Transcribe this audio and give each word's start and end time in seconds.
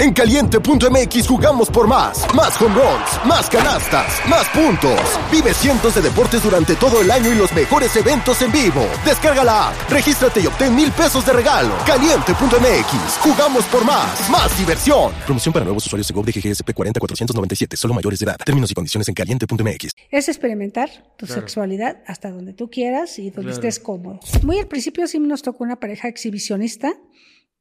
En 0.00 0.14
caliente.mx 0.14 1.28
jugamos 1.28 1.68
por 1.68 1.86
más. 1.86 2.24
Más 2.34 2.58
home 2.58 2.74
runs, 2.74 3.26
más 3.26 3.50
canastas, 3.50 4.18
más 4.30 4.48
puntos. 4.48 4.98
Vive 5.30 5.52
cientos 5.52 5.94
de 5.94 6.00
deportes 6.00 6.42
durante 6.42 6.74
todo 6.76 7.02
el 7.02 7.10
año 7.10 7.30
y 7.30 7.34
los 7.34 7.52
mejores 7.52 7.94
eventos 7.96 8.40
en 8.40 8.50
vivo. 8.50 8.80
Descarga 9.04 9.44
la 9.44 9.68
app, 9.68 9.90
regístrate 9.90 10.40
y 10.40 10.46
obtén 10.46 10.74
mil 10.74 10.90
pesos 10.92 11.26
de 11.26 11.34
regalo. 11.34 11.74
Caliente.mx, 11.84 13.18
jugamos 13.20 13.66
por 13.66 13.84
más. 13.84 14.30
Más 14.30 14.58
diversión. 14.58 15.12
Promoción 15.26 15.52
para 15.52 15.66
nuevos 15.66 15.84
usuarios 15.84 16.08
de 16.08 16.14
GOV 16.14 16.24
de 16.24 16.32
GGSP 16.32 16.72
40497, 16.72 17.76
solo 17.76 17.92
mayores 17.92 18.20
de 18.20 18.24
edad. 18.24 18.38
Términos 18.42 18.70
y 18.70 18.74
condiciones 18.74 19.06
en 19.06 19.14
caliente.mx. 19.14 19.90
Es 20.10 20.28
experimentar 20.30 20.88
tu 21.18 21.26
sexualidad 21.26 21.98
hasta 22.06 22.30
donde 22.30 22.54
tú 22.54 22.70
quieras 22.70 23.18
y 23.18 23.28
donde 23.28 23.52
estés 23.52 23.78
cómodo. 23.78 24.20
Muy 24.44 24.60
al 24.60 24.66
principio 24.66 25.06
sí 25.06 25.18
nos 25.18 25.42
tocó 25.42 25.62
una 25.62 25.78
pareja 25.78 26.08
exhibicionista 26.08 26.94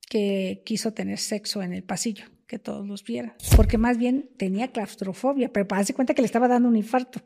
que 0.09 0.63
quiso 0.65 0.91
tener 0.91 1.19
sexo 1.19 1.61
en 1.61 1.71
el 1.71 1.83
pasillo, 1.83 2.25
que 2.47 2.57
todos 2.57 2.85
los 2.87 3.03
vieran, 3.03 3.35
porque 3.55 3.77
más 3.77 3.99
bien 3.99 4.27
tenía 4.37 4.69
claustrofobia, 4.69 5.53
pero 5.53 5.67
para 5.67 5.81
darse 5.81 5.93
cuenta 5.93 6.15
que 6.15 6.23
le 6.23 6.25
estaba 6.25 6.47
dando 6.47 6.67
un 6.67 6.75
infarto 6.75 7.21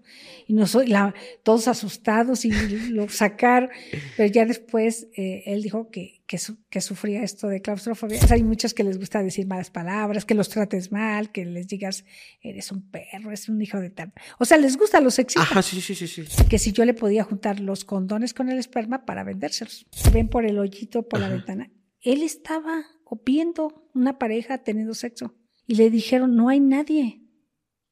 y 0.48 0.54
no 0.54 0.68
soy 0.68 0.88
la, 0.88 1.16
todos 1.44 1.70
asustados 1.70 2.44
y 2.44 2.52
lo 2.90 3.08
sacar, 3.10 3.70
pero 4.18 4.30
ya 4.30 4.46
después 4.46 5.08
eh, 5.16 5.44
él 5.46 5.64
dijo 5.64 5.90
que, 5.92 6.24
que, 6.28 6.38
que, 6.70 6.82
sufría 6.82 7.24
esto 7.24 7.48
de 7.48 7.62
claustrofobia. 7.62 8.20
hay 8.30 8.44
muchos 8.44 8.74
que 8.74 8.84
les 8.84 9.00
gusta 9.00 9.24
decir 9.24 9.48
malas 9.48 9.70
palabras, 9.70 10.26
que 10.26 10.36
los 10.36 10.50
trates 10.50 10.92
mal, 10.92 11.32
que 11.32 11.46
les 11.46 11.70
digas 11.70 12.04
eres 12.42 12.70
un 12.74 12.82
perro, 12.82 13.30
eres 13.30 13.48
un 13.48 13.62
hijo 13.62 13.80
de 13.80 13.92
tal. 13.92 14.12
O 14.40 14.46
sea, 14.46 14.58
les 14.58 14.76
gusta 14.76 15.00
los 15.00 15.14
sexy. 15.14 15.40
Ajá, 15.40 15.62
sí, 15.62 15.80
sí, 15.80 15.96
sí, 15.96 16.06
sí. 16.06 16.24
Que 16.50 16.60
si 16.60 16.74
yo 16.74 16.84
le 16.84 16.94
podía 16.94 17.24
juntar 17.24 17.62
los 17.62 17.86
condones 17.86 18.34
con 18.34 18.50
el 18.50 18.60
esperma 18.60 19.06
para 19.06 19.24
vendérselos. 19.24 19.86
Ven 20.12 20.28
por 20.28 20.46
el 20.46 20.60
hoyito, 20.60 21.08
por 21.08 21.22
la 21.22 21.30
ventana 21.30 21.72
él 22.04 22.22
estaba 22.22 22.86
viendo 23.26 23.90
una 23.94 24.20
pareja 24.20 24.60
teniendo 24.60 24.94
sexo 24.94 25.36
y 25.66 25.76
le 25.76 25.90
dijeron, 25.90 26.36
no 26.36 26.50
hay 26.50 26.60
nadie, 26.60 27.22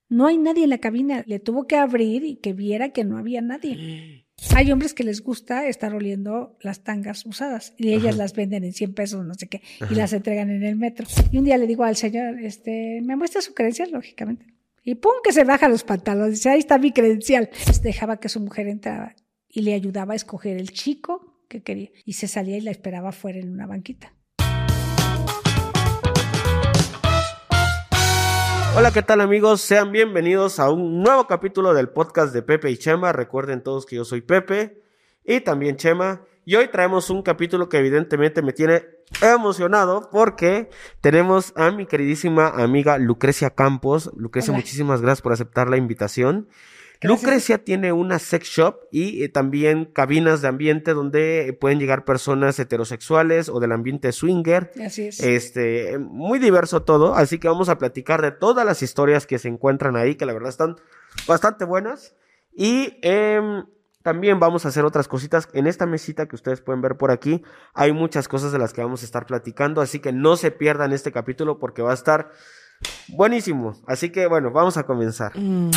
no 0.09 0.27
hay 0.27 0.37
nadie 0.37 0.65
en 0.65 0.69
la 0.69 0.79
cabina. 0.79 1.23
Le 1.25 1.39
tuvo 1.39 1.67
que 1.67 1.77
abrir 1.77 2.23
y 2.25 2.35
que 2.35 2.53
viera 2.53 2.89
que 2.89 3.05
no 3.05 3.17
había 3.17 3.41
nadie. 3.41 4.27
Hay 4.55 4.71
hombres 4.71 4.95
que 4.95 5.03
les 5.03 5.21
gusta 5.21 5.67
estar 5.67 5.93
oliendo 5.93 6.57
las 6.61 6.83
tangas 6.83 7.27
usadas 7.27 7.75
y 7.77 7.93
ellas 7.93 8.17
las 8.17 8.33
venden 8.33 8.63
en 8.63 8.73
100 8.73 8.95
pesos, 8.95 9.23
no 9.23 9.35
sé 9.35 9.47
qué, 9.47 9.61
y 9.87 9.93
las 9.93 10.13
entregan 10.13 10.49
en 10.49 10.63
el 10.63 10.77
metro. 10.77 11.05
Y 11.31 11.37
un 11.37 11.45
día 11.45 11.59
le 11.59 11.67
digo 11.67 11.83
al 11.83 11.95
señor, 11.95 12.39
este, 12.39 13.01
¿me 13.03 13.15
muestra 13.15 13.41
su 13.41 13.53
credencial? 13.53 13.91
Lógicamente. 13.91 14.47
Y 14.83 14.95
pum, 14.95 15.11
que 15.23 15.31
se 15.31 15.43
baja 15.43 15.69
los 15.69 15.83
pantalones. 15.83 16.39
Dice, 16.39 16.49
ahí 16.49 16.57
está 16.57 16.79
mi 16.79 16.91
credencial. 16.91 17.51
dejaba 17.83 18.19
que 18.19 18.29
su 18.29 18.39
mujer 18.39 18.67
entraba 18.67 19.15
y 19.47 19.61
le 19.61 19.75
ayudaba 19.75 20.13
a 20.13 20.15
escoger 20.15 20.57
el 20.57 20.71
chico 20.71 21.30
que 21.51 21.61
quería. 21.61 21.89
Y 22.05 22.13
se 22.13 22.27
salía 22.27 22.57
y 22.57 22.61
la 22.61 22.71
esperaba 22.71 23.09
afuera 23.09 23.37
en 23.37 23.51
una 23.51 23.67
banquita. 23.67 24.13
Hola, 28.73 28.91
¿qué 28.93 29.01
tal 29.01 29.19
amigos? 29.19 29.59
Sean 29.59 29.91
bienvenidos 29.91 30.57
a 30.59 30.69
un 30.71 31.03
nuevo 31.03 31.27
capítulo 31.27 31.73
del 31.73 31.89
podcast 31.89 32.33
de 32.33 32.41
Pepe 32.41 32.71
y 32.71 32.77
Chema. 32.77 33.11
Recuerden 33.11 33.61
todos 33.61 33.85
que 33.85 33.97
yo 33.97 34.05
soy 34.05 34.21
Pepe 34.21 34.81
y 35.25 35.41
también 35.41 35.75
Chema. 35.75 36.21
Y 36.45 36.55
hoy 36.55 36.69
traemos 36.69 37.09
un 37.09 37.21
capítulo 37.21 37.67
que 37.67 37.77
evidentemente 37.77 38.41
me 38.41 38.53
tiene 38.53 38.83
emocionado 39.21 40.09
porque 40.09 40.69
tenemos 41.01 41.51
a 41.57 41.69
mi 41.71 41.85
queridísima 41.85 42.47
amiga 42.47 42.97
Lucrecia 42.97 43.49
Campos. 43.49 44.09
Lucrecia, 44.15 44.53
muchísimas 44.53 45.01
gracias 45.01 45.21
por 45.21 45.33
aceptar 45.33 45.69
la 45.69 45.75
invitación. 45.75 46.47
Lucrecia 47.01 47.63
tiene 47.63 47.91
una 47.91 48.19
sex 48.19 48.47
shop 48.47 48.81
y 48.91 49.23
eh, 49.23 49.29
también 49.29 49.85
cabinas 49.85 50.41
de 50.41 50.47
ambiente 50.47 50.93
donde 50.93 51.57
pueden 51.59 51.79
llegar 51.79 52.05
personas 52.05 52.59
heterosexuales 52.59 53.49
o 53.49 53.59
del 53.59 53.71
ambiente 53.71 54.11
swinger. 54.11 54.71
Así 54.85 55.07
es. 55.07 55.19
Este, 55.19 55.97
muy 55.97 56.37
diverso 56.37 56.83
todo, 56.83 57.15
así 57.15 57.39
que 57.39 57.47
vamos 57.47 57.69
a 57.69 57.77
platicar 57.77 58.21
de 58.21 58.31
todas 58.31 58.65
las 58.65 58.83
historias 58.83 59.25
que 59.25 59.39
se 59.39 59.47
encuentran 59.47 59.95
ahí, 59.95 60.15
que 60.15 60.25
la 60.25 60.33
verdad 60.33 60.49
están 60.49 60.75
bastante 61.27 61.65
buenas. 61.65 62.15
Y 62.53 62.99
em, 63.01 63.65
también 64.03 64.39
vamos 64.39 64.65
a 64.65 64.69
hacer 64.69 64.85
otras 64.85 65.07
cositas 65.07 65.47
en 65.53 65.67
esta 65.67 65.85
mesita 65.85 66.27
que 66.27 66.35
ustedes 66.35 66.61
pueden 66.61 66.81
ver 66.81 66.97
por 66.97 67.11
aquí. 67.11 67.43
Hay 67.73 67.93
muchas 67.93 68.27
cosas 68.27 68.51
de 68.51 68.59
las 68.59 68.73
que 68.73 68.81
vamos 68.81 69.01
a 69.01 69.05
estar 69.05 69.25
platicando, 69.25 69.81
así 69.81 69.99
que 69.99 70.11
no 70.11 70.37
se 70.37 70.51
pierdan 70.51 70.93
este 70.93 71.11
capítulo 71.11 71.57
porque 71.57 71.81
va 71.81 71.91
a 71.91 71.95
estar 71.95 72.31
buenísimo. 73.07 73.75
Así 73.87 74.11
que 74.11 74.27
bueno, 74.27 74.51
vamos 74.51 74.77
a 74.77 74.83
comenzar. 74.83 75.31
Mm. 75.35 75.71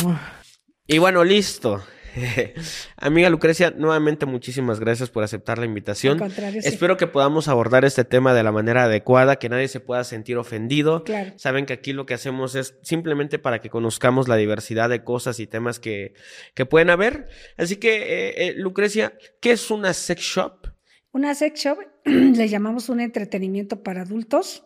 Y 0.87 0.99
bueno, 0.99 1.23
listo. 1.23 1.83
Amiga 2.97 3.29
Lucrecia, 3.31 3.71
nuevamente 3.71 4.27
muchísimas 4.27 4.79
gracias 4.79 5.09
por 5.09 5.23
aceptar 5.23 5.57
la 5.57 5.65
invitación. 5.65 6.21
Espero 6.63 6.95
que 6.95 7.07
podamos 7.07 7.47
abordar 7.47 7.85
este 7.85 8.03
tema 8.05 8.35
de 8.35 8.43
la 8.43 8.51
manera 8.51 8.83
adecuada, 8.83 9.37
que 9.37 9.49
nadie 9.49 9.67
se 9.67 9.79
pueda 9.79 10.03
sentir 10.03 10.37
ofendido. 10.37 11.03
Saben 11.37 11.65
que 11.65 11.73
aquí 11.73 11.91
lo 11.91 12.05
que 12.05 12.13
hacemos 12.13 12.53
es 12.53 12.75
simplemente 12.83 13.39
para 13.39 13.61
que 13.61 13.71
conozcamos 13.71 14.27
la 14.27 14.35
diversidad 14.35 14.89
de 14.89 15.03
cosas 15.03 15.39
y 15.39 15.47
temas 15.47 15.79
que, 15.79 16.13
que 16.53 16.67
pueden 16.67 16.91
haber. 16.91 17.29
Así 17.57 17.77
que, 17.77 17.95
eh, 17.95 18.47
eh, 18.47 18.53
Lucrecia, 18.55 19.17
¿qué 19.41 19.51
es 19.51 19.71
una 19.71 19.93
sex 19.93 20.21
shop? 20.21 20.67
Una 21.11 21.33
sex 21.33 21.59
shop 21.59 21.79
le 22.05 22.47
llamamos 22.47 22.89
un 22.89 22.99
entretenimiento 23.01 23.81
para 23.81 24.03
adultos. 24.03 24.63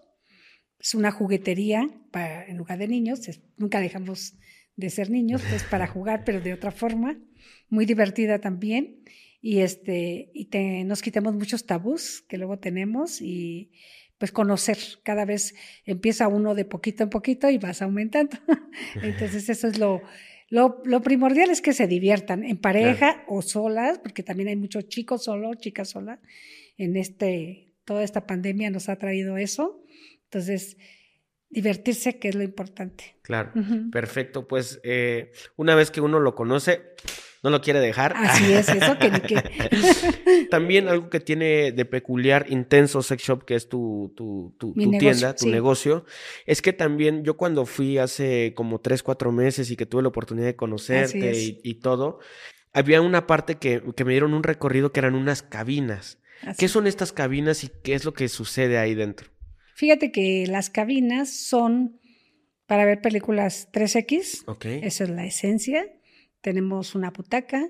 Es 0.77 0.95
una 0.95 1.11
juguetería 1.11 1.87
para, 2.11 2.45
en 2.45 2.57
lugar 2.57 2.77
de 2.77 2.89
niños. 2.89 3.21
nunca 3.57 3.79
dejamos 3.79 4.33
de 4.79 4.89
ser 4.89 5.09
niños, 5.09 5.43
pues 5.49 5.63
para 5.63 5.87
jugar, 5.95 6.23
pero 6.25 6.39
de 6.39 6.53
otra 6.53 6.71
forma, 6.71 7.19
muy 7.69 7.85
divertida 7.85 8.39
también. 8.39 9.03
Y, 9.41 9.59
este, 9.59 10.31
y 10.33 10.45
te, 10.45 10.83
nos 10.83 11.01
quitemos 11.01 11.33
muchos 11.33 11.65
tabús 11.65 12.23
que 12.27 12.37
luego 12.37 12.59
tenemos 12.59 13.21
y 13.21 13.71
pues 14.17 14.31
conocer. 14.31 14.77
Cada 15.03 15.25
vez 15.25 15.55
empieza 15.85 16.27
uno 16.27 16.55
de 16.55 16.65
poquito 16.65 17.03
en 17.03 17.09
poquito 17.09 17.49
y 17.49 17.57
vas 17.57 17.81
aumentando. 17.81 18.37
Entonces 19.01 19.49
eso 19.49 19.67
es 19.67 19.77
lo, 19.77 20.01
lo, 20.49 20.81
lo, 20.83 21.01
primordial 21.01 21.49
es 21.49 21.61
que 21.61 21.73
se 21.73 21.87
diviertan 21.87 22.43
en 22.43 22.57
pareja 22.57 23.23
o 23.27 23.41
solas, 23.41 23.99
porque 23.99 24.23
también 24.23 24.49
hay 24.49 24.55
muchos 24.57 24.87
chicos 24.89 25.23
solos, 25.25 25.57
chicas 25.57 25.89
solas. 25.89 26.19
En 26.77 26.97
este, 26.97 27.73
toda 27.85 28.03
esta 28.03 28.25
pandemia 28.25 28.69
nos 28.69 28.89
ha 28.89 28.97
traído 28.97 29.37
eso. 29.37 29.83
Entonces, 30.25 30.77
divertirse, 31.49 32.19
que 32.19 32.29
es 32.29 32.35
lo 32.35 32.43
importante. 32.43 33.15
Claro, 33.21 33.51
perfecto. 33.91 34.47
Pues 34.47 34.79
eh, 34.83 35.31
una 35.55 35.75
vez 35.75 35.91
que 35.91 36.01
uno 36.01 36.19
lo 36.19 36.35
conoce, 36.35 36.81
no 37.43 37.49
lo 37.49 37.61
quiere 37.61 37.79
dejar. 37.79 38.13
Así 38.15 38.51
es, 38.51 38.69
eso 38.69 38.97
que 38.97 39.11
ni 39.11 39.19
que. 39.21 40.47
También 40.51 40.87
algo 40.87 41.09
que 41.09 41.19
tiene 41.19 41.71
de 41.71 41.85
peculiar 41.85 42.45
Intenso 42.49 43.01
Sex 43.01 43.23
Shop, 43.23 43.45
que 43.45 43.55
es 43.55 43.69
tu, 43.69 44.13
tu, 44.15 44.55
tu, 44.57 44.73
tienda, 44.73 45.35
tu 45.35 45.47
negocio, 45.47 46.05
es 46.45 46.61
que 46.61 46.73
también 46.73 47.23
yo 47.23 47.37
cuando 47.37 47.65
fui 47.65 47.97
hace 47.97 48.53
como 48.55 48.79
tres, 48.79 49.03
cuatro 49.03 49.31
meses 49.31 49.71
y 49.71 49.75
que 49.75 49.85
tuve 49.85 50.01
la 50.01 50.09
oportunidad 50.09 50.47
de 50.47 50.55
conocerte 50.55 51.59
y, 51.63 51.73
todo, 51.75 52.19
había 52.73 53.01
una 53.01 53.27
parte 53.27 53.55
que, 53.55 53.81
que, 53.95 54.05
me 54.05 54.11
dieron 54.11 54.33
un 54.33 54.43
recorrido 54.43 54.91
que 54.91 54.99
eran 54.99 55.15
unas 55.15 55.43
cabinas. 55.43 56.17
¿Qué 56.57 56.67
son 56.67 56.87
estas 56.87 57.11
cabinas 57.11 57.63
y 57.63 57.69
qué 57.83 57.93
es 57.93 58.05
lo 58.05 58.13
que 58.13 58.27
sucede 58.27 58.77
ahí 58.77 58.95
dentro? 58.95 59.29
Fíjate 59.79 60.11
que 60.11 60.45
las 60.45 60.69
cabinas 60.69 61.29
son 61.29 62.01
para 62.65 62.83
ver 62.83 62.99
películas 62.99 63.69
3X. 63.71 64.43
Esa 64.83 65.05
es 65.05 65.09
la 65.09 65.25
esencia. 65.25 65.85
Tenemos 66.41 66.95
una 66.95 67.11
butaca. 67.11 67.65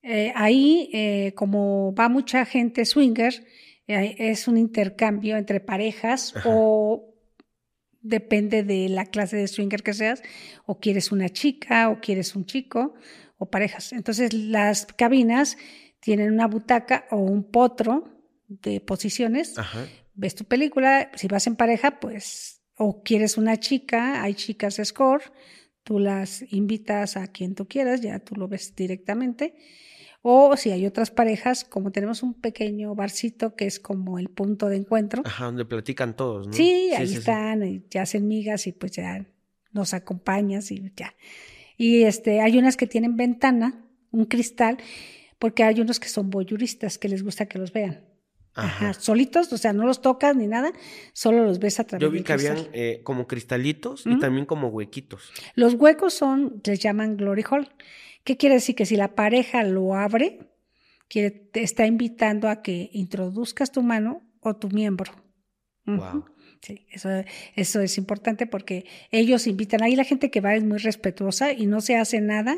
Eh, 0.00 0.32
ahí, 0.34 0.88
eh, 0.94 1.34
como 1.36 1.94
va 1.94 2.08
mucha 2.08 2.46
gente 2.46 2.86
swinger, 2.86 3.46
eh, 3.86 4.14
es 4.16 4.48
un 4.48 4.56
intercambio 4.56 5.36
entre 5.36 5.60
parejas 5.60 6.32
o 6.46 7.12
depende 8.00 8.62
de 8.62 8.88
la 8.88 9.04
clase 9.04 9.36
de 9.36 9.46
swinger 9.46 9.82
que 9.82 9.92
seas, 9.92 10.22
o 10.64 10.80
quieres 10.80 11.12
una 11.12 11.28
chica 11.28 11.90
o 11.90 12.00
quieres 12.00 12.34
un 12.34 12.46
chico 12.46 12.94
o 13.36 13.50
parejas. 13.50 13.92
Entonces 13.92 14.32
las 14.32 14.86
cabinas 14.86 15.58
tienen 16.00 16.32
una 16.32 16.46
butaca 16.46 17.04
o 17.10 17.18
un 17.18 17.44
potro 17.44 18.08
de 18.48 18.80
posiciones 18.80 19.54
ves 20.14 20.34
tu 20.34 20.44
película, 20.44 21.10
si 21.14 21.28
vas 21.28 21.46
en 21.46 21.56
pareja, 21.56 22.00
pues, 22.00 22.62
o 22.76 23.02
quieres 23.02 23.36
una 23.36 23.58
chica, 23.58 24.22
hay 24.22 24.34
chicas 24.34 24.80
score, 24.82 25.22
tú 25.82 25.98
las 25.98 26.44
invitas 26.52 27.16
a 27.16 27.26
quien 27.28 27.54
tú 27.54 27.66
quieras, 27.66 28.00
ya 28.00 28.18
tú 28.18 28.36
lo 28.36 28.48
ves 28.48 28.74
directamente. 28.74 29.56
O 30.24 30.56
si 30.56 30.70
hay 30.70 30.86
otras 30.86 31.10
parejas, 31.10 31.64
como 31.64 31.90
tenemos 31.90 32.22
un 32.22 32.34
pequeño 32.34 32.94
barcito 32.94 33.56
que 33.56 33.66
es 33.66 33.80
como 33.80 34.20
el 34.20 34.28
punto 34.28 34.68
de 34.68 34.76
encuentro. 34.76 35.22
Ajá, 35.24 35.46
donde 35.46 35.64
platican 35.64 36.14
todos, 36.14 36.46
¿no? 36.46 36.52
Sí, 36.52 36.92
ahí 36.96 37.12
están, 37.12 37.64
Y 37.64 37.84
ya 37.90 38.02
hacen 38.02 38.28
migas 38.28 38.68
y 38.68 38.72
pues 38.72 38.92
ya 38.92 39.26
nos 39.72 39.94
acompañas 39.94 40.70
y 40.70 40.92
ya. 40.96 41.16
Y 41.76 42.02
este, 42.04 42.40
hay 42.40 42.56
unas 42.56 42.76
que 42.76 42.86
tienen 42.86 43.16
ventana, 43.16 43.84
un 44.12 44.26
cristal, 44.26 44.78
porque 45.40 45.64
hay 45.64 45.80
unos 45.80 45.98
que 45.98 46.08
son 46.08 46.30
boyuristas, 46.30 46.98
que 46.98 47.08
les 47.08 47.24
gusta 47.24 47.46
que 47.46 47.58
los 47.58 47.72
vean. 47.72 48.04
Ajá. 48.54 48.92
solitos, 48.92 49.52
o 49.52 49.58
sea, 49.58 49.72
no 49.72 49.86
los 49.86 50.02
tocas 50.02 50.36
ni 50.36 50.46
nada, 50.46 50.72
solo 51.12 51.44
los 51.44 51.58
ves 51.58 51.80
a 51.80 51.84
través 51.84 52.02
Yo 52.02 52.10
vi 52.10 52.22
que 52.22 52.32
habían 52.32 52.68
eh, 52.72 53.00
como 53.02 53.26
cristalitos 53.26 54.04
y 54.06 54.18
también 54.18 54.46
como 54.46 54.68
huequitos. 54.68 55.32
Los 55.54 55.74
huecos 55.74 56.14
son, 56.14 56.60
les 56.64 56.78
llaman 56.80 57.16
glory 57.16 57.44
hole. 57.48 57.68
¿Qué 58.24 58.36
quiere 58.36 58.56
decir? 58.56 58.74
Que 58.74 58.86
si 58.86 58.96
la 58.96 59.14
pareja 59.14 59.64
lo 59.64 59.94
abre, 59.94 60.50
quiere, 61.08 61.30
te 61.30 61.62
está 61.62 61.86
invitando 61.86 62.48
a 62.48 62.62
que 62.62 62.90
introduzcas 62.92 63.72
tu 63.72 63.82
mano 63.82 64.22
o 64.40 64.54
tu 64.54 64.68
miembro. 64.68 65.12
Wow. 65.84 66.24
Sí, 66.62 66.86
eso, 66.90 67.08
eso 67.56 67.80
es 67.80 67.98
importante 67.98 68.46
porque 68.46 68.86
ellos 69.10 69.48
invitan. 69.48 69.82
Ahí 69.82 69.96
la 69.96 70.04
gente 70.04 70.30
que 70.30 70.40
va 70.40 70.54
es 70.54 70.62
muy 70.62 70.78
respetuosa 70.78 71.52
y 71.52 71.66
no 71.66 71.80
se 71.80 71.96
hace 71.96 72.20
nada 72.20 72.56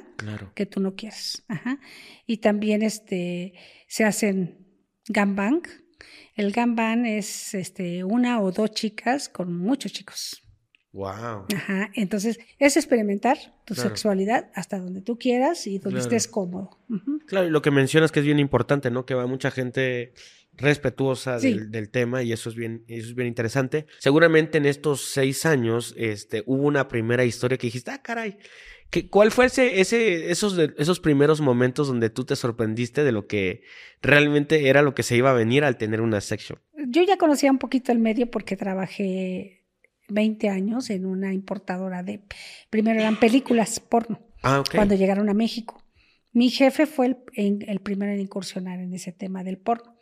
que 0.55 0.67
tú 0.67 0.81
no 0.81 0.94
quieras. 0.94 1.43
Ajá. 1.49 1.81
Y 2.26 2.38
también 2.38 2.82
este, 2.82 3.55
se 3.88 4.05
hacen 4.05 4.58
gangbang. 5.08 5.62
El 6.35 6.52
gangbang 6.52 7.06
es 7.06 7.55
este, 7.55 8.05
una 8.05 8.41
o 8.41 8.50
dos 8.50 8.73
chicas 8.73 9.29
con 9.29 9.56
muchos 9.56 9.93
chicos. 9.93 10.43
Wow. 10.93 11.46
Ajá. 11.55 11.91
Entonces, 11.94 12.38
es 12.61 12.76
experimentar 12.76 13.37
tu 13.64 13.75
sexualidad 13.75 14.50
hasta 14.55 14.79
donde 14.79 15.00
tú 15.00 15.19
quieras 15.19 15.67
y 15.67 15.81
donde 15.81 15.99
estés 15.99 16.29
cómodo. 16.29 16.79
Claro, 17.26 17.49
y 17.49 17.50
lo 17.50 17.62
que 17.62 17.73
mencionas 17.73 18.12
que 18.12 18.20
es 18.20 18.26
bien 18.26 18.38
importante, 18.38 18.93
¿no? 18.93 19.05
Que 19.05 19.14
va 19.14 19.26
mucha 19.26 19.50
gente 19.50 20.12
respetuosa 20.56 21.38
del, 21.41 21.91
tema 21.91 22.23
y 22.23 22.32
eso 22.32 22.49
es 22.49 22.55
bien, 22.55 22.85
eso 22.87 23.08
es 23.08 23.14
bien 23.17 23.26
interesante. 23.26 23.87
Seguramente 23.99 24.58
en 24.58 24.67
estos 24.67 25.00
seis 25.12 25.46
años, 25.46 25.94
este, 25.96 26.44
hubo 26.46 26.62
una 26.62 26.87
primera 26.87 27.25
historia 27.25 27.58
que 27.58 27.67
dijiste, 27.67 27.91
ah, 27.91 28.00
caray. 28.00 28.38
¿Qué, 28.94 29.08
¿Cuál 29.08 29.32
fue 29.32 29.46
ese, 29.46 29.81
ese, 29.81 30.31
esos, 30.31 30.56
esos 30.79 31.00
primeros 31.00 31.41
momentos 31.41 31.88
donde 31.88 32.11
tú 32.11 32.25
te 32.25 32.37
sorprendiste 32.37 33.02
de 33.02 33.11
lo 33.11 33.26
que 33.26 33.62
realmente 34.02 34.69
era 34.69 34.82
lo 34.82 34.94
que 34.94 35.02
se 35.02 35.17
iba 35.17 35.31
a 35.31 35.35
venir 35.35 35.64
al 35.64 35.79
tener 35.79 36.00
una 36.00 36.20
section? 36.20 36.61
Yo 36.87 37.02
ya 37.02 37.17
conocía 37.17 37.50
un 37.50 37.58
poquito 37.58 37.91
el 37.91 37.99
medio 37.99 38.31
porque 38.31 38.56
trabajé 38.56 39.64
20 40.11 40.49
años 40.49 40.91
en 40.91 41.06
una 41.06 41.35
importadora 41.35 42.05
de, 42.05 42.20
primero 42.70 43.00
eran 43.00 43.19
películas 43.19 43.81
porno, 43.81 44.20
ah, 44.44 44.62
cuando 44.73 44.94
llegaron 44.94 45.29
a 45.29 45.35
México. 45.35 45.82
Mi 46.31 46.50
jefe 46.50 46.87
fue 46.87 47.17
el, 47.32 47.64
el 47.67 47.81
primero 47.81 48.12
en 48.12 48.20
incursionar 48.20 48.79
en 48.79 48.94
ese 48.94 49.11
tema 49.11 49.43
del 49.43 49.58
porno 49.58 49.94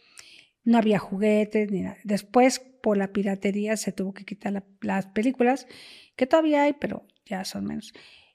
no 0.65 0.79
había 0.79 0.99
juguetes 0.99 1.71
ni 1.71 1.81
nada. 1.81 1.97
Después, 2.05 2.61
por 2.83 2.97
la 2.97 3.13
piratería, 3.13 3.77
se 3.77 3.93
tuvo 3.93 4.13
que 4.15 4.25
quitar 4.25 4.65
las 4.81 5.07
películas, 5.07 5.67
que 6.17 6.27
todavía 6.27 6.65
hay, 6.65 6.75
pero 6.75 7.07
ya 7.27 7.45
son 7.45 7.65
menos. 7.65 7.93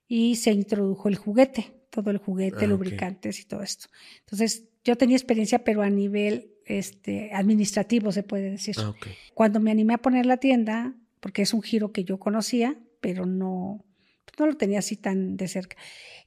Y 0.07 0.35
se 0.35 0.51
introdujo 0.51 1.09
el 1.09 1.15
juguete, 1.15 1.73
todo 1.89 2.11
el 2.11 2.17
juguete, 2.17 2.65
ah, 2.65 2.67
lubricantes 2.67 3.39
y 3.39 3.45
todo 3.45 3.61
esto. 3.61 3.87
Entonces, 4.19 4.65
yo 4.83 4.95
tenía 4.95 5.17
experiencia, 5.17 5.63
pero 5.63 5.81
a 5.81 5.89
nivel 5.89 6.51
este, 6.65 7.31
administrativo, 7.33 8.11
se 8.11 8.23
puede 8.23 8.51
decir. 8.51 8.75
Ah, 8.79 8.93
Cuando 9.33 9.59
me 9.59 9.71
animé 9.71 9.95
a 9.95 9.97
poner 9.99 10.25
la 10.25 10.37
tienda, 10.37 10.95
porque 11.19 11.41
es 11.41 11.53
un 11.53 11.61
giro 11.61 11.91
que 11.91 12.03
yo 12.03 12.19
conocía, 12.19 12.77
pero 13.01 13.25
no, 13.25 13.83
no 14.37 14.45
lo 14.45 14.57
tenía 14.57 14.79
así 14.79 14.95
tan 14.95 15.37
de 15.37 15.47
cerca. 15.47 15.77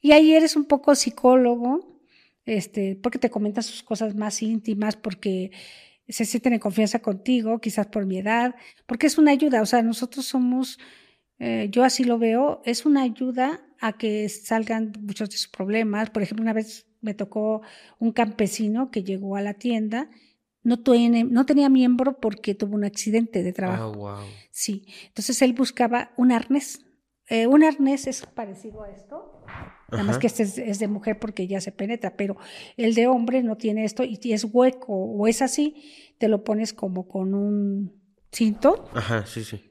Y 0.01 0.11
ahí 0.11 0.33
eres 0.33 0.55
un 0.55 0.65
poco 0.65 0.95
psicólogo, 0.95 1.99
este, 2.45 2.95
porque 3.01 3.19
te 3.19 3.29
comentas 3.29 3.65
sus 3.65 3.83
cosas 3.83 4.15
más 4.15 4.41
íntimas, 4.41 4.95
porque 4.95 5.51
se 6.09 6.25
sienten 6.25 6.53
en 6.53 6.59
confianza 6.59 6.99
contigo, 6.99 7.59
quizás 7.59 7.87
por 7.87 8.05
mi 8.05 8.17
edad, 8.17 8.55
porque 8.85 9.07
es 9.07 9.17
una 9.17 9.31
ayuda, 9.31 9.61
o 9.61 9.65
sea, 9.65 9.81
nosotros 9.81 10.25
somos, 10.25 10.79
eh, 11.43 11.69
yo 11.71 11.83
así 11.83 12.03
lo 12.03 12.19
veo, 12.19 12.61
es 12.65 12.85
una 12.85 13.01
ayuda 13.01 13.65
a 13.79 13.93
que 13.93 14.29
salgan 14.29 14.93
muchos 15.01 15.27
de 15.31 15.37
sus 15.37 15.47
problemas. 15.47 16.11
Por 16.11 16.21
ejemplo, 16.21 16.43
una 16.43 16.53
vez 16.53 16.85
me 17.01 17.15
tocó 17.15 17.63
un 17.97 18.11
campesino 18.11 18.91
que 18.91 19.03
llegó 19.03 19.35
a 19.35 19.41
la 19.41 19.55
tienda, 19.55 20.11
no, 20.61 20.83
no 20.85 21.45
tenía 21.47 21.67
miembro 21.67 22.19
porque 22.19 22.53
tuvo 22.53 22.75
un 22.75 22.83
accidente 22.83 23.41
de 23.41 23.53
trabajo. 23.53 24.07
Ah, 24.07 24.23
sí, 24.51 24.85
entonces 25.07 25.41
él 25.41 25.53
buscaba 25.53 26.11
un 26.15 26.31
arnés. 26.31 26.85
Eh, 27.27 27.47
un 27.47 27.63
arnés 27.63 28.05
es 28.05 28.23
parecido 28.23 28.83
a 28.83 28.91
esto, 28.91 29.43
Nada 29.89 30.03
más 30.03 30.19
que 30.19 30.27
este 30.27 30.43
es, 30.43 30.77
de 30.77 30.87
mujer 30.87 31.17
porque 31.19 31.47
ya 31.47 31.59
se 31.59 31.71
penetra, 31.71 32.15
pero 32.15 32.37
el 32.77 32.93
de 32.93 33.07
hombre 33.07 33.41
no 33.41 33.57
tiene 33.57 33.83
esto 33.83 34.03
y 34.03 34.19
es 34.31 34.45
hueco 34.45 34.93
o 34.93 35.27
es 35.27 35.41
así, 35.41 36.15
te 36.19 36.27
lo 36.27 36.43
pones 36.43 36.71
como 36.71 37.07
con 37.07 37.33
un 37.33 37.99
cinto. 38.31 38.87
Ajá, 38.93 39.25
sí, 39.25 39.43
sí. 39.43 39.70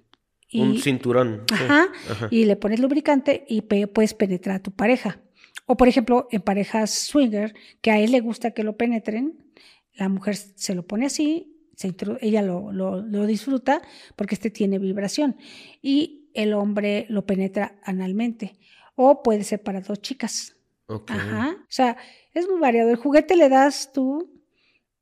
Un 0.54 0.78
cinturón. 0.78 1.44
Ajá, 1.52 1.88
Y 2.30 2.44
le 2.44 2.56
pones 2.56 2.80
lubricante 2.80 3.44
y 3.48 3.62
puedes 3.62 4.14
penetrar 4.14 4.56
a 4.56 4.62
tu 4.62 4.70
pareja. 4.70 5.20
O 5.66 5.76
por 5.76 5.88
ejemplo, 5.88 6.26
en 6.30 6.42
parejas 6.42 6.90
swinger, 6.90 7.54
que 7.80 7.90
a 7.90 8.00
él 8.00 8.10
le 8.12 8.20
gusta 8.20 8.50
que 8.50 8.64
lo 8.64 8.76
penetren, 8.76 9.38
la 9.94 10.08
mujer 10.08 10.36
se 10.36 10.74
lo 10.74 10.86
pone 10.86 11.06
así, 11.06 11.56
se 11.76 11.94
ella 12.20 12.42
lo, 12.42 12.72
lo, 12.72 13.00
lo 13.00 13.26
disfruta 13.26 13.80
porque 14.16 14.34
este 14.34 14.50
tiene 14.50 14.78
vibración. 14.78 15.36
Y 15.80 16.28
el 16.34 16.52
hombre 16.54 17.06
lo 17.08 17.26
penetra 17.26 17.78
analmente 17.84 18.54
o 18.94 19.22
puede 19.22 19.44
ser 19.44 19.62
para 19.62 19.80
dos 19.80 20.00
chicas. 20.02 20.56
Ajá. 21.06 21.56
O 21.58 21.66
sea, 21.68 21.96
es 22.34 22.48
muy 22.48 22.60
variado. 22.60 22.90
El 22.90 22.96
juguete 22.96 23.36
le 23.36 23.48
das 23.48 23.92
tú 23.92 24.30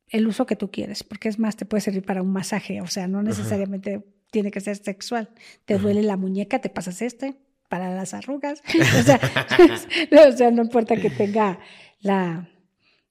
el 0.09 0.27
uso 0.27 0.47
que 0.47 0.57
tú 0.57 0.71
quieres, 0.71 1.03
porque 1.05 1.29
es 1.29 1.39
más, 1.39 1.57
te 1.57 1.67
puede 1.67 1.81
servir 1.81 2.05
para 2.05 2.23
un 2.23 2.33
masaje, 2.33 2.81
o 2.81 2.87
sea, 2.87 3.09
no 3.09 3.23
necesariamente 3.23 4.03
tiene 4.31 4.51
que 4.51 4.61
ser 4.61 4.77
sexual. 4.77 5.31
Te 5.65 5.79
duele 5.79 6.03
la 6.03 6.17
muñeca, 6.17 6.61
te 6.61 6.69
pasas 6.69 7.03
este 7.03 7.37
para 7.69 7.95
las 7.95 8.15
arrugas. 8.15 8.63
O 8.99 9.03
sea, 9.03 9.21
o 10.29 10.33
sea 10.33 10.51
no 10.51 10.63
importa 10.63 10.97
que 10.97 11.11
tenga 11.11 11.59
la, 12.01 12.49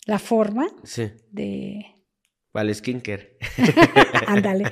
la 0.05 0.19
forma 0.19 0.67
de... 1.31 1.85
Vale, 2.53 2.73
skincare. 2.73 3.37
Ándale. 4.27 4.63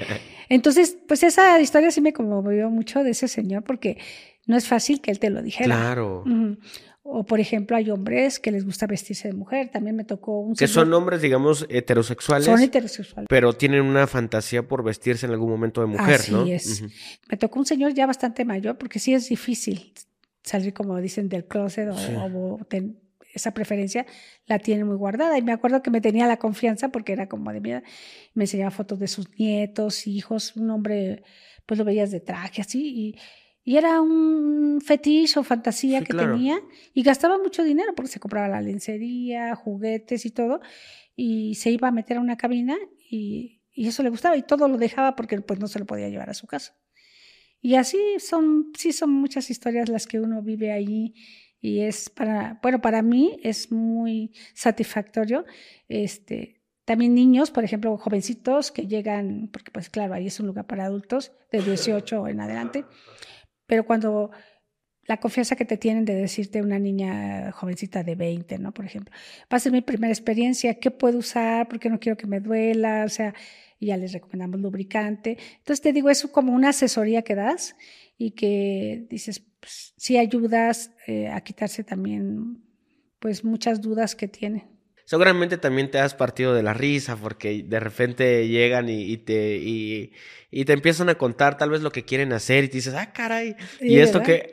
Entonces, 0.50 0.98
pues 1.08 1.22
esa 1.22 1.60
historia 1.60 1.92
sí 1.92 2.02
me 2.02 2.14
conmovió 2.14 2.70
mucho 2.70 3.04
de 3.04 3.12
ese 3.12 3.28
señor 3.28 3.64
porque 3.64 4.00
no 4.48 4.58
es 4.58 4.68
fácil 4.68 5.02
que 5.02 5.12
él 5.12 5.20
te 5.20 5.30
lo 5.30 5.44
dijera. 5.44 5.76
Claro. 5.76 6.24
O, 7.08 7.24
por 7.24 7.40
ejemplo, 7.40 7.78
hay 7.78 7.92
hombres 7.92 8.40
que 8.40 8.52
les 8.52 8.66
gusta 8.66 8.88
vestirse 8.88 9.28
de 9.28 9.36
mujer. 9.36 9.70
También 9.70 9.96
me 9.96 10.06
tocó 10.06 10.40
un... 10.40 10.56
Que 10.56 10.68
son 10.68 10.92
hombres, 10.92 11.22
digamos, 11.22 11.68
heterosexuales. 11.70 12.46
Son 12.46 12.60
heterosexuales. 12.60 13.28
Pero 13.30 13.54
tienen 13.54 13.84
una 13.84 14.08
fantasía 14.08 14.68
por 14.68 14.84
vestirse 14.84 15.28
en 15.28 15.32
algún 15.32 15.52
momento 15.52 15.82
de 15.82 15.88
mujer, 15.88 16.16
Así 16.16 16.32
¿no? 16.32 16.46
es. 16.48 16.84
Me 17.30 17.38
tocó 17.38 17.60
un 17.60 17.68
señor 17.68 17.94
ya 17.94 18.08
bastante 18.08 18.44
mayor 18.44 18.80
porque 18.80 18.98
sí 18.98 19.14
es 19.14 19.30
difícil 19.30 19.94
salir, 20.42 20.74
como 20.74 21.00
dicen, 21.00 21.30
del 21.30 21.46
closet 21.46 21.90
o, 21.92 22.60
esa 23.36 23.54
preferencia 23.54 24.08
la 24.48 24.58
tiene 24.58 24.84
muy 24.84 24.96
guardada. 24.96 25.38
Y 25.38 25.44
me 25.44 25.52
acuerdo 25.52 25.84
que 25.84 25.92
me 25.92 26.02
tenía 26.02 26.26
la 26.26 26.38
confianza 26.38 26.90
porque 26.90 27.14
era 27.14 27.30
como 27.30 27.54
de 27.54 27.62
miedo. 27.62 27.82
Me 28.34 28.46
enseñaba 28.46 28.72
fotos 28.72 28.98
de 28.98 29.08
sus 29.08 29.30
nietos, 29.38 30.08
hijos, 30.08 30.56
un 30.56 30.72
hombre, 30.72 31.22
pues 31.68 31.78
lo 31.78 31.86
veías 31.86 32.10
de 32.10 32.20
traje 32.20 32.62
así 32.62 32.82
y 32.88 33.16
y 33.68 33.78
era 33.78 34.00
un 34.00 34.80
fetiche 34.80 35.40
o 35.40 35.44
fantasía 35.44 36.04
que 36.04 36.14
tenía 36.14 36.62
y 36.94 37.02
gastaba 37.02 37.40
mucho 37.40 37.64
dinero 37.64 37.94
porque 37.96 38.12
se 38.12 38.20
compraba 38.20 38.48
la 38.48 38.62
lencería, 38.62 39.56
juguetes 39.56 40.24
y 40.28 40.30
todo. 40.30 40.62
Y 41.16 41.56
se 41.56 41.72
iba 41.72 41.88
a 41.88 41.92
meter 41.92 42.18
a 42.18 42.20
una 42.20 42.38
cabina 42.38 42.78
y, 43.10 43.64
y 43.74 43.88
eso 43.88 44.04
le 44.04 44.12
gustaba 44.12 44.38
y 44.38 44.44
todo 44.44 44.68
lo 44.68 44.78
dejaba 44.78 45.16
porque 45.16 45.42
pues 45.42 45.60
no 45.60 45.68
se 45.68 45.80
lo 45.80 45.88
podía 45.88 46.10
llevar 46.10 46.30
a 46.30 46.36
su 46.36 46.46
casa. 46.46 46.78
Y 47.60 47.74
así 47.74 47.98
son, 48.20 48.72
sí 48.78 48.94
son 48.94 49.10
muchas 49.10 49.50
historias 49.50 49.90
las 49.90 50.06
que 50.06 50.20
uno 50.20 50.44
vive 50.44 50.72
ahí 50.72 51.16
y 51.60 51.80
es 51.80 52.12
para, 52.12 52.60
bueno, 52.62 52.82
para 52.82 53.02
mí 53.02 53.40
es 53.42 53.72
muy 53.72 54.32
satisfactorio. 54.54 55.44
Este, 55.88 56.62
también 56.86 57.16
niños, 57.16 57.50
por 57.50 57.64
ejemplo, 57.64 57.98
jovencitos 57.98 58.72
que 58.72 58.86
llegan, 58.86 59.50
porque 59.52 59.72
pues 59.72 59.90
claro, 59.90 60.14
ahí 60.14 60.28
es 60.28 60.40
un 60.40 60.46
lugar 60.46 60.68
para 60.68 60.86
adultos 60.86 61.32
de 61.52 61.64
18 61.64 62.28
en 62.28 62.42
adelante 62.42 62.86
pero 63.68 63.86
cuando 63.86 64.32
la 65.08 65.18
confianza 65.18 65.56
que 65.56 65.66
te 65.66 65.78
tienen 65.78 66.06
de 66.06 66.16
decirte 66.16 66.62
una 66.62 66.80
niña 66.80 67.52
jovencita 67.52 68.04
de 68.04 68.16
20, 68.16 68.58
¿no? 68.58 68.74
Por 68.74 68.86
ejemplo, 68.86 69.14
va 69.52 69.58
a 69.58 69.60
ser 69.60 69.72
mi 69.72 69.82
primera 69.82 70.12
experiencia, 70.12 70.80
¿qué 70.80 70.92
puedo 70.92 71.20
usar? 71.20 71.68
Porque 71.68 71.90
no 71.90 72.00
quiero 72.00 72.18
que 72.18 72.28
me 72.28 72.40
duela, 72.40 73.04
o 73.06 73.10
sea, 73.10 73.36
ya 73.80 73.98
les 73.98 74.14
recomendamos 74.14 74.60
lubricante. 74.62 75.38
Entonces 75.58 75.82
te 75.82 75.94
digo, 75.94 76.10
es 76.10 76.24
como 76.28 76.54
una 76.54 76.70
asesoría 76.70 77.22
que 77.22 77.36
das 77.36 77.76
y 78.18 78.32
que 78.32 79.06
dices, 79.10 79.44
pues, 79.60 79.94
sí 79.98 80.18
ayudas 80.18 80.92
eh, 81.08 81.28
a 81.28 81.42
quitarse 81.42 81.84
también, 81.84 82.64
pues, 83.20 83.44
muchas 83.44 83.82
dudas 83.82 84.16
que 84.16 84.28
tienen 84.28 84.75
seguramente 85.06 85.58
también 85.58 85.90
te 85.90 86.00
has 86.00 86.14
partido 86.16 86.54
de 86.54 86.64
la 86.64 86.74
risa 86.74 87.16
porque 87.16 87.64
de 87.64 87.80
repente 87.80 88.48
llegan 88.48 88.90
y, 88.90 89.18
te, 89.18 89.58
y, 89.58 90.12
te 90.66 90.74
empiezan 90.74 91.10
a 91.10 91.16
contar 91.16 91.58
tal 91.58 91.70
vez 91.70 91.82
lo 91.82 91.92
que 91.92 92.04
quieren 92.04 92.34
hacer 92.34 92.64
y 92.64 92.68
te 92.68 92.78
dices, 92.78 92.96
ah, 92.96 93.14
caray. 93.14 93.56
y 93.80 94.00
esto 94.00 94.22
qué, 94.24 94.50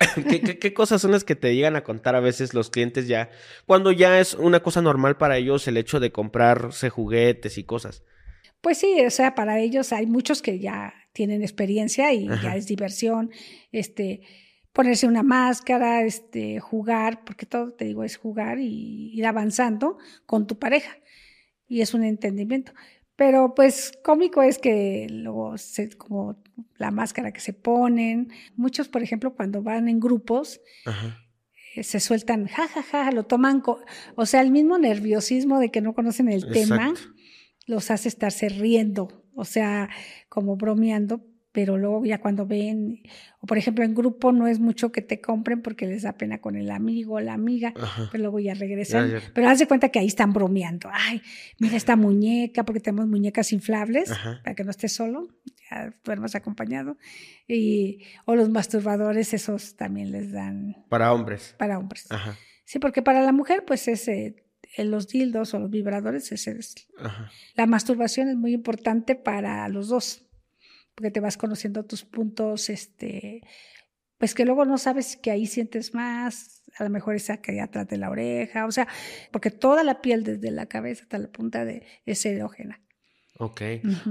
qué, 0.61 0.75
cosas 0.75 1.00
son 1.00 1.11
las 1.11 1.25
que 1.25 1.35
te 1.35 1.54
llegan 1.54 1.75
a 1.75 1.85
contar 1.85 2.14
a 2.14 2.21
veces 2.21 2.54
los 2.54 2.71
clientes 2.71 3.09
ya, 3.09 3.30
cuando 3.66 3.90
ya 3.92 4.21
es 4.21 4.35
una 4.35 4.61
cosa 4.61 4.82
normal 4.82 5.16
para 5.16 5.38
ellos 5.38 5.66
el 5.66 5.78
hecho 5.78 6.00
de 6.00 6.12
comprarse 6.12 6.90
juguetes 6.90 7.59
y 7.59 7.64
cosas. 7.64 8.02
Pues 8.61 8.78
sí, 8.78 9.04
o 9.04 9.11
sea, 9.11 9.35
para 9.35 9.59
ellos 9.59 9.92
hay 9.92 10.06
muchos 10.06 10.40
que 10.40 10.61
ya 10.61 10.94
tienen 11.12 11.42
experiencia 11.42 12.12
y 12.12 12.28
ya 12.28 12.56
es 12.56 12.66
diversión, 12.66 13.30
este, 13.73 14.23
ponerse 14.73 15.07
una 15.07 15.23
máscara, 15.23 16.02
este, 16.02 16.61
jugar, 16.61 17.25
porque 17.25 17.47
todo, 17.47 17.73
te 17.73 17.85
digo, 17.85 18.05
es 18.05 18.17
jugar 18.17 18.59
y 18.59 19.11
ir 19.14 19.26
avanzando 19.26 19.99
con 20.26 20.47
tu 20.47 20.59
pareja. 20.59 20.97
Y 21.69 21.81
es 21.81 21.95
un 21.95 22.05
entendimiento. 22.05 22.73
Pero 23.17 23.55
pues 23.55 23.93
cómico 24.02 24.43
es 24.43 24.59
que 24.59 25.07
luego, 25.11 25.55
como 25.99 26.43
la 26.76 26.91
máscara 26.91 27.33
que 27.33 27.41
se 27.41 27.52
ponen, 27.52 28.33
muchos, 28.57 28.88
por 28.88 29.02
ejemplo, 29.02 29.35
cuando 29.35 29.62
van 29.62 29.88
en 29.88 30.00
grupos, 30.00 30.61
eh, 31.75 31.83
se 31.83 32.00
sueltan, 32.00 32.47
jajaja, 32.47 32.83
ja, 32.83 33.05
ja, 33.05 33.12
lo 33.12 33.25
toman, 33.25 33.62
o 34.17 34.26
sea, 34.26 34.41
el 34.41 34.50
mismo 34.50 34.79
nerviosismo 34.79 35.61
de 35.61 35.71
que 35.71 35.83
no 35.83 35.95
conocen 35.95 36.29
el 36.29 36.50
tema, 36.50 36.95
los 37.67 37.91
hace 37.91 38.09
estarse 38.09 38.49
riendo, 38.49 39.25
o 39.35 39.45
sea, 39.45 39.91
como 40.29 40.57
bromeando, 40.57 41.25
pero 41.52 41.76
luego 41.76 42.04
ya 42.04 42.18
cuando 42.18 42.47
ven, 42.47 43.02
o 43.40 43.47
por 43.47 43.59
ejemplo 43.59 43.85
en 43.85 43.94
grupo 43.94 44.32
no 44.32 44.47
es 44.47 44.59
mucho 44.59 44.90
que 44.90 45.02
te 45.02 45.21
compren 45.21 45.61
porque 45.61 45.87
les 45.87 46.02
da 46.02 46.14
pena 46.14 46.40
con 46.40 46.56
el 46.56 46.71
amigo 46.71 47.14
o 47.14 47.21
la 47.21 47.35
amiga, 47.35 47.75
pero 48.11 48.23
luego 48.23 48.40
ya 48.40 48.54
regresan. 48.54 49.12
Pero 49.35 49.49
haz 49.49 49.59
de 49.59 49.66
cuenta 49.66 49.90
que 49.90 49.99
ahí 49.99 50.06
están 50.06 50.32
bromeando. 50.32 50.88
Ay, 50.90 51.21
mira 51.59 51.76
esta 51.76 51.94
muñeca, 51.94 52.64
porque 52.64 52.80
tenemos 52.80 53.06
muñecas 53.06 53.52
inflables 53.52 54.11
para 54.42 54.54
que 54.54 54.64
no 54.64 54.71
estés 54.71 54.94
solo, 54.94 55.28
ya 55.71 55.94
duermas 56.04 56.35
acompañado. 56.35 56.97
Y, 57.47 58.00
o 58.25 58.35
los 58.35 58.49
masturbadores, 58.49 59.35
esos 59.35 59.76
también 59.76 60.11
les 60.11 60.32
dan. 60.32 60.87
Para 60.88 61.12
hombres. 61.12 61.54
Para 61.59 61.78
hombres. 61.78 62.09
Sí, 62.64 62.78
porque 62.78 63.02
para 63.02 63.23
la 63.23 63.32
mujer, 63.32 63.64
pues 63.66 63.88
es 63.88 64.11
los 64.78 65.09
dildos 65.09 65.52
o 65.52 65.59
los 65.59 65.71
vibradores, 65.71 66.32
ese 66.32 66.52
es. 66.52 66.75
La 67.56 67.66
masturbación 67.66 68.30
es 68.30 68.37
muy 68.37 68.54
importante 68.54 69.16
para 69.16 69.68
los 69.68 69.88
dos 69.88 70.32
porque 71.02 71.11
te 71.11 71.18
vas 71.18 71.37
conociendo 71.37 71.85
tus 71.85 72.04
puntos, 72.04 72.71
este, 72.71 73.40
pues 74.18 74.37
que 74.37 74.44
luego 74.44 74.64
no 74.64 74.78
sabes 74.78 75.16
que 75.16 75.32
ahí 75.32 75.47
sientes 75.47 75.94
más, 75.94 76.62
a 76.78 76.85
lo 76.85 76.90
mejor 76.90 77.16
esa 77.16 77.38
que 77.38 77.50
hay 77.50 77.59
atrás 77.59 77.88
de 77.88 77.97
la 77.97 78.09
oreja, 78.09 78.66
o 78.66 78.71
sea, 78.71 78.87
porque 79.32 79.50
toda 79.50 79.82
la 79.82 80.00
piel 80.00 80.23
desde 80.23 80.52
la 80.52 80.66
cabeza 80.66 81.02
hasta 81.02 81.18
la 81.18 81.26
punta 81.26 81.64
de, 81.64 81.85
es 82.06 82.25
erógena. 82.25 82.80
Ok. 83.37 83.62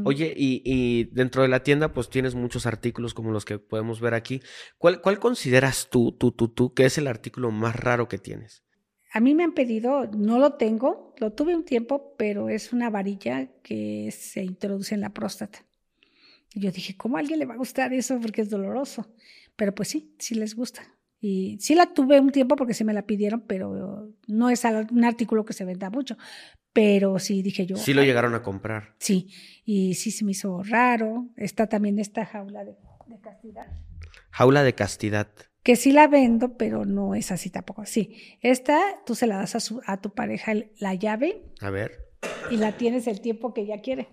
Oye, 0.03 0.33
y, 0.35 0.61
y, 0.65 1.05
dentro 1.13 1.43
de 1.43 1.47
la 1.47 1.63
tienda, 1.63 1.93
pues 1.93 2.09
tienes 2.09 2.35
muchos 2.35 2.65
artículos 2.65 3.13
como 3.13 3.31
los 3.31 3.45
que 3.45 3.57
podemos 3.57 4.01
ver 4.01 4.15
aquí. 4.15 4.41
¿Cuál, 4.77 4.99
cuál 4.99 5.19
consideras 5.19 5.87
tú, 5.89 6.11
tú, 6.11 6.33
tú, 6.33 6.49
tú, 6.49 6.73
que 6.73 6.83
es 6.83 6.97
el 6.97 7.07
artículo 7.07 7.51
más 7.51 7.77
raro 7.77 8.09
que 8.09 8.17
tienes? 8.17 8.65
A 9.13 9.21
mí 9.21 9.33
me 9.33 9.45
han 9.45 9.53
pedido, 9.53 10.07
no 10.07 10.39
lo 10.39 10.55
tengo, 10.55 11.15
lo 11.19 11.31
tuve 11.31 11.55
un 11.55 11.63
tiempo, 11.63 12.15
pero 12.17 12.49
es 12.49 12.73
una 12.73 12.89
varilla 12.89 13.47
que 13.63 14.11
se 14.11 14.43
introduce 14.43 14.93
en 14.93 14.99
la 14.99 15.13
próstata. 15.13 15.65
Y 16.53 16.61
yo 16.61 16.71
dije, 16.71 16.95
¿cómo 16.97 17.17
a 17.17 17.19
alguien 17.19 17.39
le 17.39 17.45
va 17.45 17.53
a 17.53 17.57
gustar 17.57 17.93
eso? 17.93 18.19
Porque 18.19 18.41
es 18.41 18.49
doloroso. 18.49 19.07
Pero 19.55 19.73
pues 19.73 19.89
sí, 19.89 20.15
sí 20.19 20.35
les 20.35 20.55
gusta. 20.55 20.81
Y 21.19 21.57
sí 21.59 21.75
la 21.75 21.85
tuve 21.85 22.19
un 22.19 22.31
tiempo 22.31 22.55
porque 22.55 22.73
sí 22.73 22.83
me 22.83 22.93
la 22.93 23.05
pidieron, 23.05 23.41
pero 23.41 24.11
no 24.27 24.49
es 24.49 24.63
un 24.65 25.03
artículo 25.05 25.45
que 25.45 25.53
se 25.53 25.65
venda 25.65 25.91
mucho. 25.91 26.17
Pero 26.73 27.19
sí 27.19 27.43
dije 27.43 27.67
yo. 27.67 27.77
Sí 27.77 27.93
lo 27.93 28.03
llegaron 28.03 28.33
a 28.33 28.41
comprar. 28.41 28.95
Sí, 28.97 29.29
y 29.63 29.93
sí 29.93 30.09
se 30.09 30.25
me 30.25 30.31
hizo 30.31 30.63
raro. 30.63 31.29
Está 31.35 31.67
también 31.67 31.99
esta 31.99 32.25
jaula 32.25 32.65
de, 32.65 32.75
castidad. 33.21 33.67
Jaula 34.31 34.63
de 34.63 34.73
castidad. 34.73 35.27
Que 35.61 35.75
sí 35.75 35.91
la 35.91 36.07
vendo, 36.07 36.57
pero 36.57 36.85
no 36.85 37.13
es 37.13 37.31
así 37.31 37.51
tampoco. 37.51 37.85
Sí, 37.85 38.37
esta 38.41 38.79
tú 39.05 39.13
se 39.13 39.27
la 39.27 39.37
das 39.37 39.53
a, 39.53 39.59
su, 39.59 39.79
a 39.85 40.01
tu 40.01 40.13
pareja 40.15 40.53
la 40.79 40.95
llave. 40.95 41.43
A 41.59 41.69
ver. 41.69 42.09
Y 42.49 42.57
la 42.57 42.77
tienes 42.77 43.05
el 43.05 43.21
tiempo 43.21 43.53
que 43.53 43.61
ella 43.61 43.81
quiere. 43.81 44.07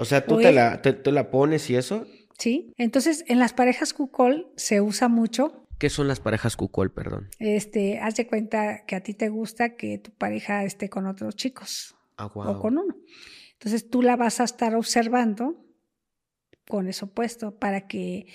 O 0.00 0.06
sea, 0.06 0.24
tú 0.24 0.38
te 0.38 0.50
la, 0.50 0.80
te, 0.80 1.12
la 1.12 1.30
pones 1.30 1.68
y 1.68 1.76
eso. 1.76 2.06
Sí, 2.38 2.72
entonces 2.78 3.22
en 3.28 3.38
las 3.38 3.52
parejas 3.52 3.92
cucol 3.92 4.50
se 4.56 4.80
usa 4.80 5.08
mucho. 5.08 5.66
¿Qué 5.78 5.90
son 5.90 6.08
las 6.08 6.20
parejas 6.20 6.56
cucol, 6.56 6.90
perdón? 6.90 7.28
Este, 7.38 7.98
haz 7.98 8.16
de 8.16 8.26
cuenta 8.26 8.86
que 8.86 8.96
a 8.96 9.02
ti 9.02 9.12
te 9.12 9.28
gusta 9.28 9.76
que 9.76 9.98
tu 9.98 10.10
pareja 10.12 10.64
esté 10.64 10.88
con 10.88 11.06
otros 11.06 11.36
chicos. 11.36 11.96
Ah, 12.16 12.26
O 12.34 12.58
con 12.58 12.78
uno. 12.78 12.96
Entonces 13.52 13.90
tú 13.90 14.00
la 14.00 14.16
vas 14.16 14.40
a 14.40 14.44
estar 14.44 14.74
observando 14.74 15.66
con 16.66 16.88
eso 16.88 17.12
puesto 17.12 17.58
para 17.58 17.86
que 17.86 18.26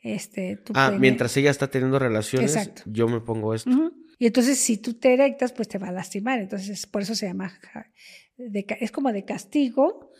este, 0.00 0.56
tú 0.56 0.72
Ah, 0.74 0.90
mientras 0.98 1.36
ella 1.36 1.50
está 1.50 1.68
teniendo 1.68 1.98
relaciones, 1.98 2.82
yo 2.86 3.08
me 3.08 3.20
pongo 3.20 3.52
esto. 3.52 3.92
Y 4.18 4.26
entonces 4.26 4.58
si 4.58 4.78
tú 4.78 4.94
te 4.94 5.12
erectas, 5.12 5.52
pues 5.52 5.68
te 5.68 5.76
va 5.76 5.88
a 5.88 5.92
lastimar. 5.92 6.38
Entonces 6.38 6.86
por 6.86 7.02
eso 7.02 7.14
se 7.14 7.26
llama, 7.26 7.52
es 8.38 8.90
como 8.90 9.12
de 9.12 9.26
castigo 9.26 10.13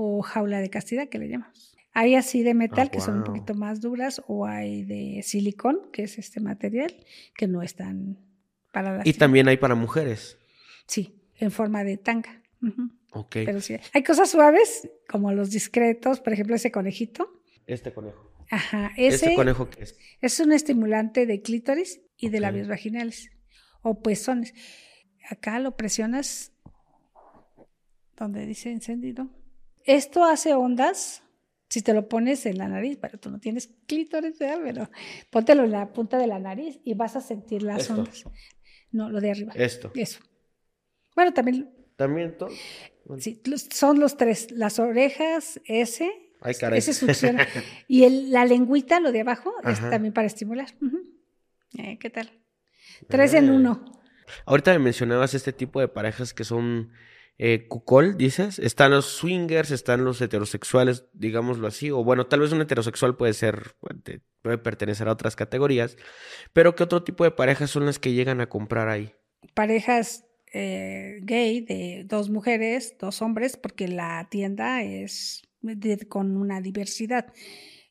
o 0.00 0.22
jaula 0.22 0.60
de 0.60 0.70
castidad 0.70 1.08
que 1.08 1.18
le 1.18 1.28
llamamos. 1.28 1.76
Hay 1.92 2.14
así 2.14 2.44
de 2.44 2.54
metal 2.54 2.86
ah, 2.86 2.90
que 2.92 3.00
son 3.00 3.18
un 3.18 3.24
poquito 3.24 3.54
más 3.54 3.80
duras 3.80 4.22
o 4.28 4.46
hay 4.46 4.84
de 4.84 5.24
silicón, 5.24 5.90
que 5.92 6.04
es 6.04 6.18
este 6.18 6.38
material, 6.38 6.94
que 7.34 7.48
no 7.48 7.62
están 7.62 8.16
para 8.72 8.98
las... 8.98 9.06
Y 9.06 9.14
también 9.14 9.48
hay 9.48 9.56
para 9.56 9.74
mujeres. 9.74 10.38
Sí, 10.86 11.20
en 11.38 11.50
forma 11.50 11.82
de 11.82 11.96
tanga. 11.96 12.44
Ok. 13.10 13.38
Pero 13.44 13.60
sí, 13.60 13.76
hay 13.92 14.04
cosas 14.04 14.30
suaves 14.30 14.88
como 15.08 15.32
los 15.32 15.50
discretos, 15.50 16.20
por 16.20 16.32
ejemplo 16.32 16.54
ese 16.54 16.70
conejito. 16.70 17.42
Este 17.66 17.92
conejo. 17.92 18.32
Ajá, 18.50 18.92
ese 18.96 19.16
¿Este 19.26 19.34
conejo 19.34 19.68
qué 19.68 19.82
es? 19.82 19.98
Es 20.20 20.38
un 20.38 20.52
estimulante 20.52 21.26
de 21.26 21.42
clítoris 21.42 22.00
y 22.16 22.28
de 22.28 22.38
labios 22.38 22.68
vaginales 22.68 23.30
o 23.82 24.00
pezones. 24.00 24.54
Acá 25.28 25.58
lo 25.58 25.76
presionas 25.76 26.52
donde 28.16 28.46
dice 28.46 28.70
encendido 28.70 29.28
esto 29.88 30.24
hace 30.24 30.54
ondas 30.54 31.22
si 31.68 31.82
te 31.82 31.94
lo 31.94 32.08
pones 32.08 32.46
en 32.46 32.58
la 32.58 32.68
nariz, 32.68 32.98
pero 33.00 33.18
tú 33.18 33.30
no 33.30 33.40
tienes 33.40 33.70
clítoris, 33.86 34.36
pero 34.38 34.90
póntelo 35.30 35.64
en 35.64 35.72
la 35.72 35.92
punta 35.92 36.18
de 36.18 36.26
la 36.26 36.38
nariz 36.38 36.80
y 36.84 36.94
vas 36.94 37.16
a 37.16 37.20
sentir 37.20 37.62
las 37.62 37.90
ondas. 37.90 38.24
No, 38.90 39.10
lo 39.10 39.20
de 39.20 39.30
arriba. 39.30 39.52
Esto. 39.54 39.90
Eso. 39.94 40.20
Bueno, 41.14 41.32
también. 41.32 41.70
También 41.96 42.36
todo. 42.36 42.50
Sí, 43.18 43.42
son 43.70 43.98
los 43.98 44.16
tres. 44.16 44.50
Las 44.50 44.78
orejas, 44.78 45.60
ese. 45.64 46.10
Ay, 46.40 46.54
caray. 46.54 46.78
Ese 46.78 46.94
succiona. 46.94 47.46
y 47.88 48.04
el, 48.04 48.30
la 48.30 48.44
lengüita, 48.44 49.00
lo 49.00 49.10
de 49.10 49.22
abajo, 49.22 49.52
es 49.64 49.80
también 49.80 50.14
para 50.14 50.26
estimular. 50.26 50.68
Eh, 51.78 51.98
¿Qué 51.98 52.10
tal? 52.10 52.30
Tres 53.08 53.34
en 53.34 53.50
uno. 53.50 53.84
Ahorita 54.44 54.72
me 54.72 54.78
mencionabas 54.78 55.34
este 55.34 55.52
tipo 55.52 55.80
de 55.80 55.88
parejas 55.88 56.32
que 56.32 56.44
son 56.44 56.92
eh, 57.38 57.66
cucol, 57.68 58.16
dices. 58.16 58.58
Están 58.58 58.90
los 58.90 59.06
swingers, 59.06 59.70
están 59.70 60.04
los 60.04 60.20
heterosexuales, 60.20 61.04
digámoslo 61.12 61.68
así. 61.68 61.90
O 61.90 62.02
bueno, 62.02 62.26
tal 62.26 62.40
vez 62.40 62.52
un 62.52 62.60
heterosexual 62.60 63.16
puede 63.16 63.32
ser, 63.32 63.74
puede 64.42 64.58
pertenecer 64.58 65.08
a 65.08 65.12
otras 65.12 65.36
categorías. 65.36 65.96
Pero 66.52 66.74
¿qué 66.74 66.82
otro 66.82 67.04
tipo 67.04 67.22
de 67.22 67.30
parejas 67.30 67.70
son 67.70 67.86
las 67.86 67.98
que 67.98 68.12
llegan 68.12 68.40
a 68.40 68.48
comprar 68.48 68.88
ahí? 68.88 69.12
Parejas 69.54 70.24
eh, 70.52 71.20
gay 71.22 71.60
de 71.60 72.04
dos 72.06 72.28
mujeres, 72.28 72.96
dos 72.98 73.22
hombres, 73.22 73.56
porque 73.56 73.86
la 73.86 74.26
tienda 74.30 74.82
es 74.82 75.42
con 76.08 76.36
una 76.36 76.60
diversidad. 76.60 77.32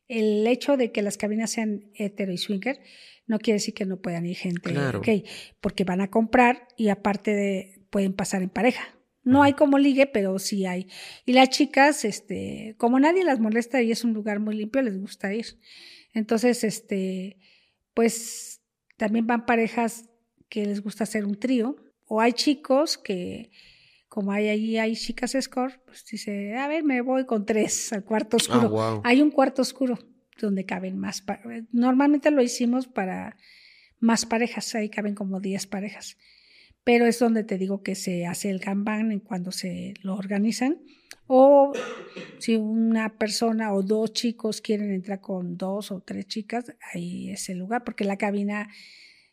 El 0.09 0.45
hecho 0.47 0.77
de 0.77 0.91
que 0.91 1.01
las 1.01 1.17
cabinas 1.17 1.51
sean 1.51 1.91
hetero 1.93 2.31
y 2.31 2.37
swinger 2.37 2.79
no 3.27 3.39
quiere 3.39 3.55
decir 3.55 3.73
que 3.73 3.85
no 3.85 4.01
puedan 4.01 4.25
ir 4.25 4.37
gente 4.37 4.73
gay, 5.03 5.25
porque 5.59 5.83
van 5.83 6.01
a 6.01 6.09
comprar 6.09 6.67
y 6.77 6.89
aparte 6.89 7.31
de, 7.31 7.81
pueden 7.89 8.13
pasar 8.13 8.41
en 8.41 8.49
pareja. 8.49 8.96
No 9.27 9.43
hay 9.43 9.53
como 9.53 9.77
ligue, 9.77 10.07
pero 10.07 10.39
sí 10.39 10.65
hay. 10.65 10.87
Y 11.25 11.33
las 11.33 11.49
chicas, 11.49 12.05
este, 12.05 12.75
como 12.77 12.97
nadie 12.97 13.25
las 13.25 13.41
molesta 13.41 13.81
y 13.81 13.91
es 13.91 14.05
un 14.05 14.13
lugar 14.13 14.39
muy 14.39 14.55
limpio, 14.55 14.81
les 14.81 14.97
gusta 14.97 15.33
ir. 15.33 15.59
Entonces, 16.13 16.63
este, 16.63 17.37
pues 17.93 18.61
también 18.95 19.27
van 19.27 19.45
parejas 19.45 20.05
que 20.47 20.65
les 20.65 20.81
gusta 20.81 21.03
hacer 21.03 21.25
un 21.25 21.37
trío. 21.37 21.75
O 22.05 22.21
hay 22.21 22.31
chicos 22.31 22.97
que, 22.97 23.51
como 24.07 24.31
hay 24.31 24.47
ahí, 24.47 24.77
hay 24.77 24.95
chicas 24.95 25.35
score, 25.41 25.81
pues 25.85 26.05
dice, 26.05 26.55
a 26.55 26.69
ver, 26.69 26.85
me 26.85 27.01
voy 27.01 27.25
con 27.25 27.45
tres 27.45 27.91
al 27.91 28.05
cuarto 28.05 28.37
ah, 28.37 28.41
oscuro. 28.41 29.01
Hay 29.03 29.21
un 29.21 29.31
cuarto 29.31 29.61
oscuro 29.61 29.99
donde 30.39 30.65
caben 30.65 30.97
más. 30.97 31.21
Normalmente 31.73 32.31
lo 32.31 32.41
hicimos 32.41 32.87
para 32.87 33.35
más 33.99 34.25
parejas, 34.25 34.73
ahí 34.73 34.87
caben 34.87 35.15
como 35.15 35.41
diez 35.41 35.67
parejas 35.67 36.15
pero 36.87 37.05
es 37.05 37.19
donde 37.19 37.43
te 37.43 37.57
digo 37.57 37.83
que 37.83 37.95
se 37.95 38.25
hace 38.25 38.49
el 38.49 38.61
Kanban 38.61 39.19
cuando 39.19 39.51
se 39.51 39.93
lo 40.03 40.15
organizan. 40.15 40.77
O 41.27 41.73
si 42.39 42.55
una 42.55 43.17
persona 43.17 43.73
o 43.73 43.83
dos 43.83 44.13
chicos 44.13 44.61
quieren 44.61 44.93
entrar 44.93 45.19
con 45.19 45.57
dos 45.57 45.91
o 45.91 45.99
tres 45.99 46.27
chicas, 46.27 46.73
ahí 46.93 47.29
es 47.29 47.49
el 47.49 47.57
lugar, 47.57 47.83
porque 47.83 48.05
la 48.05 48.15
cabina 48.15 48.69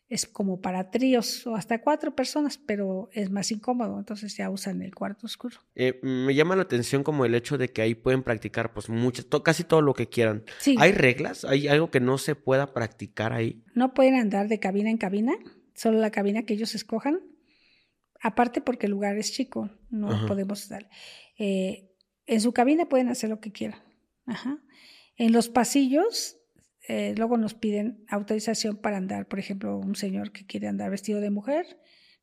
es 0.09 0.27
como 0.27 0.61
para 0.61 0.91
tríos 0.91 1.47
o 1.47 1.55
hasta 1.55 1.81
cuatro 1.81 2.17
personas, 2.17 2.59
pero 2.59 3.09
es 3.13 3.31
más 3.31 3.53
incómodo, 3.53 4.01
entonces 4.01 4.37
ya 4.37 4.51
usan 4.51 4.83
el 4.83 4.93
cuarto 4.93 5.29
oscuro. 5.29 5.59
Eh, 5.77 6.01
me 6.03 6.35
llama 6.35 6.57
la 6.57 6.63
atención 6.63 7.05
como 7.05 7.25
el 7.25 7.37
hecho 7.37 7.57
de 7.57 7.69
que 7.69 7.83
ahí 7.83 7.95
pueden 7.95 8.25
practicar 8.25 8.75
pues 8.75 8.89
muchas, 8.89 9.29
casi 9.45 9.63
todo 9.63 9.81
lo 9.81 9.95
que 9.95 10.09
quieran. 10.09 10.43
¿Hay 10.77 10.91
reglas? 10.91 11.45
¿Hay 11.45 11.69
algo 11.69 11.89
que 11.93 12.01
no 12.01 12.19
se 12.19 12.35
pueda 12.35 12.75
practicar 12.75 13.33
ahí? 13.33 13.63
No 13.75 13.95
pueden 13.95 14.17
andar 14.17 14.49
de 14.49 14.59
cabina 14.59 14.91
en 14.91 14.99
cabina, 14.99 15.35
solo 15.73 16.01
la 16.01 16.11
cabina 16.11 16.43
que 16.43 16.55
ellos 16.55 16.75
escojan 16.75 17.21
Aparte 18.25 18.63
porque 18.63 18.87
el 18.87 18.93
lugar 18.93 19.19
es 19.19 19.33
chico, 19.33 19.69
no 19.91 20.27
podemos 20.27 20.67
dar. 20.71 20.89
Eh, 21.39 21.91
en 22.25 22.41
su 22.41 22.55
cabina 22.55 22.89
pueden 22.89 23.09
hacer 23.09 23.29
lo 23.29 23.39
que 23.39 23.53
quieran. 23.53 23.79
En 25.17 25.31
los 25.31 25.51
pasillos, 25.51 26.39
eh, 26.89 27.15
luego 27.19 27.37
nos 27.37 27.53
piden 27.53 28.03
autorización 28.09 28.79
para 28.79 28.97
andar, 28.97 29.29
por 29.29 29.41
ejemplo, 29.41 29.77
un 29.77 29.95
señor 29.95 30.33
que 30.33 30.47
quiere 30.47 30.69
andar 30.69 30.91
vestido 30.91 31.21
de 31.21 31.29
mujer, 31.29 31.67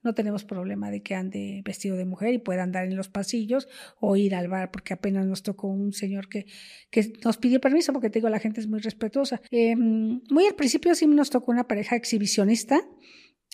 no 0.02 0.16
tenemos 0.16 0.44
problema 0.44 0.90
de 0.90 1.04
que 1.04 1.14
ande 1.14 1.62
vestido 1.64 1.96
de 1.96 2.06
mujer 2.06 2.34
y 2.34 2.40
pueda 2.40 2.64
andar 2.64 2.86
en 2.86 2.96
los 2.96 3.10
pasillos 3.10 3.68
o 4.00 4.16
ir 4.16 4.34
al 4.34 4.48
bar, 4.48 4.72
porque 4.72 4.96
apenas 4.96 5.28
nos 5.28 5.44
tocó 5.44 5.68
un 5.68 5.94
señor 5.94 6.30
que, 6.30 6.48
que 6.90 7.14
nos 7.24 7.38
pidió 7.38 7.62
permiso, 7.62 7.94
porque 7.94 8.10
te 8.10 8.18
digo, 8.18 8.30
la 8.30 8.40
gente 8.40 8.60
es 8.60 8.68
muy 8.68 8.80
respetuosa. 8.80 9.40
Em, 9.52 10.20
muy 10.32 10.48
al 10.48 10.56
principio 10.56 10.96
sí 10.96 11.06
nos 11.06 11.30
tocó 11.30 11.52
una 11.52 11.68
pareja 11.68 11.96
exhibicionista 11.96 12.82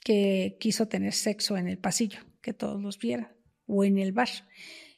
que 0.06 0.56
quiso 0.62 0.88
tener 0.88 1.12
sexo 1.12 1.58
en 1.58 1.68
el 1.68 1.77
pasillo 1.77 2.20
que 2.48 2.54
todos 2.54 2.82
los 2.82 2.98
vieran, 2.98 3.27
o 3.66 3.84
en 3.84 3.98
el 3.98 4.13
bar. 4.13 4.30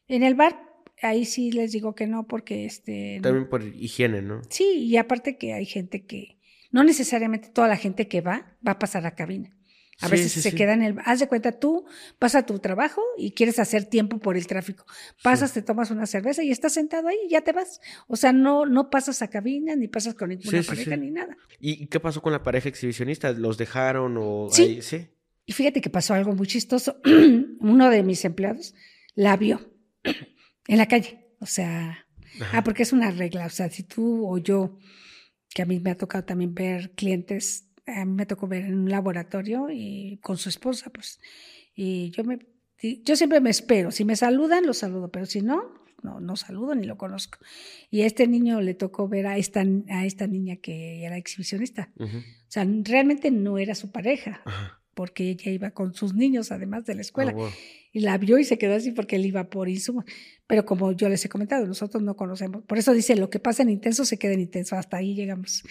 En 0.08 0.22
el 0.22 0.36
bar 0.36 0.70
ahí 1.02 1.26
sí 1.26 1.52
les 1.52 1.72
digo 1.72 1.96
que 1.96 2.06
no 2.06 2.28
porque 2.28 2.66
este... 2.66 3.20
También 3.24 3.50
por 3.50 3.64
higiene, 3.64 4.22
¿no? 4.22 4.42
Sí, 4.50 4.86
y 4.86 4.98
aparte 4.98 5.36
que 5.36 5.54
hay 5.54 5.66
gente 5.66 6.06
que, 6.06 6.38
no 6.70 6.84
necesariamente 6.84 7.50
toda 7.50 7.68
la 7.68 7.76
gente 7.76 8.08
que 8.08 8.22
va 8.22 8.56
va 8.66 8.74
a 8.74 8.80
pasar 8.80 9.08
a 9.08 9.16
cabina. 9.16 9.58
A 10.02 10.10
veces 10.10 10.32
se 10.32 10.54
queda 10.54 10.74
en 10.74 10.84
el... 10.84 10.96
Haz 11.04 11.22
de 11.22 11.28
cuenta, 11.28 11.54
tú 11.54 11.86
vas 12.22 12.36
a 12.36 12.46
tu 12.46 12.60
trabajo 12.60 13.02
y 13.18 13.32
quieres 13.32 13.58
hacer 13.58 13.86
tiempo 13.86 14.20
por 14.20 14.38
el 14.38 14.46
tráfico. 14.46 14.86
Pasas, 15.24 15.52
te 15.52 15.64
tomas 15.64 15.90
una 15.90 16.06
cerveza 16.06 16.44
y 16.44 16.52
estás 16.52 16.74
sentado 16.74 17.08
ahí 17.08 17.18
y 17.26 17.32
ya 17.32 17.42
te 17.42 17.52
vas. 17.52 17.82
O 18.08 18.16
sea, 18.16 18.32
no, 18.32 18.68
no 18.68 18.92
pasas 18.92 19.24
a 19.24 19.30
cabina, 19.30 19.76
ni 19.76 19.88
pasas 19.88 20.14
con 20.14 20.30
ninguna 20.30 20.62
pareja, 20.62 20.96
ni 20.98 21.10
nada. 21.10 21.36
¿Y 21.60 21.88
qué 21.88 22.00
pasó 22.00 22.22
con 22.22 22.32
la 22.32 22.44
pareja 22.44 22.70
exhibicionista? 22.70 23.32
¿Los 23.32 23.58
dejaron 23.58 24.16
o...? 24.18 24.50
Sí. 24.52 24.84
sí. 24.84 25.10
Y 25.50 25.52
fíjate 25.52 25.82
que 25.82 25.90
pasó 25.90 26.14
algo 26.14 26.36
muy 26.36 26.46
chistoso. 26.46 27.02
Uno 27.60 27.90
de 27.90 28.04
mis 28.04 28.24
empleados 28.24 28.76
la 29.16 29.36
vio 29.36 29.60
en 30.68 30.78
la 30.78 30.86
calle. 30.86 31.26
O 31.40 31.48
sea, 31.48 32.06
ah, 32.54 32.64
porque 32.64 32.84
es 32.84 32.94
una 32.94 33.10
regla. 33.10 33.48
O 33.48 33.50
sea, 33.50 33.68
si 33.72 33.82
tú 33.82 34.28
o 34.28 34.38
yo, 34.38 34.78
que 35.50 35.64
a 35.64 35.66
mí 35.66 35.80
me 35.80 35.90
ha 35.90 35.98
tocado 35.98 36.24
también 36.24 36.54
ver 36.54 36.92
clientes 36.92 37.66
a 37.88 38.06
mí 38.06 38.14
me 38.14 38.28
tocó 38.28 38.48
ver 38.48 38.66
en 38.66 38.78
un 38.78 38.92
laboratorio 38.92 39.70
y 39.72 40.20
con 40.22 40.38
su 40.38 40.50
esposa, 40.50 40.92
pues, 40.92 41.20
y 41.74 42.12
yo 42.12 42.24
me, 42.24 42.38
yo 43.04 43.16
siempre 43.16 43.42
me 43.42 43.50
espero, 43.50 43.90
si 43.90 44.06
me 44.06 44.16
saludan, 44.16 44.68
lo 44.68 44.76
saludo, 44.76 45.10
pero 45.10 45.26
si 45.26 45.42
no, 45.42 45.64
no, 46.04 46.20
no 46.20 46.36
saludo 46.36 46.76
ni 46.76 46.86
lo 46.86 46.96
conozco. 46.96 47.40
Y 47.90 48.02
a 48.02 48.06
este 48.06 48.28
niño 48.28 48.62
le 48.62 48.76
tocó 48.76 49.08
ver 49.08 49.26
a 49.26 49.38
esta, 49.38 49.64
a 49.90 50.06
esta 50.06 50.28
niña 50.28 50.58
que 50.58 51.04
era 51.04 51.18
exhibicionista. 51.18 51.92
O 52.00 52.52
sea, 52.52 52.68
realmente 52.84 53.32
no 53.32 53.58
era 53.58 53.74
su 53.74 53.92
pareja, 53.92 54.44
porque 55.00 55.30
ella 55.30 55.50
iba 55.50 55.72
con 55.72 55.94
sus 55.94 56.14
niños, 56.14 56.52
además 56.52 56.84
de 56.84 56.94
la 56.94 57.00
escuela. 57.00 57.34
Ah, 57.34 57.50
y 57.94 58.02
la 58.02 58.18
vio 58.18 58.38
y 58.38 58.44
se 58.44 58.58
quedó 58.58 58.76
así 58.76 58.92
porque 58.92 59.16
él 59.16 59.26
iba 59.26 59.46
por 59.46 59.70
insumos. 59.70 60.04
Pero 60.46 60.66
como 60.66 60.92
yo 60.92 61.08
les 61.08 61.24
he 61.24 61.30
comentado, 61.30 61.66
nosotros 61.66 62.04
no 62.04 62.18
conocemos. 62.18 62.66
Por 62.66 62.78
eso 62.78 62.92
dice, 62.92 63.16
lo 63.16 63.30
que 63.30 63.40
pasa 63.40 63.64
en 63.64 63.70
intenso 63.70 64.04
se 64.04 64.20
queda 64.20 64.34
en 64.34 64.42
intenso. 64.42 64.76
Hasta 64.76 64.98
ahí 64.98 65.16
llegamos. 65.16 65.64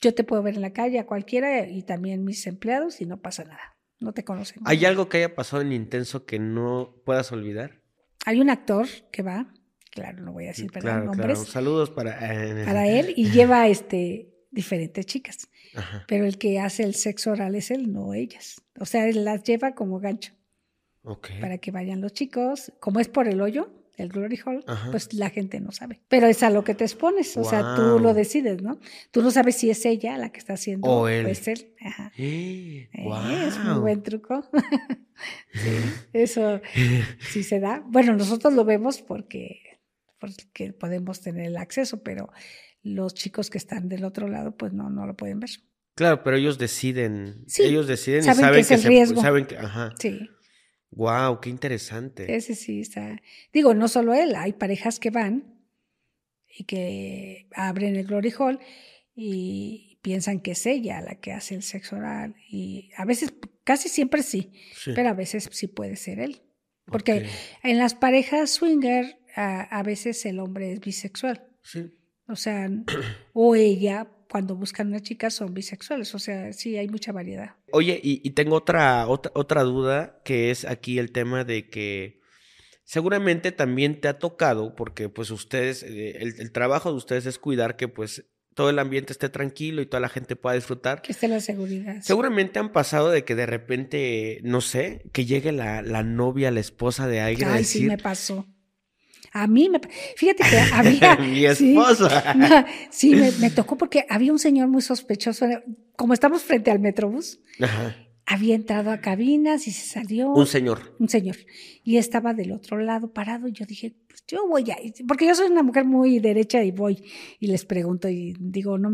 Yo 0.00 0.14
te 0.14 0.24
puedo 0.24 0.42
ver 0.42 0.54
en 0.54 0.62
la 0.62 0.72
calle 0.72 0.98
a 0.98 1.04
cualquiera 1.04 1.68
y 1.68 1.82
también 1.82 2.24
mis 2.24 2.46
empleados 2.46 3.02
y 3.02 3.04
no 3.04 3.20
pasa 3.20 3.44
nada. 3.44 3.76
No 4.00 4.14
te 4.14 4.24
conocen. 4.24 4.62
¿Hay 4.64 4.86
algo 4.86 5.10
que 5.10 5.18
haya 5.18 5.34
pasado 5.34 5.60
en 5.60 5.72
Intenso 5.72 6.24
que 6.24 6.38
no 6.38 6.94
puedas 7.04 7.30
olvidar? 7.30 7.82
Hay 8.24 8.40
un 8.40 8.48
actor 8.48 8.86
que 9.10 9.20
va, 9.20 9.52
claro, 9.90 10.22
no 10.22 10.32
voy 10.32 10.44
a 10.44 10.48
decir 10.48 10.72
perdón, 10.72 11.04
nombres. 11.04 11.40
Saludos 11.40 11.90
para, 11.90 12.12
eh, 12.32 12.64
para 12.64 12.88
él 12.88 13.12
y 13.18 13.28
lleva 13.32 13.68
este 13.68 14.31
diferentes 14.52 15.06
chicas. 15.06 15.48
Pero 16.06 16.26
el 16.26 16.38
que 16.38 16.60
hace 16.60 16.84
el 16.84 16.94
sexo 16.94 17.32
oral 17.32 17.54
es 17.56 17.70
él, 17.70 17.92
no 17.92 18.14
ellas. 18.14 18.62
O 18.78 18.84
sea, 18.84 19.08
él 19.08 19.24
las 19.24 19.42
lleva 19.42 19.74
como 19.74 19.98
gancho. 19.98 20.32
Para 21.40 21.58
que 21.58 21.72
vayan 21.72 22.00
los 22.00 22.12
chicos. 22.12 22.72
Como 22.78 23.00
es 23.00 23.08
por 23.08 23.26
el 23.26 23.40
hoyo, 23.40 23.72
el 23.96 24.08
Glory 24.08 24.38
Hall, 24.44 24.64
pues 24.90 25.12
la 25.14 25.30
gente 25.30 25.60
no 25.60 25.72
sabe. 25.72 26.00
Pero 26.08 26.26
es 26.26 26.42
a 26.42 26.50
lo 26.50 26.64
que 26.64 26.74
te 26.74 26.84
expones, 26.84 27.36
o 27.36 27.44
sea, 27.44 27.74
tú 27.74 27.98
lo 27.98 28.14
decides, 28.14 28.62
¿no? 28.62 28.78
Tú 29.10 29.22
no 29.22 29.30
sabes 29.30 29.56
si 29.56 29.70
es 29.70 29.84
ella 29.84 30.16
la 30.18 30.30
que 30.30 30.38
está 30.38 30.54
haciendo 30.54 30.88
o 30.88 31.08
él. 31.08 31.26
es 31.26 31.48
él. 31.48 31.74
Ajá. 31.80 32.12
Eh, 32.16 32.88
es 32.92 33.56
un 33.58 33.80
buen 33.80 34.02
truco. 34.02 34.48
eso 36.12 36.60
sí 37.32 37.42
se 37.42 37.60
da. 37.60 37.82
Bueno, 37.86 38.14
nosotros 38.14 38.52
lo 38.54 38.64
vemos 38.64 39.02
porque, 39.02 39.80
porque 40.18 40.72
podemos 40.72 41.20
tener 41.20 41.46
el 41.46 41.56
acceso, 41.56 42.02
pero 42.02 42.30
los 42.82 43.14
chicos 43.14 43.50
que 43.50 43.58
están 43.58 43.88
del 43.88 44.04
otro 44.04 44.28
lado, 44.28 44.56
pues 44.56 44.72
no, 44.72 44.90
no 44.90 45.06
lo 45.06 45.16
pueden 45.16 45.40
ver. 45.40 45.50
Claro, 45.94 46.22
pero 46.22 46.36
ellos 46.36 46.58
deciden. 46.58 47.44
Sí, 47.46 47.62
ellos 47.62 47.86
deciden 47.86 48.20
y 48.20 48.24
saben 48.24 48.52
que, 48.52 48.60
es 48.60 48.70
el 48.70 48.82
riesgo. 48.82 49.20
saben 49.20 49.46
que, 49.46 49.56
ajá. 49.56 49.94
Sí. 49.98 50.28
Wow, 50.90 51.40
qué 51.40 51.50
interesante. 51.50 52.34
Ese 52.34 52.54
sí 52.54 52.80
está. 52.80 53.20
Digo, 53.52 53.74
no 53.74 53.88
solo 53.88 54.14
él, 54.14 54.34
hay 54.36 54.52
parejas 54.52 54.98
que 54.98 55.10
van 55.10 55.58
y 56.46 56.64
que 56.64 57.48
abren 57.54 57.96
el 57.96 58.06
Glory 58.06 58.32
Hall 58.38 58.58
y 59.14 59.98
piensan 60.02 60.40
que 60.40 60.52
es 60.52 60.66
ella 60.66 61.00
la 61.00 61.14
que 61.14 61.32
hace 61.32 61.54
el 61.54 61.62
sexo 61.62 61.96
oral 61.96 62.34
y 62.50 62.90
a 62.96 63.04
veces, 63.04 63.32
casi 63.64 63.88
siempre 63.88 64.22
sí, 64.22 64.52
pero 64.94 65.08
a 65.10 65.14
veces 65.14 65.48
sí 65.52 65.66
puede 65.66 65.96
ser 65.96 66.20
él. 66.20 66.42
Porque 66.86 67.26
en 67.62 67.78
las 67.78 67.94
parejas 67.94 68.50
swinger 68.50 69.18
a, 69.34 69.62
a, 69.62 69.82
veces 69.82 70.26
el 70.26 70.40
hombre 70.40 70.72
es 70.72 70.80
bisexual. 70.80 71.46
Sí. 71.62 71.90
O 72.28 72.36
sea, 72.36 72.70
o 73.32 73.54
ella 73.54 74.08
cuando 74.32 74.56
buscan 74.56 74.88
una 74.88 75.00
chica 75.00 75.28
son 75.28 75.52
bisexuales, 75.52 76.14
o 76.14 76.18
sea, 76.18 76.54
sí, 76.54 76.78
hay 76.78 76.88
mucha 76.88 77.12
variedad. 77.12 77.56
Oye, 77.70 78.00
y, 78.02 78.30
tengo 78.30 78.56
otra, 78.56 79.06
otra, 79.06 79.30
otra 79.34 79.62
duda, 79.62 80.22
que 80.24 80.50
es 80.50 80.64
aquí 80.64 80.98
el 80.98 81.12
tema 81.12 81.44
de 81.44 81.68
que 81.68 82.22
seguramente 82.82 83.52
también 83.52 84.00
te 84.00 84.08
ha 84.08 84.18
tocado, 84.18 84.74
porque 84.74 85.10
pues 85.10 85.30
ustedes, 85.30 85.82
eh, 85.82 86.16
el, 86.18 86.50
trabajo 86.50 86.90
de 86.90 86.96
ustedes 86.96 87.26
es 87.26 87.38
cuidar 87.38 87.76
que 87.76 87.88
pues 87.88 88.24
todo 88.54 88.70
el 88.70 88.78
ambiente 88.78 89.12
esté 89.12 89.28
tranquilo 89.28 89.82
y 89.82 89.86
toda 89.86 90.00
la 90.00 90.08
gente 90.08 90.34
pueda 90.34 90.56
disfrutar. 90.56 91.02
Que 91.02 91.12
esté 91.12 91.28
la 91.28 91.40
seguridad. 91.40 92.00
Seguramente 92.00 92.58
han 92.58 92.72
pasado 92.72 93.10
de 93.10 93.24
que 93.24 93.34
de 93.34 93.44
repente, 93.44 94.40
no 94.44 94.62
sé, 94.62 95.02
que 95.12 95.26
llegue 95.26 95.52
la, 95.52 95.82
la 95.82 96.02
novia, 96.02 96.50
la 96.50 96.60
esposa 96.60 97.06
de 97.06 97.20
alguien 97.20 97.48
Ay, 97.48 97.54
a 97.54 97.58
decir... 97.58 97.82
sí 97.82 97.86
me 97.86 97.98
pasó. 97.98 98.46
A 99.32 99.46
mí 99.46 99.68
me, 99.70 99.80
fíjate 100.16 100.44
que 100.48 100.58
había. 100.72 101.16
Mi 101.20 101.46
esposa. 101.46 102.66
Sí, 102.90 103.14
me, 103.14 103.50
tocó 103.50 103.76
porque 103.76 104.04
había 104.08 104.32
un 104.32 104.38
señor 104.38 104.68
muy 104.68 104.82
sospechoso. 104.82 105.46
Como 105.96 106.12
estamos 106.14 106.42
frente 106.42 106.70
al 106.70 106.80
Metrobús, 106.80 107.40
había 108.26 108.54
entrado 108.54 108.90
a 108.90 109.00
cabinas 109.00 109.66
y 109.66 109.72
se 109.72 109.86
salió. 109.86 110.32
Un 110.32 110.46
señor. 110.46 110.94
Un 110.98 111.08
señor. 111.08 111.36
Y 111.82 111.96
estaba 111.96 112.34
del 112.34 112.52
otro 112.52 112.78
lado 112.78 113.12
parado. 113.12 113.48
Y 113.48 113.52
yo 113.52 113.64
dije, 113.64 113.94
pues 114.06 114.24
yo 114.26 114.46
voy 114.46 114.70
a. 114.70 114.76
Porque 115.08 115.26
yo 115.26 115.34
soy 115.34 115.50
una 115.50 115.62
mujer 115.62 115.84
muy 115.84 116.18
derecha 116.18 116.62
y 116.62 116.70
voy 116.70 117.02
y 117.40 117.46
les 117.46 117.64
pregunto 117.64 118.08
y 118.08 118.34
digo, 118.38 118.76
no 118.78 118.90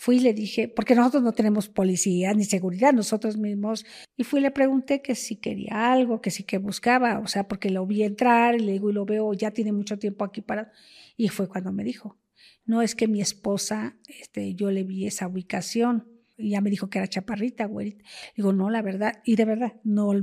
Fui 0.00 0.16
y 0.16 0.20
le 0.20 0.32
dije, 0.32 0.66
porque 0.66 0.94
nosotros 0.94 1.22
no 1.22 1.32
tenemos 1.32 1.68
policía 1.68 2.32
ni 2.32 2.44
seguridad, 2.44 2.94
nosotros 2.94 3.36
mismos. 3.36 3.84
Y 4.16 4.24
fui 4.24 4.40
y 4.40 4.42
le 4.44 4.50
pregunté 4.50 5.02
que 5.02 5.14
si 5.14 5.36
quería 5.36 5.92
algo, 5.92 6.22
que 6.22 6.30
si 6.30 6.42
que 6.42 6.56
buscaba, 6.56 7.18
o 7.18 7.26
sea, 7.26 7.46
porque 7.46 7.68
lo 7.68 7.86
vi 7.86 8.02
entrar 8.02 8.54
y 8.54 8.60
le 8.60 8.72
digo, 8.72 8.88
y 8.88 8.94
lo 8.94 9.04
veo, 9.04 9.34
ya 9.34 9.50
tiene 9.50 9.72
mucho 9.72 9.98
tiempo 9.98 10.24
aquí 10.24 10.40
para. 10.40 10.72
Y 11.18 11.28
fue 11.28 11.48
cuando 11.48 11.70
me 11.70 11.84
dijo, 11.84 12.18
no 12.64 12.80
es 12.80 12.94
que 12.94 13.08
mi 13.08 13.20
esposa, 13.20 13.98
este, 14.08 14.54
yo 14.54 14.70
le 14.70 14.84
vi 14.84 15.06
esa 15.06 15.28
ubicación. 15.28 16.08
Y 16.38 16.52
ya 16.52 16.62
me 16.62 16.70
dijo 16.70 16.88
que 16.88 16.96
era 16.96 17.06
chaparrita, 17.06 17.66
güey. 17.66 17.98
Digo, 18.34 18.54
no, 18.54 18.70
la 18.70 18.80
verdad, 18.80 19.20
y 19.26 19.36
de 19.36 19.44
verdad, 19.44 19.74
no, 19.84 20.14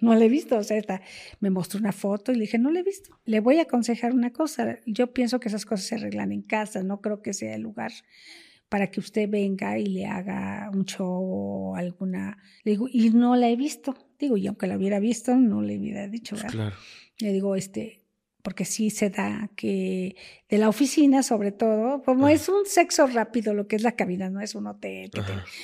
no 0.00 0.14
le 0.14 0.26
he 0.26 0.28
visto. 0.28 0.58
O 0.58 0.62
sea, 0.62 0.80
me 1.40 1.50
mostró 1.50 1.80
una 1.80 1.90
foto 1.90 2.30
y 2.30 2.36
le 2.36 2.42
dije, 2.42 2.60
no 2.60 2.70
le 2.70 2.78
he 2.78 2.84
visto. 2.84 3.18
Le 3.24 3.40
voy 3.40 3.58
a 3.58 3.62
aconsejar 3.62 4.14
una 4.14 4.32
cosa. 4.32 4.78
Yo 4.86 5.12
pienso 5.12 5.40
que 5.40 5.48
esas 5.48 5.66
cosas 5.66 5.86
se 5.86 5.96
arreglan 5.96 6.30
en 6.30 6.42
casa, 6.42 6.84
no 6.84 7.00
creo 7.00 7.20
que 7.20 7.32
sea 7.32 7.56
el 7.56 7.62
lugar 7.62 7.90
para 8.68 8.90
que 8.90 9.00
usted 9.00 9.28
venga 9.28 9.78
y 9.78 9.86
le 9.86 10.06
haga 10.06 10.70
un 10.72 10.84
show 10.84 11.06
o 11.06 11.76
alguna. 11.76 12.38
Le 12.64 12.72
digo, 12.72 12.88
y 12.90 13.10
no 13.10 13.36
la 13.36 13.48
he 13.48 13.56
visto. 13.56 13.94
Digo, 14.18 14.36
y 14.36 14.46
aunque 14.46 14.66
la 14.66 14.76
hubiera 14.76 14.98
visto, 14.98 15.36
no 15.36 15.62
le 15.62 15.78
hubiera 15.78 16.08
dicho, 16.08 16.36
¿verdad? 16.36 16.50
Claro. 16.50 16.76
Le 17.18 17.32
digo, 17.32 17.54
este, 17.54 18.04
porque 18.44 18.66
sí 18.66 18.90
se 18.90 19.08
da 19.08 19.48
que 19.56 20.16
de 20.50 20.58
la 20.58 20.68
oficina, 20.68 21.22
sobre 21.22 21.50
todo, 21.50 22.02
como 22.02 22.28
es 22.28 22.50
un 22.50 22.66
sexo 22.66 23.06
rápido, 23.06 23.54
lo 23.54 23.66
que 23.66 23.76
es 23.76 23.82
la 23.82 23.92
cabina, 23.92 24.28
no 24.28 24.40
es 24.40 24.54
un 24.54 24.66
hotel. 24.66 25.10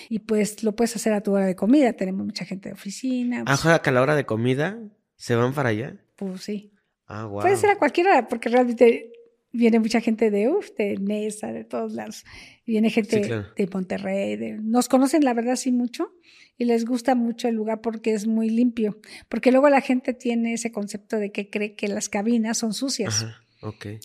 y 0.09 0.21
pues 0.21 0.63
lo 0.63 0.75
puedes 0.75 0.97
hacer 0.97 1.13
a 1.13 1.21
tu 1.21 1.35
hora 1.35 1.45
de 1.45 1.55
comida. 1.55 1.93
Tenemos 1.93 2.25
mucha 2.25 2.47
gente 2.47 2.71
de 2.71 2.73
oficina. 2.73 3.45
Pues, 3.45 3.81
que 3.81 3.91
a 3.91 3.93
la 3.93 4.01
hora 4.01 4.15
de 4.15 4.25
comida 4.25 4.79
se 5.17 5.37
van 5.37 5.53
para 5.53 5.69
allá. 5.69 5.97
Pues 6.17 6.43
sí. 6.43 6.73
Ah, 7.07 7.27
wow. 7.27 7.43
Puede 7.43 7.57
ser 7.57 7.69
a 7.69 7.79
cualquier 7.79 8.07
hora, 8.07 8.29
porque 8.29 8.49
realmente 8.49 9.13
viene 9.53 9.81
mucha 9.81 10.01
gente 10.01 10.31
de, 10.31 10.49
uf, 10.49 10.71
de 10.77 10.97
Nesa, 10.99 11.53
de 11.53 11.65
todos 11.65 11.93
lados. 11.93 12.25
Viene 12.67 12.91
gente 12.91 13.21
de 13.57 13.69
Monterrey. 13.73 14.59
nos 14.63 14.89
conocen, 14.89 15.25
la 15.25 15.35
verdad, 15.35 15.57
sí 15.57 15.73
mucho. 15.73 16.13
Y 16.57 16.67
les 16.67 16.85
gusta 16.85 17.15
mucho 17.15 17.49
el 17.49 17.55
lugar 17.55 17.81
porque 17.81 18.13
es 18.13 18.27
muy 18.27 18.51
limpio. 18.51 18.99
Porque 19.29 19.51
luego 19.51 19.69
la 19.71 19.81
gente 19.81 20.13
tiene 20.13 20.55
ese 20.55 20.71
concepto 20.71 21.17
de 21.17 21.33
que 21.33 21.49
cree 21.49 21.75
que 21.75 21.89
las 21.89 22.09
cabinas 22.09 22.59
son 22.59 22.75
sucias. 22.75 23.27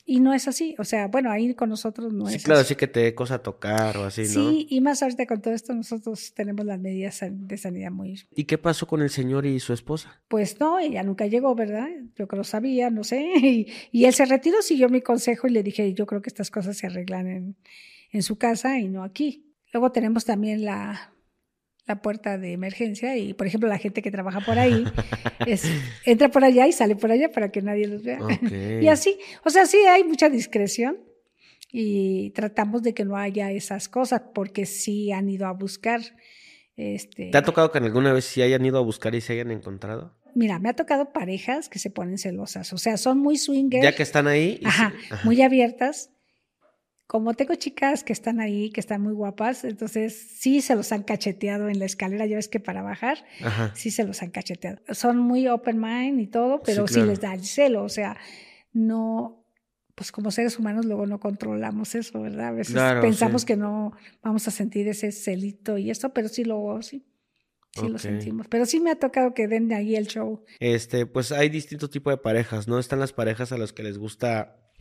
Y 0.05 0.19
no 0.19 0.33
es 0.33 0.47
así. 0.47 0.75
O 0.77 0.83
sea, 0.83 1.07
bueno, 1.07 1.31
ahí 1.31 1.53
con 1.53 1.69
nosotros 1.69 2.13
no 2.13 2.27
sí, 2.27 2.35
es 2.35 2.43
claro, 2.43 2.61
así. 2.61 2.69
sí 2.69 2.75
que 2.75 2.87
te 2.87 2.99
dé 3.01 3.15
cosa 3.15 3.39
tocar 3.39 3.97
o 3.97 4.03
así, 4.03 4.21
¿no? 4.23 4.27
Sí, 4.27 4.67
y 4.69 4.81
más 4.81 5.01
ahorita 5.01 5.25
con 5.25 5.41
todo 5.41 5.53
esto, 5.53 5.73
nosotros 5.73 6.33
tenemos 6.33 6.65
las 6.65 6.79
medidas 6.79 7.21
de 7.29 7.57
sanidad 7.57 7.91
muy. 7.91 8.21
¿Y 8.35 8.43
qué 8.43 8.57
pasó 8.57 8.87
con 8.87 9.01
el 9.01 9.09
señor 9.09 9.45
y 9.45 9.59
su 9.59 9.73
esposa? 9.73 10.21
Pues 10.27 10.59
no, 10.59 10.79
ella 10.79 11.03
nunca 11.03 11.27
llegó, 11.27 11.55
¿verdad? 11.55 11.87
Yo 11.89 12.13
creo 12.15 12.27
que 12.27 12.35
lo 12.37 12.43
sabía, 12.43 12.89
no 12.89 13.03
sé. 13.03 13.25
Y, 13.45 13.67
y 13.91 14.05
él 14.05 14.13
se 14.13 14.25
retiró, 14.25 14.61
siguió 14.61 14.89
mi 14.89 15.01
consejo 15.01 15.47
y 15.47 15.51
le 15.51 15.63
dije, 15.63 15.93
yo 15.93 16.05
creo 16.05 16.21
que 16.21 16.29
estas 16.29 16.51
cosas 16.51 16.77
se 16.77 16.87
arreglan 16.87 17.27
en, 17.27 17.55
en 18.11 18.23
su 18.23 18.37
casa 18.37 18.79
y 18.79 18.89
no 18.89 19.03
aquí. 19.03 19.53
Luego 19.71 19.91
tenemos 19.91 20.25
también 20.25 20.65
la, 20.65 21.14
la 21.87 22.01
puerta 22.01 22.37
de 22.37 22.53
emergencia 22.53 23.15
y, 23.17 23.33
por 23.33 23.47
ejemplo, 23.47 23.69
la 23.69 23.77
gente 23.77 24.01
que 24.01 24.11
trabaja 24.11 24.41
por 24.41 24.57
ahí 24.57 24.85
es, 25.45 25.63
entra 26.05 26.29
por 26.29 26.43
allá 26.43 26.67
y 26.67 26.71
sale 26.71 26.95
por 26.95 27.11
allá 27.11 27.31
para 27.31 27.51
que 27.51 27.61
nadie 27.61 27.87
los 27.87 28.03
vea. 28.03 28.19
y 28.81 28.87
así, 28.87 29.17
o 29.43 29.49
sea, 29.49 29.65
sí 29.65 29.77
hay 29.77 30.03
mucha 30.03 30.29
discreción 30.29 30.97
y 31.71 32.31
tratamos 32.31 32.81
de 32.81 32.93
que 32.93 33.05
no 33.05 33.17
haya 33.17 33.51
esas 33.51 33.89
cosas 33.89 34.21
porque 34.33 34.65
sí 34.65 35.11
han 35.11 35.29
ido 35.29 35.45
a 35.45 35.51
buscar. 35.51 36.01
Este... 36.75 37.29
¿Te 37.31 37.37
ha 37.37 37.43
tocado 37.43 37.71
que 37.71 37.77
alguna 37.77 38.13
vez 38.13 38.25
sí 38.25 38.41
hayan 38.41 38.65
ido 38.65 38.77
a 38.77 38.81
buscar 38.81 39.13
y 39.15 39.21
se 39.21 39.33
hayan 39.33 39.51
encontrado? 39.51 40.13
mira, 40.35 40.59
me 40.59 40.69
ha 40.69 40.73
tocado 40.73 41.11
parejas 41.11 41.69
que 41.69 41.79
se 41.79 41.89
ponen 41.89 42.17
celosas, 42.17 42.71
o 42.73 42.77
sea, 42.77 42.97
son 42.97 43.17
muy 43.17 43.37
swingers. 43.37 43.83
Ya 43.83 43.95
que 43.95 44.03
están 44.03 44.27
ahí. 44.27 44.59
Ajá, 44.63 44.93
muy 45.23 45.41
abiertas. 45.41 46.11
Como 47.07 47.35
tengo 47.35 47.53
chicas 47.53 48.03
que 48.03 48.13
están 48.13 48.39
ahí, 48.39 48.71
que 48.71 48.79
están 48.79 49.01
muy 49.01 49.13
guapas, 49.13 49.63
entonces 49.63 50.15
sí 50.39 50.61
se 50.61 50.75
los 50.75 50.91
han 50.91 51.03
cacheteado 51.03 51.69
en 51.69 51.77
la 51.77 51.85
escalera, 51.85 52.25
ya 52.25 52.35
ves 52.35 52.47
que 52.47 52.59
para 52.59 52.81
bajar, 52.81 53.23
sí 53.75 53.91
se 53.91 54.03
los 54.05 54.23
han 54.23 54.31
cacheteado. 54.31 54.81
Son 54.89 55.19
muy 55.19 55.47
open 55.47 55.79
mind 55.79 56.19
y 56.19 56.27
todo, 56.27 56.63
pero 56.63 56.87
sí, 56.87 57.01
les 57.01 57.21
da 57.21 57.33
el 57.33 57.45
celo, 57.45 57.83
o 57.83 57.89
sea, 57.89 58.17
no, 58.73 59.45
pues 59.93 60.11
como 60.11 60.31
seres 60.31 60.57
humanos 60.57 60.85
luego 60.85 61.05
no 61.05 61.19
controlamos 61.19 61.93
eso, 61.93 62.21
¿verdad? 62.21 62.47
A 62.47 62.51
veces 62.51 62.75
pensamos 63.01 63.45
que 63.45 63.55
no 63.55 63.93
vamos 64.23 64.47
a 64.47 64.51
sentir 64.51 64.87
ese 64.87 65.11
celito 65.11 65.77
y 65.77 65.91
eso, 65.91 66.11
pero 66.11 66.27
sí 66.27 66.43
lo, 66.43 66.81
sí. 66.81 67.05
Sí 67.79 67.89
lo 67.89 67.99
sentimos. 67.99 68.47
Pero 68.47 68.65
sí 68.65 68.79
me 68.79 68.89
ha 68.89 68.95
tocado 68.95 69.33
que 69.33 69.49
den 69.49 69.67
de 69.67 69.75
ahí 69.75 69.97
el 69.97 70.07
show. 70.07 70.45
Este, 70.59 71.05
pues 71.05 71.33
hay 71.33 71.49
distintos 71.49 71.89
tipos 71.89 72.13
de 72.13 72.17
parejas, 72.17 72.69
¿no? 72.69 72.79
Están 72.79 72.99
las 72.99 73.11
parejas 73.11 73.51
a 73.51 73.57
las 73.57 73.73
que 73.73 73.83
les 73.83 73.97
gusta 73.97 74.71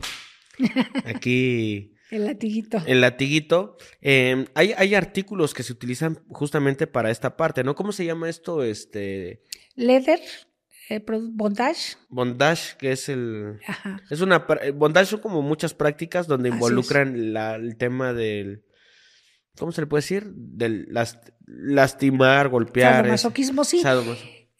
aquí. 1.05 1.94
El 2.11 2.25
latiguito. 2.25 2.81
El 2.85 3.01
latiguito. 3.01 3.77
Em, 4.01 4.45
hay, 4.53 4.73
hay 4.77 4.95
artículos 4.95 5.53
que 5.53 5.63
se 5.63 5.73
utilizan 5.73 6.23
justamente 6.29 6.87
para 6.87 7.11
esta 7.11 7.35
parte, 7.35 7.63
¿no? 7.63 7.75
¿Cómo 7.75 7.91
se 7.91 8.05
llama 8.05 8.29
esto? 8.29 8.63
Este. 8.63 9.41
Leather. 9.75 10.19
Eh, 10.89 11.03
bondage. 11.07 11.97
Bondage, 12.09 12.77
que 12.77 12.91
es 12.91 13.09
el. 13.09 13.59
Ajá. 13.67 14.01
Es 14.09 14.21
una. 14.21 14.45
Eh, 14.61 14.71
bondage 14.71 15.07
son 15.07 15.19
como 15.19 15.41
muchas 15.41 15.73
prácticas 15.73 16.27
donde 16.27 16.49
involucran 16.49 17.33
la, 17.33 17.55
el 17.55 17.75
tema 17.77 18.13
del 18.13 18.63
¿cómo 19.57 19.71
se 19.71 19.81
le 19.81 19.87
puede 19.87 20.01
decir? 20.01 20.31
Del 20.35 20.87
lastimar, 21.45 22.49
golpear. 22.49 23.07
Masoquismo, 23.07 23.63
sí. 23.63 23.81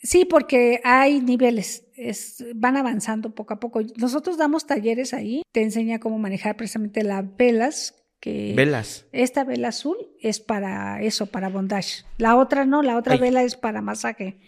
Sí, 0.06 0.24
porque 0.24 0.82
hay 0.84 1.20
niveles, 1.20 1.84
es, 1.96 2.46
van 2.54 2.78
avanzando 2.78 3.34
poco 3.34 3.56
a 3.56 3.60
poco. 3.60 3.82
Nosotros 3.98 4.38
damos 4.38 4.68
talleres 4.68 5.15
ahí, 5.15 5.41
te 5.52 5.63
enseña 5.63 6.00
cómo 6.00 6.20
manejar 6.20 6.56
precisamente 6.56 7.04
las 7.04 7.26
velas. 7.36 7.96
Que 8.20 8.54
velas. 8.56 9.08
Esta 9.12 9.44
vela 9.44 9.70
azul 9.70 9.98
es 10.22 10.39
para 10.39 11.02
eso, 11.02 11.26
para 11.26 11.50
bondage. 11.50 12.04
La 12.18 12.36
otra 12.36 12.65
no, 12.65 12.84
la 12.84 12.98
otra 12.98 13.18
vela 13.18 13.41
es 13.41 13.56
para 13.56 13.82
masaje. 13.82 14.39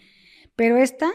Pero 0.54 0.76
esta 0.76 1.10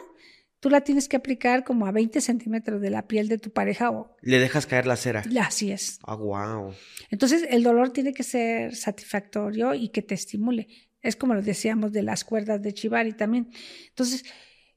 tú 0.60 0.70
la 0.70 0.82
tienes 0.82 1.08
que 1.08 1.16
aplicar 1.16 1.64
como 1.64 1.86
a 1.88 1.92
20 1.92 2.20
centímetros 2.20 2.82
de 2.82 2.90
la 2.90 3.08
piel 3.08 3.30
de 3.30 3.38
tu 3.38 3.52
pareja 3.52 3.92
o... 3.92 4.16
Le 4.22 4.40
dejas 4.40 4.66
caer 4.66 4.88
la 4.88 4.98
cera. 4.98 5.24
Así 5.42 5.72
es. 5.72 6.00
Ah, 6.04 6.16
wow. 6.16 6.74
Entonces 7.10 7.46
el 7.50 7.64
dolor 7.64 7.92
tiene 7.92 8.14
que 8.14 8.24
ser 8.24 8.76
satisfactorio 8.76 9.74
y 9.74 9.90
que 9.90 10.02
te 10.02 10.16
estimule. 10.16 10.68
Es 11.04 11.16
como 11.16 11.36
lo 11.36 11.42
decíamos 11.42 11.92
de 11.92 12.02
las 12.02 12.24
cuerdas 12.24 12.62
de 12.62 12.74
Chivari 12.74 13.14
también. 13.14 13.52
Entonces, 13.90 14.24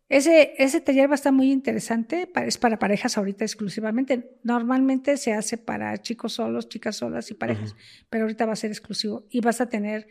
ese, 0.09 0.55
ese 0.59 0.81
taller 0.81 1.09
va 1.09 1.15
a 1.15 1.17
estar 1.17 1.33
muy 1.33 1.51
interesante, 1.51 2.31
es 2.45 2.59
para 2.59 2.79
parejas 2.79 3.17
ahorita 3.17 3.45
exclusivamente. 3.45 4.37
Normalmente 4.43 5.17
se 5.17 5.33
hace 5.33 5.57
para 5.57 5.97
chicos 6.03 6.35
solos, 6.35 6.69
chicas 6.69 6.97
solas 6.97 7.31
y 7.31 7.35
parejas, 7.35 7.75
pero 8.11 8.25
ahorita 8.25 8.45
va 8.45 8.53
a 8.53 8.57
ser 8.57 8.71
exclusivo 8.71 9.25
y 9.31 9.41
vas 9.41 9.61
a 9.61 9.69
tener 9.69 10.07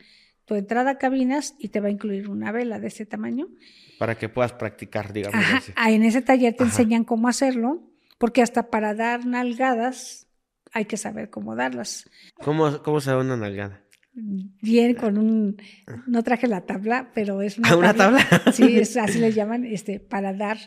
tu 0.45 0.55
entrada 0.55 0.91
a 0.91 0.97
cabinas 0.97 1.55
y 1.59 1.69
te 1.69 1.79
va 1.79 1.87
a 1.87 1.91
incluir 1.91 2.29
una 2.29 2.51
vela 2.51 2.79
de 2.79 2.87
este 2.87 3.05
tamaño 3.05 3.47
para 3.97 4.17
que 4.17 4.29
puedas 4.29 4.53
practicar, 4.53 5.13
digamos. 5.13 5.43
Ah, 5.75 5.91
en 5.91 6.03
ese 6.03 6.21
taller 6.21 6.55
te 6.55 6.63
enseñan 6.63 7.03
cómo 7.03 7.27
hacerlo, 7.27 7.83
porque 8.17 8.41
hasta 8.41 8.69
para 8.69 8.93
dar 8.93 9.25
nalgadas 9.25 10.27
hay 10.71 10.85
que 10.85 10.97
saber 10.97 11.29
cómo 11.29 11.55
darlas. 11.55 12.09
¿Cómo, 12.43 12.81
cómo 12.83 12.99
se 12.99 13.11
da 13.11 13.17
una 13.17 13.37
nalgada? 13.37 13.84
Bien, 14.15 14.95
con 14.95 15.17
un, 15.17 15.57
no 16.07 16.23
traje 16.23 16.47
la 16.47 16.61
tabla, 16.61 17.11
pero 17.13 17.41
es 17.41 17.57
una, 17.57 17.75
¿Una 17.75 17.93
tabla. 17.93 18.19
Sí, 18.53 18.79
así 18.99 19.19
le 19.19 19.33
llaman, 19.33 19.65
este, 19.65 19.99
para 19.99 20.33
dar. 20.33 20.57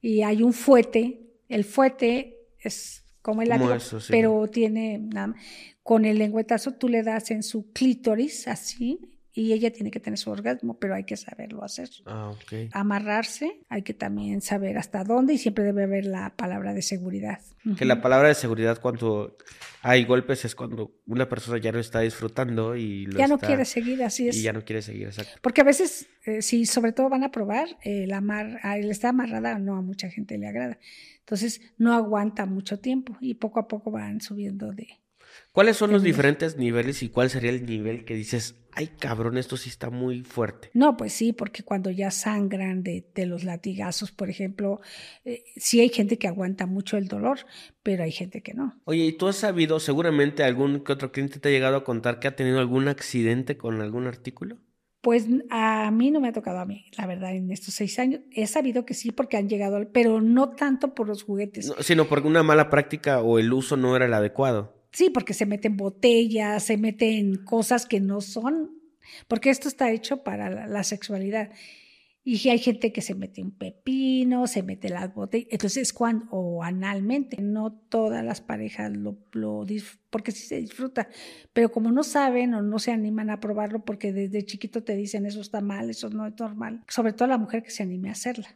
Y 0.00 0.22
hay 0.22 0.42
un 0.42 0.52
fuete, 0.52 1.32
el 1.48 1.64
fuete 1.64 2.36
es 2.60 3.04
como 3.22 3.42
el 3.42 3.48
látigo, 3.48 3.76
pero 4.08 4.46
tiene 4.48 4.98
nada, 4.98 5.34
con 5.82 6.04
el 6.04 6.18
lengüetazo 6.18 6.74
tú 6.74 6.88
le 6.88 7.02
das 7.02 7.32
en 7.32 7.42
su 7.42 7.72
clítoris, 7.72 8.46
así, 8.46 9.15
y 9.36 9.52
ella 9.52 9.70
tiene 9.70 9.90
que 9.90 10.00
tener 10.00 10.18
su 10.18 10.30
orgasmo, 10.30 10.78
pero 10.78 10.94
hay 10.94 11.04
que 11.04 11.14
saberlo 11.14 11.62
hacer. 11.62 11.90
Ah, 12.06 12.30
ok. 12.30 12.70
Amarrarse, 12.72 13.60
hay 13.68 13.82
que 13.82 13.92
también 13.92 14.40
saber 14.40 14.78
hasta 14.78 15.04
dónde 15.04 15.34
y 15.34 15.38
siempre 15.38 15.62
debe 15.62 15.84
haber 15.84 16.06
la 16.06 16.34
palabra 16.34 16.72
de 16.72 16.80
seguridad. 16.80 17.40
Que 17.76 17.84
la 17.84 18.00
palabra 18.00 18.28
de 18.28 18.34
seguridad 18.34 18.80
cuando 18.80 19.36
hay 19.82 20.06
golpes 20.06 20.46
es 20.46 20.54
cuando 20.54 20.90
una 21.06 21.28
persona 21.28 21.58
ya 21.58 21.70
no 21.70 21.78
está 21.78 22.00
disfrutando 22.00 22.76
y 22.76 23.08
ya 23.14 23.28
no 23.28 23.38
quiere 23.38 23.66
seguir, 23.66 24.02
así 24.02 24.26
es. 24.26 24.38
Y 24.38 24.42
ya 24.42 24.54
no 24.54 24.64
quiere 24.64 24.80
seguir, 24.80 25.08
exacto. 25.08 25.38
Porque 25.42 25.60
a 25.60 25.64
veces, 25.64 26.08
eh, 26.24 26.40
si 26.40 26.64
sobre 26.64 26.92
todo 26.92 27.10
van 27.10 27.22
a 27.22 27.30
probar, 27.30 27.68
el, 27.82 28.14
amar, 28.14 28.58
el 28.64 28.90
estar 28.90 29.10
amarrada 29.10 29.58
no 29.58 29.76
a 29.76 29.82
mucha 29.82 30.08
gente 30.08 30.38
le 30.38 30.48
agrada. 30.48 30.78
Entonces 31.18 31.60
no 31.76 31.92
aguanta 31.92 32.46
mucho 32.46 32.78
tiempo 32.78 33.18
y 33.20 33.34
poco 33.34 33.60
a 33.60 33.68
poco 33.68 33.90
van 33.90 34.22
subiendo 34.22 34.72
de, 34.72 34.88
¿Cuáles 35.56 35.78
son 35.78 35.90
los 35.90 36.02
diferentes 36.02 36.58
niveles 36.58 37.02
y 37.02 37.08
cuál 37.08 37.30
sería 37.30 37.48
el 37.48 37.64
nivel 37.64 38.04
que 38.04 38.14
dices, 38.14 38.56
ay 38.72 38.88
cabrón, 38.98 39.38
esto 39.38 39.56
sí 39.56 39.70
está 39.70 39.88
muy 39.88 40.20
fuerte? 40.20 40.68
No, 40.74 40.98
pues 40.98 41.14
sí, 41.14 41.32
porque 41.32 41.62
cuando 41.62 41.90
ya 41.90 42.10
sangran 42.10 42.82
de, 42.82 43.06
los 43.24 43.42
latigazos, 43.42 44.12
por 44.12 44.28
ejemplo, 44.28 44.82
eh, 45.24 45.44
sí 45.56 45.80
hay 45.80 45.88
gente 45.88 46.18
que 46.18 46.28
aguanta 46.28 46.66
mucho 46.66 46.98
el 46.98 47.08
dolor, 47.08 47.38
pero 47.82 48.04
hay 48.04 48.12
gente 48.12 48.42
que 48.42 48.52
no. 48.52 48.78
Oye, 48.84 49.06
¿y 49.06 49.12
tú 49.12 49.28
has 49.28 49.36
sabido, 49.36 49.80
seguramente 49.80 50.44
algún 50.44 50.80
que 50.80 50.92
otro 50.92 51.10
cliente 51.10 51.40
te 51.40 51.48
ha 51.48 51.52
llegado 51.52 51.76
a 51.76 51.84
contar 51.84 52.20
que 52.20 52.28
ha 52.28 52.36
tenido 52.36 52.58
algún 52.58 52.88
accidente 52.88 53.56
con 53.56 53.80
algún 53.80 54.06
artículo? 54.06 54.58
Pues 55.00 55.26
a 55.48 55.90
mí 55.90 56.10
no 56.10 56.20
me 56.20 56.28
ha 56.28 56.32
tocado 56.34 56.58
a 56.58 56.66
mí, 56.66 56.84
la 56.98 57.06
verdad, 57.06 57.34
en 57.34 57.50
estos 57.50 57.72
seis 57.72 57.98
años. 57.98 58.20
He 58.30 58.46
sabido 58.46 58.84
que 58.84 58.92
sí 58.92 59.10
porque 59.10 59.38
han 59.38 59.48
llegado, 59.48 59.88
pero 59.90 60.20
no 60.20 60.50
tanto 60.50 60.94
por 60.94 61.08
los 61.08 61.22
juguetes. 61.22 61.72
sino 61.80 62.08
porque 62.08 62.28
una 62.28 62.42
mala 62.42 62.68
práctica 62.68 63.22
o 63.22 63.38
el 63.38 63.54
uso 63.54 63.78
no 63.78 63.96
era 63.96 64.04
el 64.04 64.12
adecuado. 64.12 64.76
Sí, 64.92 65.10
porque 65.10 65.34
se 65.34 65.46
meten 65.46 65.76
botellas, 65.76 66.62
se 66.62 66.76
meten 66.76 67.36
cosas 67.44 67.86
que 67.86 68.00
no 68.00 68.20
son, 68.20 68.70
porque 69.28 69.50
esto 69.50 69.68
está 69.68 69.90
hecho 69.90 70.22
para 70.22 70.66
la, 70.66 70.84
sexualidad. 70.84 71.50
Y 72.24 72.48
hay 72.48 72.58
gente 72.58 72.92
que 72.92 73.02
se 73.02 73.14
mete 73.14 73.40
un 73.40 73.52
pepino, 73.52 74.48
se 74.48 74.64
mete 74.64 74.88
las 74.88 75.14
botellas, 75.14 75.48
entonces 75.50 75.92
cuando, 75.92 76.26
o 76.30 76.64
analmente, 76.64 77.40
no 77.40 77.72
todas 77.72 78.24
las 78.24 78.40
parejas 78.40 78.96
lo, 78.96 79.16
lo 79.32 79.64
porque 80.10 80.32
sí 80.32 80.44
se 80.46 80.56
disfruta, 80.56 81.08
pero 81.52 81.70
como 81.70 81.92
no 81.92 82.02
saben 82.02 82.54
o 82.54 82.62
no 82.62 82.80
se 82.80 82.90
animan 82.90 83.30
a 83.30 83.38
probarlo 83.38 83.84
porque 83.84 84.12
desde 84.12 84.44
chiquito 84.44 84.82
te 84.82 84.96
dicen 84.96 85.24
eso 85.24 85.40
está 85.40 85.60
mal, 85.60 85.88
eso 85.88 86.10
no 86.10 86.26
es 86.26 86.34
normal, 86.36 86.82
sobre 86.88 87.12
todo 87.12 87.28
la 87.28 87.38
mujer 87.38 87.62
que 87.62 87.70
se 87.70 87.84
anime 87.84 88.08
a 88.08 88.12
hacerla. 88.12 88.48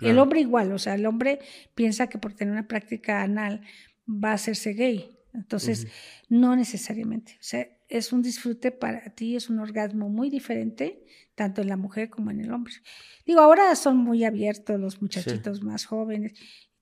El 0.00 0.18
hombre 0.18 0.40
igual, 0.40 0.72
o 0.72 0.78
sea, 0.78 0.94
el 0.94 1.06
hombre 1.06 1.40
piensa 1.74 2.08
que 2.08 2.18
por 2.18 2.34
tener 2.34 2.52
una 2.52 2.66
práctica 2.66 3.22
anal 3.22 3.62
va 4.08 4.30
a 4.30 4.34
hacerse 4.34 4.72
gay. 4.72 5.17
Entonces, 5.34 5.86
no 6.28 6.56
necesariamente. 6.56 7.34
O 7.34 7.42
sea, 7.42 7.68
es 7.88 8.12
un 8.12 8.22
disfrute 8.22 8.70
para 8.70 9.14
ti, 9.14 9.36
es 9.36 9.48
un 9.50 9.58
orgasmo 9.58 10.08
muy 10.08 10.30
diferente, 10.30 11.04
tanto 11.34 11.62
en 11.62 11.68
la 11.68 11.76
mujer 11.76 12.10
como 12.10 12.30
en 12.30 12.40
el 12.40 12.52
hombre. 12.52 12.74
Digo, 13.26 13.40
ahora 13.40 13.74
son 13.76 13.98
muy 13.98 14.24
abiertos 14.24 14.80
los 14.80 15.00
muchachitos 15.00 15.62
más 15.62 15.84
jóvenes, 15.84 16.32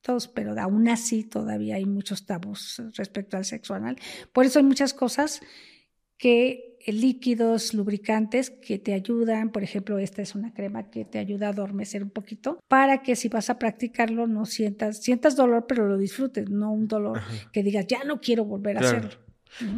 todos, 0.01 0.29
pero 0.29 0.59
aún 0.61 0.89
así 0.89 1.25
todavía 1.25 1.77
hay 1.77 1.85
muchos 1.85 2.27
tabús 2.27 2.81
respecto 2.97 3.37
al 3.37 3.45
sexo 3.45 3.75
anal. 3.75 3.97
Por 4.33 4.47
eso 4.47 4.59
hay 4.59 4.65
muchas 4.65 4.95
cosas 4.95 5.41
que 6.17 6.76
líquidos, 6.87 7.75
lubricantes 7.75 8.51
que 8.51 8.79
te 8.79 8.95
ayudan, 8.95 9.51
por 9.51 9.63
ejemplo, 9.63 9.99
esta 9.99 10.23
es 10.23 10.35
una 10.35 10.53
crema 10.53 10.91
que 10.91 11.05
te 11.05 11.19
ayuda 11.19 11.49
a 11.49 11.51
adormecer 11.51 12.03
un 12.03 12.11
poquito, 12.11 12.61
para 12.69 13.03
que 13.03 13.17
si 13.17 13.29
vas 13.29 13.51
a 13.51 13.59
practicarlo 13.59 14.27
no 14.27 14.47
sientas, 14.47 15.03
sientas 15.03 15.37
dolor, 15.37 15.67
pero 15.67 15.87
lo 15.87 15.99
disfrutes, 15.99 16.49
no 16.51 16.73
un 16.73 16.89
dolor 16.89 17.21
que 17.53 17.63
digas, 17.63 17.87
ya 17.87 18.05
no 18.05 18.21
quiero 18.21 18.45
volver 18.45 18.79
a 18.79 18.81
hacerlo. 18.81 19.27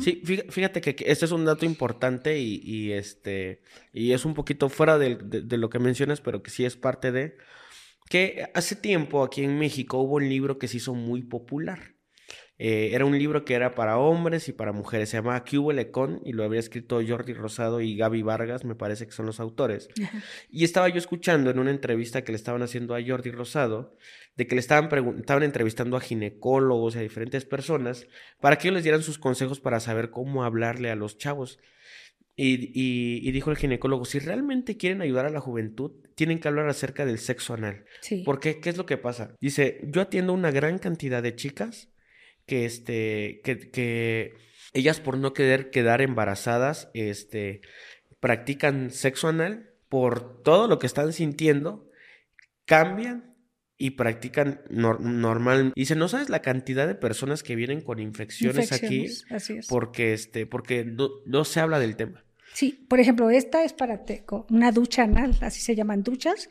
Sí, 0.01 0.23
fíjate 0.25 0.81
que, 0.81 0.97
este 1.07 1.25
es 1.25 1.31
un 1.31 1.45
dato 1.45 1.65
importante 1.65 2.39
y, 2.41 2.93
este 2.93 3.63
y 3.93 4.13
es 4.13 4.25
un 4.25 4.35
poquito 4.35 4.69
fuera 4.69 4.99
de, 4.99 5.17
de, 5.17 5.57
lo 5.57 5.71
que 5.71 5.79
mencionas, 5.79 6.21
pero 6.21 6.43
que 6.43 6.51
sí 6.51 6.65
es 6.65 6.77
parte 6.77 7.13
de 7.13 7.37
que 8.09 8.51
hace 8.55 8.75
tiempo 8.75 9.23
aquí 9.23 9.45
en 9.45 9.59
México 9.59 9.99
hubo 9.99 10.17
un 10.17 10.29
libro 10.29 10.59
que 10.59 10.67
se 10.67 10.79
hizo 10.79 10.95
muy 10.95 11.23
popular 11.23 11.98
eh, 12.61 12.91
era 12.93 13.05
un 13.05 13.17
libro 13.17 13.45
que 13.45 13.55
era 13.55 13.77
para 13.77 13.99
hombres 13.99 14.49
y 14.49 14.53
para 14.53 14.73
mujeres. 14.73 15.11
Se 15.11 15.17
llamaba 15.17 15.45
Lecon 15.73 16.21
y 16.25 16.33
lo 16.33 16.43
había 16.43 16.59
escrito 16.59 17.01
Jordi 17.07 17.33
Rosado 17.33 17.81
y 17.81 17.97
Gaby 17.97 18.23
Vargas, 18.23 18.65
me 18.65 18.75
parece 18.75 19.07
que 19.07 19.13
son 19.13 19.27
los 19.27 19.41
autores. 19.41 19.89
Y 20.51 20.65
estaba 20.65 20.89
yo 20.89 20.99
escuchando 20.99 21.51
en 21.51 21.59
una 21.59 21.71
entrevista 21.71 22.23
que 22.23 22.33
le 22.33 22.37
estaban 22.37 22.63
haciendo 22.63 22.95
a 22.95 23.03
Jordi 23.05 23.31
Rosado, 23.31 23.97
de 24.37 24.47
que 24.47 24.55
le 24.55 24.61
estaban, 24.61 24.89
estaban 25.19 25.43
entrevistando 25.43 25.97
a 25.97 26.01
ginecólogos 26.01 26.95
y 26.95 26.99
a 26.99 27.03
diferentes 27.03 27.45
personas 27.45 28.07
para 28.41 28.57
que 28.57 28.69
ellos 28.69 28.77
les 28.77 28.85
dieran 28.85 29.03
sus 29.03 29.19
consejos 29.19 29.61
para 29.61 29.79
saber 29.79 30.11
cómo 30.11 30.45
hablarle 30.45 30.91
a 30.91 30.97
los 30.97 31.19
chavos. 31.19 31.59
Y, 32.35 32.71
y, 32.73 33.31
dijo 33.33 33.51
el 33.51 33.57
ginecólogo, 33.57 34.05
si 34.05 34.21
realmente 34.21 34.77
quieren 34.77 35.03
ayudar 35.03 35.27
a 35.27 35.31
la 35.31 35.41
juventud, 35.41 35.91
tienen 36.15 36.39
que 36.39 36.47
hablar 36.47 36.69
acerca 36.69 37.05
del 37.05 37.19
sexo 37.19 37.55
anal. 37.55 37.85
Sí. 38.01 38.23
¿Por 38.25 38.39
qué? 38.39 38.61
¿Qué 38.61 38.71
es 38.71 38.77
lo 38.77 38.87
que 38.87 38.97
pasa? 38.97 39.35
Dice, 39.41 39.81
yo 39.83 40.01
atiendo 40.01 40.33
una 40.33 40.53
gran 40.53 40.79
cantidad 40.79 41.21
de 41.21 41.35
chicas 41.35 41.89
que, 42.49 42.65
este, 42.65 43.41
que, 43.45 43.71
que 43.71 44.35
ellas 44.73 44.99
por 44.99 45.17
no 45.17 45.33
querer 45.33 45.71
quedar 45.71 46.03
embarazadas, 46.03 46.91
este, 46.95 47.61
practican 48.19 48.91
sexo 48.91 49.29
anal 49.29 49.71
por 49.89 50.43
todo 50.43 50.67
lo 50.67 50.81
que 50.81 50.87
están 50.87 51.13
sintiendo 51.13 51.89
cambian 52.65 53.37
y 53.79 53.91
practican 53.91 54.61
normal. 54.69 55.73
Dice, 55.75 55.95
¿no 55.95 56.09
sabes 56.09 56.29
la 56.29 56.43
cantidad 56.43 56.87
de 56.89 56.97
personas 56.97 57.43
que 57.43 57.55
vienen 57.55 57.81
con 57.81 58.01
infecciones, 58.01 58.73
aquí? 58.73 59.07
Así 59.31 59.59
es. 59.59 59.69
Porque, 59.69 60.13
este, 60.13 60.47
porque 60.47 60.85
no, 60.85 61.45
se 61.45 61.61
habla 61.61 61.79
del 61.79 61.97
tema. 61.97 62.25
Sí, 62.55 62.85
por 62.89 62.99
ejemplo, 62.99 63.31
esta 63.31 63.63
es 63.63 63.73
para 63.73 64.05
una 64.51 64.73
ducha 64.73 65.05
anal, 65.05 65.37
así 65.41 65.61
se 65.61 65.77
llaman 65.77 66.03
duchas. 66.03 66.51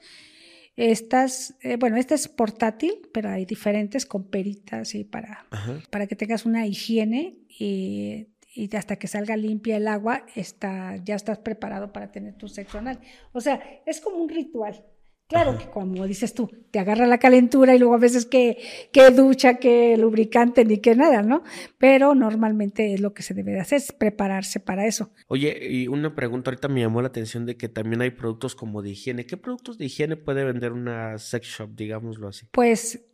Estas, 0.77 1.55
eh, 1.61 1.75
bueno, 1.75 1.97
esta 1.97 2.13
es 2.13 2.27
portátil, 2.27 3.09
pero 3.11 3.29
hay 3.29 3.45
diferentes 3.45 4.05
con 4.05 4.29
peritas 4.29 4.93
y 4.93 5.03
para, 5.03 5.47
para 5.89 6.05
que 6.05 6.15
tengas 6.15 6.45
una 6.45 6.67
higiene 6.67 7.35
y, 7.49 8.27
y, 8.53 8.75
hasta 8.75 8.97
que 8.97 9.07
salga 9.07 9.35
limpia 9.35 9.77
el 9.77 9.87
agua, 9.87 10.27
está, 10.35 10.95
ya 10.97 11.15
estás 11.15 11.39
preparado 11.39 11.91
para 11.91 12.11
tener 12.11 12.35
tu 12.35 12.47
sexo 12.47 12.77
anal. 12.77 12.99
O 13.33 13.41
sea, 13.41 13.59
es 13.87 13.99
como 13.99 14.17
un 14.17 14.29
ritual. 14.29 14.85
Claro 15.27 15.57
que 15.57 15.69
como 15.69 16.07
dices 16.07 16.33
tú, 16.33 16.49
te 16.71 16.79
agarra 16.79 17.05
la 17.05 17.17
calentura 17.17 17.75
y 17.75 17.79
luego 17.79 17.95
a 17.95 17.99
veces 17.99 18.25
que, 18.25 18.57
que 18.93 19.09
ducha, 19.11 19.55
que 19.55 19.97
lubricante, 19.97 20.63
ni 20.63 20.77
que 20.77 20.95
nada, 20.95 21.21
¿no? 21.21 21.43
Pero 21.77 22.15
normalmente 22.15 22.93
es 22.93 23.01
lo 23.01 23.13
que 23.13 23.23
se 23.23 23.33
debe 23.33 23.51
de 23.51 23.59
hacer, 23.59 23.77
es 23.77 23.91
prepararse 23.91 24.61
para 24.61 24.87
eso. 24.87 25.11
Oye, 25.27 25.67
y 25.69 25.89
una 25.89 26.15
pregunta 26.15 26.49
ahorita 26.49 26.69
me 26.69 26.79
llamó 26.79 27.01
la 27.01 27.09
atención 27.09 27.45
de 27.45 27.57
que 27.57 27.67
también 27.67 28.01
hay 28.01 28.11
productos 28.11 28.55
como 28.55 28.81
de 28.81 28.91
higiene. 28.91 29.25
¿Qué 29.25 29.35
productos 29.35 29.77
de 29.77 29.85
higiene 29.85 30.15
puede 30.15 30.45
vender 30.45 30.71
una 30.71 31.17
sex 31.17 31.47
shop, 31.47 31.75
digámoslo 31.75 32.29
así? 32.29 32.47
Pues 32.51 33.05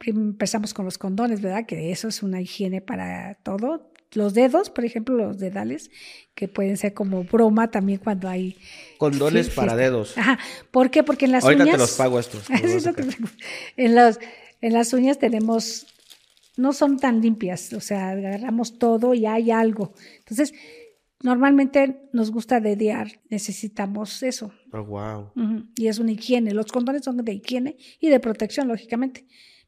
empezamos 0.00 0.74
con 0.74 0.84
los 0.86 0.98
condones, 0.98 1.40
¿verdad? 1.40 1.66
Que 1.66 1.92
eso 1.92 2.08
es 2.08 2.22
una 2.22 2.40
higiene 2.40 2.80
para 2.80 3.34
todo 3.44 3.89
los 4.12 4.34
dedos, 4.34 4.70
por 4.70 4.84
ejemplo, 4.84 5.14
los 5.16 5.38
dedales, 5.38 5.90
que 6.34 6.48
pueden 6.48 6.76
ser 6.76 6.94
como 6.94 7.24
broma 7.24 7.70
también 7.70 7.98
cuando 7.98 8.28
hay... 8.28 8.56
Condones 8.98 9.50
para 9.50 9.76
dedos. 9.76 10.16
Ajá. 10.18 10.38
¿Por 10.70 10.90
qué? 10.90 11.02
Porque 11.02 11.26
en 11.26 11.32
las 11.32 11.44
Ahorita 11.44 11.64
uñas... 11.64 11.74
te 11.74 11.78
los 11.78 11.92
pago 11.92 12.18
estos. 12.18 12.44
en, 13.76 13.94
los, 13.94 14.18
en 14.60 14.72
las 14.72 14.92
uñas 14.92 15.18
tenemos... 15.18 15.86
No 16.56 16.72
son 16.72 16.98
tan 16.98 17.22
limpias, 17.22 17.72
o 17.72 17.80
sea, 17.80 18.10
agarramos 18.10 18.78
todo 18.78 19.14
y 19.14 19.24
hay 19.24 19.50
algo. 19.50 19.94
Entonces, 20.18 20.52
normalmente 21.22 22.08
nos 22.12 22.30
gusta 22.30 22.60
dediar, 22.60 23.20
necesitamos 23.30 24.22
eso. 24.22 24.52
Oh, 24.72 24.84
wow. 24.84 25.32
Y 25.76 25.86
es 25.86 25.98
una 25.98 26.12
higiene. 26.12 26.52
Los 26.52 26.66
condones 26.66 27.04
son 27.04 27.18
de 27.18 27.32
higiene 27.32 27.76
y 28.00 28.08
de 28.08 28.20
protección, 28.20 28.68
lógicamente. 28.68 29.26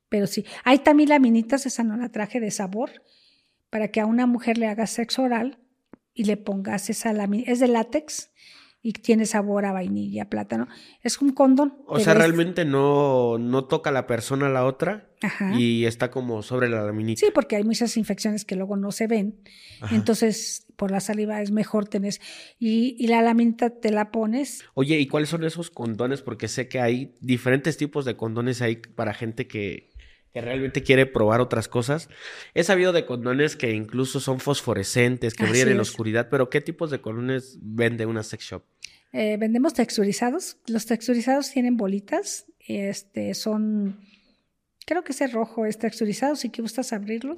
Pero 0.08 0.26
sí, 0.26 0.44
hay 0.64 0.80
también 0.80 1.08
laminitas, 1.08 1.64
esa 1.64 1.84
no 1.84 1.96
la 1.96 2.10
traje 2.10 2.40
de 2.40 2.50
sabor, 2.50 2.90
para 3.72 3.88
que 3.88 4.00
a 4.00 4.06
una 4.06 4.26
mujer 4.26 4.58
le 4.58 4.66
hagas 4.66 4.90
sexo 4.90 5.22
oral 5.22 5.58
y 6.12 6.24
le 6.24 6.36
pongas 6.36 6.90
esa 6.90 7.14
lámina. 7.14 7.44
Es 7.50 7.58
de 7.58 7.68
látex 7.68 8.30
y 8.82 8.92
tiene 8.92 9.24
sabor 9.24 9.64
a 9.64 9.72
vainilla, 9.72 10.28
plátano. 10.28 10.68
Es 11.00 11.22
un 11.22 11.32
condón. 11.32 11.78
O 11.86 11.98
sea, 11.98 12.12
realmente 12.12 12.66
no, 12.66 13.38
no 13.38 13.64
toca 13.64 13.90
la 13.90 14.06
persona 14.06 14.48
a 14.48 14.50
la 14.50 14.66
otra 14.66 15.08
y 15.56 15.86
está 15.86 16.10
como 16.10 16.42
sobre 16.42 16.68
la 16.68 16.82
laminita. 16.82 17.20
Sí, 17.20 17.32
porque 17.34 17.56
hay 17.56 17.64
muchas 17.64 17.96
infecciones 17.96 18.44
que 18.44 18.56
luego 18.56 18.76
no 18.76 18.92
se 18.92 19.06
ven. 19.06 19.40
Entonces, 19.90 20.66
por 20.76 20.90
la 20.90 21.00
saliva 21.00 21.40
es 21.40 21.50
mejor 21.50 21.88
tener. 21.88 22.16
Y, 22.58 22.94
y, 22.98 23.06
la 23.06 23.22
laminita 23.22 23.70
te 23.70 23.90
la 23.90 24.10
pones. 24.10 24.64
Oye, 24.74 24.98
¿y 24.98 25.06
cuáles 25.06 25.30
son 25.30 25.44
esos 25.44 25.70
condones? 25.70 26.20
Porque 26.20 26.46
sé 26.46 26.68
que 26.68 26.78
hay 26.78 27.14
diferentes 27.22 27.78
tipos 27.78 28.04
de 28.04 28.16
condones 28.16 28.60
ahí 28.60 28.76
para 28.76 29.14
gente 29.14 29.46
que, 29.46 29.91
que 30.32 30.40
realmente 30.40 30.82
quiere 30.82 31.06
probar 31.06 31.40
otras 31.40 31.68
cosas. 31.68 32.08
He 32.54 32.64
sabido 32.64 32.92
de 32.92 33.04
condones 33.04 33.56
que 33.56 33.72
incluso 33.72 34.18
son 34.20 34.40
fosforescentes, 34.40 35.34
que 35.34 35.44
brillan 35.44 35.68
en 35.68 35.76
la 35.76 35.82
oscuridad, 35.82 36.28
pero 36.30 36.48
¿qué 36.48 36.60
tipos 36.60 36.90
de 36.90 37.00
condones 37.00 37.58
vende 37.60 38.06
una 38.06 38.22
sex 38.22 38.44
shop? 38.44 38.62
Eh, 39.12 39.36
vendemos 39.38 39.74
texturizados. 39.74 40.56
Los 40.66 40.86
texturizados 40.86 41.50
tienen 41.50 41.76
bolitas. 41.76 42.46
Este, 42.66 43.34
son, 43.34 44.00
creo 44.86 45.04
que 45.04 45.12
ese 45.12 45.26
rojo 45.26 45.66
es 45.66 45.78
texturizado, 45.78 46.34
si 46.34 46.48
que 46.48 46.62
gustas 46.62 46.94
abrirlo. 46.94 47.36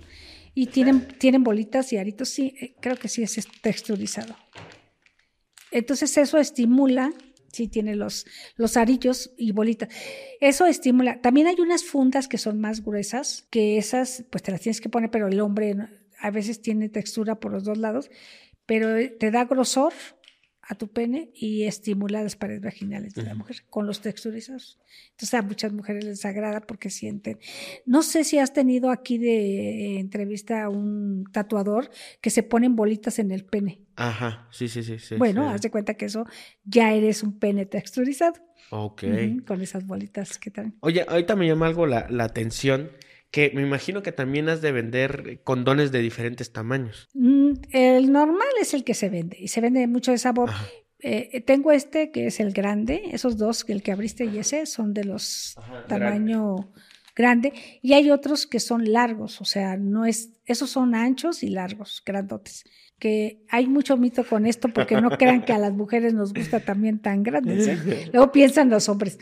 Y 0.54 0.66
tienen, 0.66 1.09
tienen 1.18 1.42
bolitas 1.42 1.92
y 1.92 1.96
aritos. 1.96 2.28
Sí, 2.28 2.54
eh, 2.61 2.76
creo 2.80 2.96
que 2.96 3.09
sí 3.09 3.24
es 3.24 3.37
texturizado. 3.61 4.37
Entonces 5.72 6.16
eso 6.16 6.38
estimula 6.38 7.12
sí 7.54 7.68
tiene 7.68 7.96
los, 7.96 8.26
los 8.56 8.76
arillos 8.76 9.32
y 9.36 9.52
bolitas. 9.52 9.88
Eso 10.40 10.66
estimula. 10.66 11.20
También 11.20 11.46
hay 11.46 11.56
unas 11.60 11.84
fundas 11.84 12.28
que 12.28 12.38
son 12.38 12.60
más 12.60 12.84
gruesas, 12.84 13.46
que 13.50 13.78
esas 13.78 14.24
pues 14.30 14.42
te 14.42 14.52
las 14.52 14.60
tienes 14.60 14.80
que 14.80 14.88
poner, 14.88 15.10
pero 15.10 15.28
el 15.28 15.40
hombre 15.40 15.76
a 16.18 16.30
veces 16.30 16.60
tiene 16.60 16.88
textura 16.88 17.40
por 17.40 17.52
los 17.52 17.64
dos 17.64 17.78
lados, 17.78 18.10
pero 18.66 18.96
te 19.18 19.30
da 19.30 19.44
grosor 19.44 19.92
a 20.66 20.74
tu 20.74 20.88
pene 20.88 21.31
y 21.35 21.64
estimula 21.64 22.22
las 22.22 22.37
paredes 22.37 22.62
vaginales 22.62 23.14
de 23.14 23.22
la 23.22 23.35
mujer 23.35 23.64
con 23.70 23.87
los 23.87 24.00
texturizados. 24.00 24.79
Entonces 25.11 25.35
a 25.35 25.42
muchas 25.42 25.72
mujeres 25.72 26.05
les 26.05 26.24
agrada 26.24 26.61
porque 26.61 26.90
sienten. 26.90 27.38
No 27.87 28.03
sé 28.03 28.24
si 28.24 28.38
has 28.38 28.53
tenido 28.53 28.90
aquí 28.90 29.18
de 29.18 29.98
entrevista 29.98 30.64
a 30.64 30.68
un 30.68 31.24
tatuador 31.33 31.90
que 32.20 32.31
se 32.31 32.42
ponen 32.42 32.77
bolitas 32.77 33.18
en 33.18 33.31
el 33.31 33.44
pene. 33.44 33.83
Ajá, 33.96 34.48
sí, 34.50 34.68
sí, 34.68 34.83
sí. 34.83 34.98
sí 34.98 35.16
bueno, 35.16 35.48
haz 35.48 35.62
de 35.62 35.70
cuenta 35.70 35.94
que 35.94 36.07
eso 36.07 36.24
ya 36.64 36.92
eres 36.92 37.22
un 37.22 37.38
pene 37.38 37.66
texturizado. 37.66 38.35
Ok. 38.70 39.05
con 39.46 39.61
esas 39.61 39.87
bolitas 39.87 40.38
que 40.38 40.50
tal. 40.50 40.72
Oye, 40.81 41.05
ahorita 41.07 41.37
me 41.37 41.46
llama 41.46 41.66
algo 41.66 41.87
la, 41.87 42.07
la 42.09 42.24
atención 42.24 42.90
que 43.35 43.51
me 43.53 43.62
imagino 43.62 44.05
que 44.05 44.12
también 44.12 44.49
has 44.49 44.62
de 44.62 44.70
vender 44.70 45.40
condones 45.42 45.90
de 45.90 45.99
diferentes 45.99 46.53
tamaños. 46.53 47.09
Mm, 47.14 47.55
el 47.73 48.12
normal 48.12 48.47
es 48.61 48.75
el 48.75 48.85
que 48.85 48.94
se 48.94 49.09
vende 49.09 49.37
y 49.40 49.49
se 49.49 49.61
vende 49.61 49.88
mucho 49.88 50.12
de 50.12 50.18
sabor. 50.18 50.51
Eh, 51.01 51.40
tengo 51.40 51.73
este 51.73 52.12
que 52.12 52.29
es 52.29 52.38
el 52.38 52.53
grande, 52.53 53.03
esos 53.11 53.37
dos, 53.37 53.64
el 53.66 53.83
que 53.83 53.90
abriste 53.90 54.25
y 54.27 54.38
ese, 54.38 54.66
son 54.66 54.94
de 54.94 55.03
los 55.03 55.57
tamaño 55.88 56.70
grande. 57.16 57.53
y 57.83 57.94
hay 57.94 58.12
otros 58.12 58.47
que 58.47 58.61
son 58.61 58.92
largos, 58.92 59.40
o 59.40 59.44
sea, 59.44 59.77
no 59.77 60.07
es, 60.07 60.31
esos 60.47 60.70
son 60.70 60.94
anchos 60.94 61.42
y 61.42 61.49
largos, 61.49 62.05
grandotes. 62.07 62.62
Que 63.01 63.42
hay 63.49 63.66
mucho 63.66 63.97
mito 63.97 64.25
con 64.25 64.47
esto 64.47 64.68
porque 64.68 65.01
no 65.01 65.11
crean 65.11 65.42
que 65.44 65.53
a 65.53 65.59
las 65.59 65.73
mujeres 65.73 66.14
nos 66.14 66.33
gusta 66.33 66.61
también 66.61 67.01
tan 67.01 67.25
grandes. 67.25 67.66
¿eh? 67.66 68.11
Luego 68.12 68.31
piensan 68.31 68.70
los 68.70 68.88
hombres, 68.88 69.18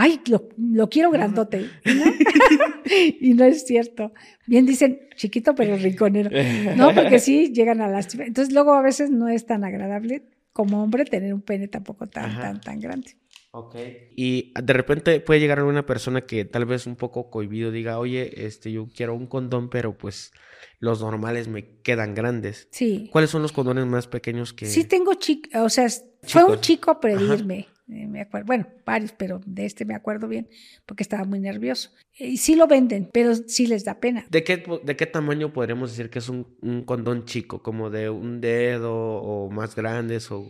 ay, 0.00 0.20
lo, 0.26 0.88
quiero 0.88 1.10
grandote. 1.10 1.68
y 3.20 3.34
no 3.34 3.44
es 3.44 3.66
cierto. 3.66 4.12
Bien 4.46 4.64
dicen 4.64 5.00
chiquito 5.14 5.54
pero 5.54 5.76
riconero. 5.76 6.30
No, 6.74 6.94
porque 6.94 7.18
sí 7.18 7.52
llegan 7.52 7.82
a 7.82 7.88
las... 7.88 8.14
Entonces 8.14 8.54
luego 8.54 8.72
a 8.72 8.82
veces 8.82 9.10
no 9.10 9.28
es 9.28 9.44
tan 9.44 9.62
agradable 9.62 10.22
como 10.52 10.82
hombre 10.82 11.04
tener 11.04 11.34
un 11.34 11.42
pene 11.42 11.68
tampoco 11.68 12.08
tan, 12.08 12.40
tan, 12.40 12.60
tan 12.60 12.80
grande. 12.80 13.16
Ok. 13.52 13.76
Y 14.16 14.52
de 14.60 14.72
repente 14.72 15.20
puede 15.20 15.40
llegar 15.40 15.58
alguna 15.58 15.84
persona 15.84 16.22
que 16.22 16.46
tal 16.46 16.64
vez 16.64 16.86
un 16.86 16.96
poco 16.96 17.30
cohibido 17.30 17.70
diga, 17.70 17.98
oye, 17.98 18.46
este, 18.46 18.72
yo 18.72 18.88
quiero 18.94 19.14
un 19.14 19.26
condón, 19.26 19.68
pero 19.68 19.98
pues 19.98 20.32
los 20.78 21.02
normales 21.02 21.48
me 21.48 21.80
quedan 21.82 22.14
grandes. 22.14 22.68
Sí. 22.70 23.10
¿Cuáles 23.12 23.30
son 23.30 23.42
los 23.42 23.52
condones 23.52 23.86
más 23.86 24.06
pequeños 24.06 24.54
que...? 24.54 24.66
Sí 24.66 24.84
tengo 24.84 25.14
chico, 25.14 25.62
o 25.62 25.68
sea, 25.68 25.88
fue 26.22 26.44
un 26.44 26.60
chico 26.60 26.90
a 26.90 27.00
pedirme. 27.00 27.68
Eh, 27.92 28.06
me 28.06 28.20
acuerdo, 28.20 28.46
bueno, 28.46 28.66
varios, 28.84 29.12
pero 29.12 29.40
de 29.44 29.66
este 29.66 29.84
me 29.84 29.94
acuerdo 29.94 30.28
bien 30.28 30.48
porque 30.86 31.02
estaba 31.02 31.24
muy 31.24 31.40
nervioso. 31.40 31.90
Y 32.18 32.36
sí 32.36 32.54
lo 32.54 32.66
venden, 32.66 33.08
pero 33.12 33.34
sí 33.34 33.66
les 33.66 33.84
da 33.84 34.00
pena. 34.00 34.26
¿De 34.30 34.44
qué, 34.44 34.62
de 34.84 34.96
qué 34.96 35.06
tamaño 35.06 35.52
podríamos 35.52 35.90
decir 35.90 36.10
que 36.10 36.20
es 36.20 36.28
un, 36.28 36.46
un 36.62 36.84
condón 36.84 37.24
chico? 37.24 37.62
¿Como 37.62 37.90
de 37.90 38.10
un 38.10 38.40
dedo 38.40 38.94
o 38.94 39.50
más 39.50 39.74
grandes? 39.74 40.30
O... 40.30 40.46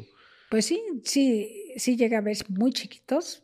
Pues 0.51 0.67
sí, 0.67 0.83
sí, 1.05 1.73
sí 1.77 1.97
llega 1.97 2.19
a 2.19 2.23
ver 2.23 2.37
muy 2.49 2.73
chiquitos, 2.73 3.43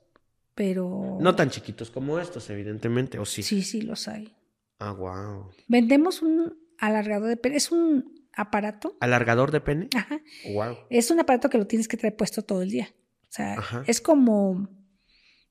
pero... 0.54 1.18
No 1.20 1.34
tan 1.34 1.50
chiquitos 1.50 1.90
como 1.90 2.18
estos, 2.18 2.50
evidentemente, 2.50 3.18
¿o 3.18 3.24
sí? 3.24 3.42
Sí, 3.42 3.62
sí, 3.62 3.82
los 3.82 4.08
hay. 4.08 4.34
Ah, 4.78 4.92
wow. 4.92 5.50
Vendemos 5.68 6.22
un 6.22 6.58
alargador 6.78 7.28
de 7.28 7.36
pene. 7.36 7.56
Es 7.56 7.72
un 7.72 8.26
aparato. 8.34 8.96
¿Alargador 9.00 9.50
de 9.50 9.60
pene? 9.60 9.88
Ajá. 9.94 10.20
Wow. 10.52 10.76
Es 10.90 11.10
un 11.10 11.20
aparato 11.20 11.48
que 11.48 11.58
lo 11.58 11.66
tienes 11.66 11.88
que 11.88 11.96
traer 11.96 12.16
puesto 12.16 12.42
todo 12.42 12.62
el 12.62 12.70
día. 12.70 12.94
O 13.28 13.32
sea, 13.36 13.84
es 13.86 14.00
como, 14.00 14.68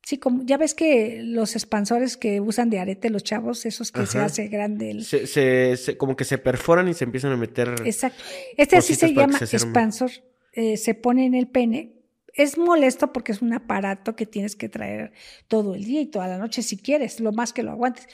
sí, 0.04 0.18
como, 0.18 0.44
ya 0.44 0.58
ves 0.58 0.74
que 0.74 1.22
los 1.24 1.56
expansores 1.56 2.18
que 2.18 2.40
usan 2.40 2.70
de 2.70 2.80
arete 2.80 3.10
los 3.10 3.24
chavos, 3.24 3.66
esos 3.66 3.92
que 3.92 4.06
se 4.06 4.20
hace 4.20 4.48
grande. 4.48 4.92
El... 4.92 5.04
Se, 5.04 5.98
como 5.98 6.16
que 6.16 6.24
se 6.24 6.38
perforan 6.38 6.88
y 6.88 6.94
se 6.94 7.04
empiezan 7.04 7.32
a 7.32 7.38
meter. 7.38 7.76
Exacto. 7.84 8.24
Este 8.58 8.78
así 8.78 8.96
se 8.96 9.14
llama 9.14 9.38
expansor. 9.40 10.12
Eh, 10.54 10.78
se 10.78 10.94
pone 10.94 11.26
en 11.26 11.34
el 11.34 11.48
pene. 11.48 11.92
Es 12.34 12.58
molesto 12.58 13.14
porque 13.14 13.32
es 13.32 13.42
un 13.42 13.54
aparato 13.54 14.16
que 14.16 14.26
tienes 14.26 14.56
que 14.56 14.68
traer 14.68 15.14
todo 15.48 15.74
el 15.74 15.86
día 15.86 16.02
y 16.02 16.06
toda 16.06 16.28
la 16.28 16.38
noche 16.38 16.64
si 16.64 16.78
quieres, 16.78 17.22
lo 17.22 17.32
más 17.32 17.54
que 17.54 17.64
lo 17.64 17.72
aguantes. 17.72 18.08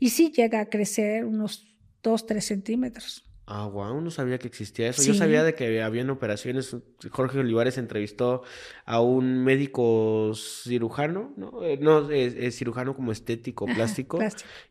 Y 0.00 0.10
sí 0.10 0.32
llega 0.32 0.60
a 0.60 0.66
crecer 0.66 1.24
unos 1.24 1.76
2, 2.02 2.26
3 2.26 2.44
centímetros. 2.44 3.27
Ah, 3.50 3.66
wow, 3.66 3.98
no 4.02 4.10
sabía 4.10 4.38
que 4.38 4.46
existía 4.46 4.90
eso. 4.90 5.02
Yo 5.02 5.14
sabía 5.14 5.42
de 5.42 5.54
que 5.54 5.80
habían 5.80 6.10
operaciones. 6.10 6.76
Jorge 7.10 7.38
Olivares 7.38 7.78
entrevistó 7.78 8.42
a 8.84 9.00
un 9.00 9.42
médico 9.42 10.32
cirujano, 10.34 11.32
¿no? 11.38 11.64
Eh, 11.64 11.78
no, 11.80 12.10
es, 12.10 12.58
cirujano 12.58 12.94
como 12.94 13.10
estético, 13.10 13.64
plástico, 13.64 14.18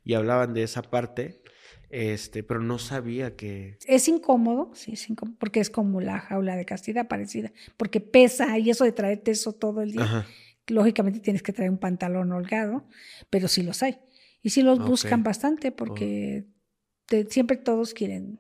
y 0.04 0.14
hablaban 0.14 0.54
de 0.54 0.62
esa 0.62 0.84
parte, 0.84 1.42
este, 1.90 2.44
pero 2.44 2.62
no 2.62 2.78
sabía 2.78 3.36
que... 3.36 3.80
Es 3.88 4.08
incómodo, 4.08 4.70
sí, 4.76 4.94
es 4.94 5.10
incómodo, 5.10 5.36
porque 5.40 5.60
es 5.60 5.72
como 5.72 6.00
la 6.00 6.20
jaula 6.20 6.56
de 6.56 6.66
castidad 6.66 7.08
parecida, 7.08 7.52
porque 7.78 8.00
pesa 8.00 8.60
y 8.60 8.70
eso 8.70 8.84
de 8.84 8.92
traerte 8.92 9.32
eso 9.32 9.54
todo 9.54 9.82
el 9.82 9.94
día. 9.94 10.28
lógicamente 10.68 11.20
tienes 11.20 11.42
que 11.42 11.52
traer 11.52 11.72
un 11.72 11.80
pantalón 11.80 12.32
holgado, 12.32 12.88
pero 13.32 13.48
sí 13.48 13.64
los 13.64 13.82
hay. 13.82 13.98
Y 14.44 14.52
sí 14.52 14.62
los 14.62 14.78
buscan 14.78 15.24
bastante 15.24 15.72
porque 15.72 16.46
siempre 17.28 17.58
todos 17.58 17.96
quieren. 17.96 18.40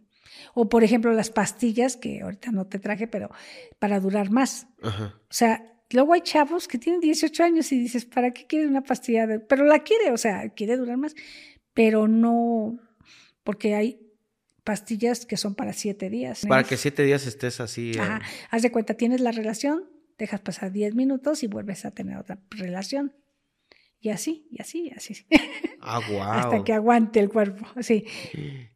O 0.53 0.69
por 0.69 0.83
ejemplo 0.83 1.11
las 1.13 1.29
pastillas, 1.29 1.97
que 1.97 2.21
ahorita 2.21 2.51
no 2.51 2.65
te 2.65 2.79
traje, 2.79 3.07
pero 3.07 3.29
para 3.79 3.99
durar 3.99 4.31
más. 4.31 4.67
O 4.83 5.33
sea, 5.33 5.63
luego 5.91 6.13
hay 6.13 6.21
chavos 6.21 6.67
que 6.67 6.77
tienen 6.77 7.01
18 7.01 7.43
años 7.43 7.71
y 7.71 7.79
dices, 7.79 8.05
¿para 8.05 8.31
qué 8.31 8.45
quieres 8.45 8.69
una 8.69 8.81
pastilla? 8.81 9.27
Pero 9.47 9.65
la 9.65 9.79
quiere, 9.83 10.11
o 10.11 10.17
sea, 10.17 10.49
quiere 10.49 10.77
durar 10.77 10.97
más, 10.97 11.15
pero 11.73 12.07
no, 12.07 12.79
porque 13.43 13.75
hay 13.75 13.99
pastillas 14.63 15.25
que 15.25 15.37
son 15.37 15.55
para 15.55 15.71
siete 15.73 16.09
días. 16.09 16.45
Para 16.47 16.63
que 16.63 16.75
siete 16.75 17.03
días 17.03 17.25
estés 17.25 17.61
así. 17.61 17.97
Ajá. 17.97 18.21
Haz 18.49 18.61
de 18.61 18.71
cuenta, 18.71 18.95
tienes 18.95 19.21
la 19.21 19.31
relación, 19.31 19.85
dejas 20.17 20.41
pasar 20.41 20.71
10 20.71 20.95
minutos 20.95 21.43
y 21.43 21.47
vuelves 21.47 21.85
a 21.85 21.91
tener 21.91 22.17
otra 22.17 22.39
relación. 22.49 23.13
Y 23.99 24.09
así, 24.09 24.47
y 24.51 24.61
así, 24.61 24.87
y 24.87 24.91
así. 24.91 25.25
Ah, 25.81 25.99
wow. 26.09 26.21
Hasta 26.21 26.63
que 26.63 26.73
aguante 26.73 27.19
el 27.19 27.29
cuerpo. 27.29 27.65
Sí. 27.81 28.05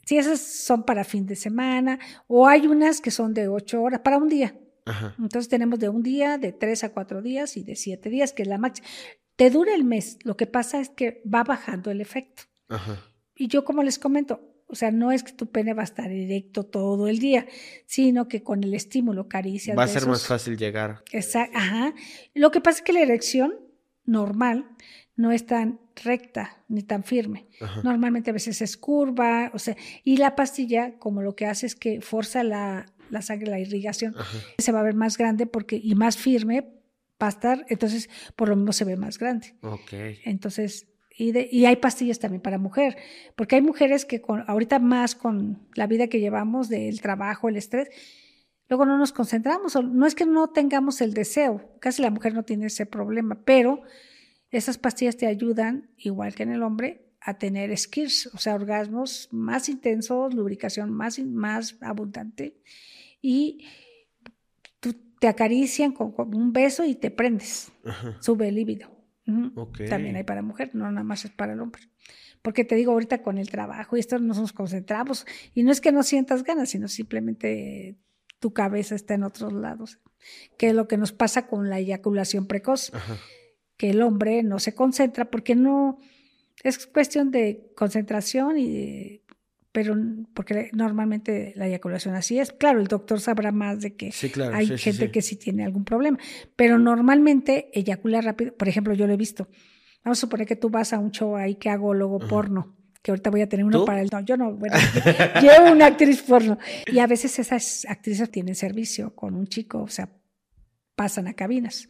Sí, 0.06 0.18
esas 0.18 0.42
son 0.42 0.84
para 0.84 1.04
fin 1.04 1.26
de 1.26 1.36
semana. 1.36 2.00
O 2.28 2.48
hay 2.48 2.68
unas 2.68 3.02
que 3.02 3.12
son 3.12 3.34
de 3.34 3.48
ocho 3.48 3.82
horas, 3.82 4.02
para 4.02 4.18
un 4.18 4.30
día. 4.30 4.56
Ajá. 4.86 5.16
Entonces 5.20 5.48
tenemos 5.48 5.80
de 5.80 5.90
un 5.90 6.02
día, 6.02 6.38
de 6.38 6.52
tres 6.52 6.84
a 6.84 6.92
cuatro 6.92 7.22
días 7.22 7.56
y 7.56 7.64
de 7.64 7.76
siete 7.76 8.10
días, 8.10 8.34
que 8.34 8.42
es 8.42 8.48
la 8.48 8.58
máxima. 8.58 8.88
Te 9.36 9.50
dura 9.50 9.76
el 9.76 9.84
mes. 9.84 10.18
Lo 10.24 10.36
que 10.36 10.48
pasa 10.48 10.82
es 10.82 10.90
que 10.90 11.22
va 11.32 11.44
bajando 11.44 11.92
el 11.92 12.02
efecto. 12.02 12.44
Ajá. 12.68 13.00
Y 13.36 13.48
yo, 13.48 13.64
como 13.64 13.84
les 13.84 14.00
comento, 14.00 14.52
o 14.68 14.76
sea, 14.76 14.90
no 14.90 15.12
es 15.12 15.24
que 15.24 15.34
tu 15.34 15.52
pene 15.52 15.74
va 15.74 15.82
a 15.82 15.86
estar 15.86 16.10
directo 16.10 16.64
todo 16.64 17.08
el 17.08 17.20
día, 17.20 17.46
sino 17.86 18.28
que 18.28 18.42
con 18.42 18.64
el 18.64 18.74
estímulo, 18.74 19.28
caricia. 19.28 19.76
Va 19.76 19.84
a 19.84 19.88
ser 19.88 20.08
más 20.08 20.26
fácil 20.26 20.58
llegar. 20.58 21.04
Exacto, 21.12 21.58
ajá. 21.58 21.94
Lo 22.34 22.52
que 22.52 22.62
pasa 22.62 22.80
es 22.80 22.84
que 22.84 22.94
la 22.94 23.02
erección 23.02 23.54
normal 24.06 24.70
no 25.16 25.32
es 25.32 25.46
tan 25.46 25.80
recta 26.04 26.64
ni 26.68 26.84
tan 26.84 27.04
firme. 27.04 27.48
Normalmente 27.84 28.30
a 28.30 28.34
veces 28.34 28.62
es 28.62 28.78
curva, 28.78 29.52
o 29.54 29.60
sea, 29.60 29.76
y 30.04 30.18
la 30.18 30.36
pastilla 30.36 30.98
como 30.98 31.22
lo 31.22 31.36
que 31.36 31.46
hace 31.46 31.66
es 31.66 31.76
que 31.76 32.02
forza 32.02 32.44
la, 32.44 32.86
la 33.10 33.22
sangre, 33.22 33.52
la 33.52 33.60
irrigación, 33.60 34.16
se 34.58 34.72
va 34.72 34.80
a 34.80 34.84
ver 34.84 34.96
más 34.96 35.18
grande 35.18 35.46
porque 35.46 35.80
y 35.82 35.96
más 35.96 36.18
firme 36.18 36.68
va 37.22 37.28
a 37.28 37.30
estar, 37.30 37.66
entonces 37.70 38.10
por 38.36 38.50
lo 38.50 38.56
mismo 38.56 38.74
se 38.74 38.86
ve 38.86 38.96
más 38.96 39.20
grande. 39.20 39.54
Ok. 39.62 39.94
Entonces, 40.24 40.88
y, 41.18 41.66
hay 41.66 41.76
pastillas 41.76 42.20
también 42.20 42.42
para 42.42 42.58
mujer, 42.58 42.98
porque 43.36 43.56
hay 43.56 43.62
mujeres 43.62 44.06
que 44.06 44.22
con, 44.22 44.44
ahorita 44.48 44.80
más 44.80 45.14
con 45.14 45.68
la 45.76 45.86
vida 45.86 46.08
que 46.08 46.20
llevamos 46.20 46.70
del 46.70 47.02
trabajo, 47.02 47.50
el 47.50 47.58
estrés, 47.58 47.90
luego 48.70 48.86
no 48.86 48.98
nos 48.98 49.12
concentramos. 49.12 49.76
No 49.76 50.08
es 50.08 50.16
que 50.16 50.26
no 50.26 50.50
tengamos 50.50 51.02
el 51.02 51.14
deseo, 51.14 51.70
casi 51.80 52.02
la 52.02 52.10
mujer 52.10 52.34
no 52.34 52.44
tiene 52.44 52.68
ese 52.68 52.86
problema, 52.86 53.40
pero 53.46 53.84
esas 54.52 54.78
pastillas 54.78 55.18
te 55.18 55.28
ayudan, 55.28 55.90
igual 55.98 56.36
que 56.36 56.44
en 56.44 56.52
el 56.52 56.64
hombre, 56.64 57.12
a 57.22 57.38
tener 57.38 57.76
skills, 57.78 58.32
o 58.34 58.38
sea, 58.38 58.56
orgasmos 58.56 59.30
más 59.32 59.70
intensos, 59.70 60.34
lubricación 60.34 60.92
más, 60.92 61.20
más 61.20 61.78
abundante 61.82 62.58
y 63.22 63.68
tú 64.80 64.96
te 65.20 65.28
acarician 65.28 65.92
con, 65.92 66.14
un 66.18 66.52
beso 66.52 66.84
y 66.84 66.96
te 66.96 67.12
prendes, 67.12 67.72
sube 68.20 68.48
el 68.48 68.56
líbido. 68.56 68.90
También 69.88 70.16
hay 70.16 70.24
para 70.24 70.42
mujer, 70.42 70.72
no 70.74 70.92
nada 70.92 71.04
más 71.04 71.24
es 71.26 71.32
para 71.32 71.54
el 71.54 71.62
hombre. 71.62 71.84
Porque 72.42 72.66
te 72.66 72.76
digo, 72.76 72.92
ahorita 72.92 73.22
con 73.22 73.38
el 73.38 73.50
trabajo 73.50 73.96
y 73.96 74.00
esto 74.00 74.18
nos 74.18 74.52
concentramos. 74.52 75.28
Y 75.54 75.64
no 75.64 75.72
es 75.72 75.80
que 75.80 75.92
no 75.92 76.02
sientas 76.02 76.44
ganas, 76.44 76.72
sino 76.72 76.88
simplemente 76.88 77.98
tu 78.40 78.52
cabeza 78.52 78.96
está 78.96 79.14
en 79.14 79.24
otros 79.24 79.54
lados. 79.54 80.00
Que 80.58 80.70
es 80.70 80.74
lo 80.74 80.88
que 80.88 80.98
nos 80.98 81.12
pasa 81.12 81.48
con 81.48 81.70
la 81.70 81.78
eyaculación 81.78 82.48
precoz. 82.48 82.92
Que 83.82 83.90
el 83.90 84.04
hombre 84.04 84.44
no 84.44 84.60
se 84.60 84.76
concentra 84.76 85.26
porque 85.26 85.56
no. 85.56 85.98
Es 86.62 86.86
cuestión 86.86 87.32
de 87.32 87.72
concentración 87.76 88.60
y 88.60 88.72
de 88.72 89.24
pero 89.72 89.96
porque 90.36 90.70
normalmente 90.72 91.54
la 91.56 91.66
eyaculación 91.66 92.14
así 92.14 92.38
es. 92.38 92.52
Claro, 92.52 92.80
el 92.80 92.86
doctor 92.86 93.20
sabrá 93.20 93.52
más 93.52 93.82
de 93.82 93.96
que 93.96 94.14
hay 94.54 94.78
gente 94.78 95.10
que 95.10 95.24
sí 95.24 95.36
tiene 95.36 95.64
algún 95.66 95.84
problema, 95.84 96.20
pero 96.56 96.78
normalmente 96.78 97.72
eyacula 97.74 98.22
rápido. 98.22 98.54
Por 98.54 98.68
ejemplo, 98.68 98.94
yo 98.94 99.08
lo 99.08 99.14
he 99.14 99.18
visto. 99.18 99.48
Vamos 100.04 100.20
a 100.20 100.22
suponer 100.22 100.46
que 100.46 100.56
tú 100.56 100.70
vas 100.70 100.94
a 100.94 101.00
un 101.00 101.10
show 101.10 101.36
ahí 101.36 101.56
que 101.56 101.70
hago 101.70 101.96
logo 101.96 102.20
porno, 102.20 102.76
que 103.02 103.10
ahorita 103.10 103.32
voy 103.32 103.42
a 103.42 103.50
tener 103.50 103.66
uno 103.66 103.84
para 103.84 104.02
el... 104.02 104.10
No, 104.12 104.20
yo 104.20 104.38
no, 104.38 104.54
bueno, 104.54 104.76
llevo 105.42 105.72
una 105.72 105.88
actriz 105.88 106.22
porno. 106.22 106.60
Y 106.86 107.00
a 107.00 107.08
veces 107.08 107.40
esas 107.40 107.86
actrices 107.88 108.30
tienen 108.30 108.54
servicio 108.54 109.16
con 109.16 109.36
un 109.36 109.48
chico, 109.48 109.82
o 109.82 109.88
sea, 109.88 110.10
pasan 110.96 111.28
a 111.28 111.34
cabinas. 111.34 111.90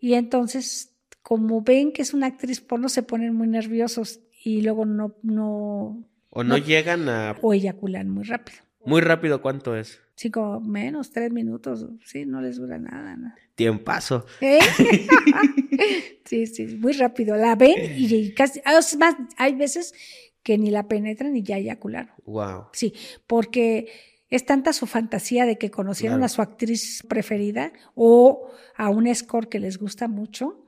Y 0.00 0.14
entonces, 0.14 0.90
como 1.30 1.62
ven 1.62 1.92
que 1.92 2.02
es 2.02 2.12
una 2.12 2.26
actriz 2.26 2.60
porno, 2.60 2.88
se 2.88 3.04
ponen 3.04 3.36
muy 3.36 3.46
nerviosos 3.46 4.18
y 4.42 4.62
luego 4.62 4.84
no, 4.84 5.14
no 5.22 6.04
o 6.28 6.42
no, 6.42 6.58
llegan 6.58 7.08
a... 7.08 7.36
O 7.40 7.54
eyaculan 7.54 8.10
muy 8.10 8.24
rápido. 8.24 8.58
Muy 8.84 9.00
rápido, 9.00 9.40
¿cuánto 9.40 9.76
es? 9.76 10.00
Cinco, 10.16 10.60
menos, 10.60 11.12
tres 11.12 11.30
minutos. 11.30 11.86
Sí, 12.04 12.26
no 12.26 12.40
les 12.40 12.56
dura 12.56 12.78
nada. 12.78 13.14
nada. 13.16 13.36
Tiempazo. 13.54 14.26
¿Eh? 14.40 14.58
sí, 16.24 16.48
sí, 16.48 16.66
muy 16.66 16.94
rápido. 16.94 17.36
La 17.36 17.54
ven 17.54 17.76
y 17.96 18.34
casi... 18.34 18.60
Es 18.66 18.96
más, 18.96 19.14
hay 19.36 19.54
veces 19.54 19.94
que 20.42 20.58
ni 20.58 20.72
la 20.72 20.88
penetran 20.88 21.36
y 21.36 21.44
ya 21.44 21.58
eyacularon. 21.58 22.10
Wow. 22.26 22.70
Sí, 22.72 22.92
porque 23.28 23.86
es 24.30 24.44
tanta 24.44 24.72
su 24.72 24.88
fantasía 24.88 25.46
de 25.46 25.58
que 25.58 25.70
conocieron 25.70 26.24
a 26.24 26.28
su 26.28 26.42
actriz 26.42 27.04
preferida 27.08 27.72
o 27.94 28.50
a 28.74 28.90
un 28.90 29.14
score 29.14 29.48
que 29.48 29.60
les 29.60 29.78
gusta 29.78 30.08
mucho, 30.08 30.64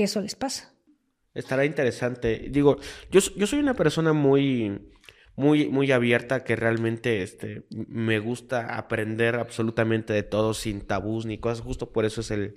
que 0.00 0.04
eso 0.04 0.22
les 0.22 0.34
pasa. 0.34 0.72
Estará 1.34 1.66
interesante. 1.66 2.48
Digo, 2.50 2.78
yo, 3.10 3.20
yo 3.36 3.46
soy 3.46 3.58
una 3.58 3.74
persona 3.74 4.14
muy, 4.14 4.80
muy, 5.36 5.68
muy 5.68 5.92
abierta 5.92 6.42
que 6.42 6.56
realmente 6.56 7.22
este, 7.22 7.64
me 7.68 8.18
gusta 8.18 8.78
aprender 8.78 9.34
absolutamente 9.36 10.14
de 10.14 10.22
todo 10.22 10.54
sin 10.54 10.80
tabús 10.80 11.26
ni 11.26 11.36
cosas. 11.36 11.60
Justo 11.60 11.92
por 11.92 12.06
eso 12.06 12.22
es 12.22 12.30
el, 12.30 12.56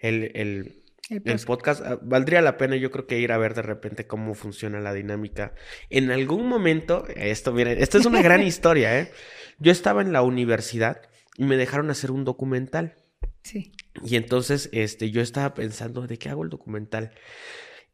el, 0.00 0.32
el, 0.34 0.82
el, 1.10 1.40
podcast. 1.46 1.80
Ah, 1.86 2.00
valdría 2.02 2.42
la 2.42 2.56
pena, 2.56 2.74
yo 2.74 2.90
creo 2.90 3.06
que 3.06 3.20
ir 3.20 3.30
a 3.30 3.38
ver 3.38 3.54
de 3.54 3.62
repente 3.62 4.08
cómo 4.08 4.34
funciona 4.34 4.80
la 4.80 4.92
dinámica. 4.92 5.54
En 5.90 6.10
algún 6.10 6.48
momento, 6.48 7.06
esto, 7.14 7.52
miren, 7.52 7.80
esto 7.80 7.98
es 7.98 8.04
una 8.04 8.20
gran 8.20 8.42
historia, 8.46 8.98
¿eh? 8.98 9.12
Yo 9.60 9.70
estaba 9.70 10.02
en 10.02 10.12
la 10.12 10.22
universidad 10.22 11.02
y 11.36 11.44
me 11.44 11.56
dejaron 11.56 11.88
hacer 11.90 12.10
un 12.10 12.24
documental. 12.24 12.96
Sí. 13.44 13.70
Y 14.04 14.16
entonces, 14.16 14.68
este, 14.72 15.10
yo 15.10 15.20
estaba 15.20 15.54
pensando, 15.54 16.06
¿de 16.06 16.18
qué 16.18 16.28
hago 16.28 16.44
el 16.44 16.50
documental? 16.50 17.12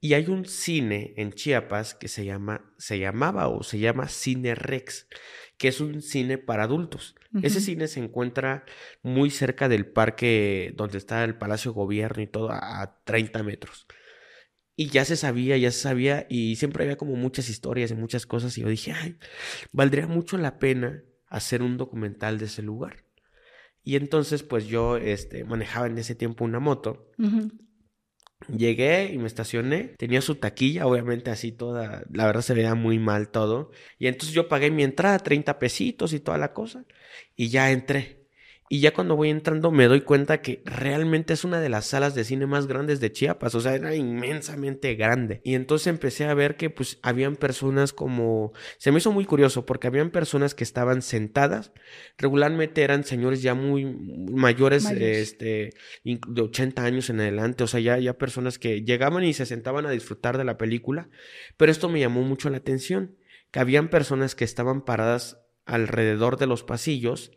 Y 0.00 0.14
hay 0.14 0.26
un 0.28 0.44
cine 0.44 1.14
en 1.16 1.32
Chiapas 1.32 1.94
que 1.94 2.08
se 2.08 2.24
llama, 2.24 2.72
se 2.78 2.98
llamaba 2.98 3.48
o 3.48 3.62
se 3.62 3.78
llama 3.78 4.08
Cine 4.08 4.54
Rex, 4.54 5.08
que 5.56 5.68
es 5.68 5.80
un 5.80 6.02
cine 6.02 6.38
para 6.38 6.64
adultos. 6.64 7.14
Ese 7.42 7.60
cine 7.60 7.86
se 7.86 8.00
encuentra 8.00 8.64
muy 9.02 9.30
cerca 9.30 9.68
del 9.68 9.86
parque 9.86 10.72
donde 10.74 10.96
está 10.96 11.22
el 11.24 11.36
Palacio 11.36 11.72
Gobierno 11.72 12.22
y 12.22 12.26
todo, 12.26 12.50
a 12.50 13.00
30 13.04 13.42
metros. 13.42 13.86
Y 14.74 14.88
ya 14.88 15.04
se 15.04 15.16
sabía, 15.16 15.56
ya 15.56 15.70
se 15.70 15.80
sabía, 15.80 16.26
y 16.28 16.56
siempre 16.56 16.84
había 16.84 16.96
como 16.96 17.16
muchas 17.16 17.48
historias 17.48 17.90
y 17.90 17.94
muchas 17.94 18.26
cosas, 18.26 18.56
y 18.58 18.60
yo 18.62 18.68
dije, 18.68 18.92
ay, 18.92 19.16
valdría 19.72 20.06
mucho 20.06 20.36
la 20.36 20.58
pena 20.58 21.02
hacer 21.26 21.62
un 21.62 21.78
documental 21.78 22.38
de 22.38 22.44
ese 22.44 22.62
lugar. 22.62 23.05
Y 23.86 23.94
entonces, 23.94 24.42
pues 24.42 24.66
yo 24.66 24.96
este, 24.96 25.44
manejaba 25.44 25.86
en 25.86 25.96
ese 25.96 26.16
tiempo 26.16 26.44
una 26.44 26.58
moto. 26.58 27.08
Llegué 28.48 29.12
y 29.12 29.18
me 29.18 29.28
estacioné, 29.28 29.94
tenía 29.96 30.20
su 30.22 30.34
taquilla, 30.34 30.88
obviamente 30.88 31.30
así 31.30 31.52
toda, 31.52 32.02
la 32.12 32.26
verdad 32.26 32.42
se 32.42 32.54
veía 32.54 32.74
muy 32.74 32.98
mal 32.98 33.28
todo. 33.28 33.70
Y 34.00 34.08
entonces 34.08 34.34
yo 34.34 34.48
pagué 34.48 34.72
mi 34.72 34.82
entrada, 34.82 35.20
30 35.20 35.60
pesitos 35.60 36.12
y 36.12 36.18
toda 36.18 36.36
la 36.36 36.52
cosa, 36.52 36.84
y 37.36 37.48
ya 37.48 37.70
entré. 37.70 38.25
Y 38.68 38.80
ya 38.80 38.92
cuando 38.92 39.14
voy 39.14 39.30
entrando 39.30 39.70
me 39.70 39.86
doy 39.86 40.00
cuenta 40.00 40.42
que 40.42 40.62
realmente 40.64 41.34
es 41.34 41.44
una 41.44 41.60
de 41.60 41.68
las 41.68 41.86
salas 41.86 42.14
de 42.16 42.24
cine 42.24 42.46
más 42.46 42.66
grandes 42.66 42.98
de 42.98 43.12
Chiapas, 43.12 43.54
o 43.54 43.60
sea, 43.60 43.74
era 43.74 43.94
inmensamente 43.94 44.94
grande. 44.96 45.40
Y 45.44 45.54
entonces 45.54 45.86
empecé 45.86 46.24
a 46.24 46.34
ver 46.34 46.56
que 46.56 46.68
pues 46.68 46.98
habían 47.02 47.36
personas 47.36 47.92
como, 47.92 48.52
se 48.78 48.90
me 48.90 48.98
hizo 48.98 49.12
muy 49.12 49.24
curioso 49.24 49.66
porque 49.66 49.86
habían 49.86 50.10
personas 50.10 50.54
que 50.54 50.64
estaban 50.64 51.02
sentadas, 51.02 51.72
regularmente 52.18 52.82
eran 52.82 53.04
señores 53.04 53.40
ya 53.40 53.54
muy 53.54 53.84
mayores, 53.84 54.90
este, 54.90 55.70
de 56.02 56.42
80 56.42 56.82
años 56.82 57.08
en 57.08 57.20
adelante, 57.20 57.62
o 57.62 57.66
sea, 57.68 57.78
ya, 57.78 57.98
ya 57.98 58.18
personas 58.18 58.58
que 58.58 58.82
llegaban 58.82 59.22
y 59.22 59.32
se 59.32 59.46
sentaban 59.46 59.86
a 59.86 59.90
disfrutar 59.90 60.38
de 60.38 60.44
la 60.44 60.58
película, 60.58 61.08
pero 61.56 61.70
esto 61.70 61.88
me 61.88 62.00
llamó 62.00 62.22
mucho 62.22 62.50
la 62.50 62.56
atención, 62.56 63.16
que 63.52 63.60
habían 63.60 63.90
personas 63.90 64.34
que 64.34 64.44
estaban 64.44 64.84
paradas 64.84 65.38
alrededor 65.66 66.36
de 66.36 66.46
los 66.46 66.62
pasillos 66.64 67.32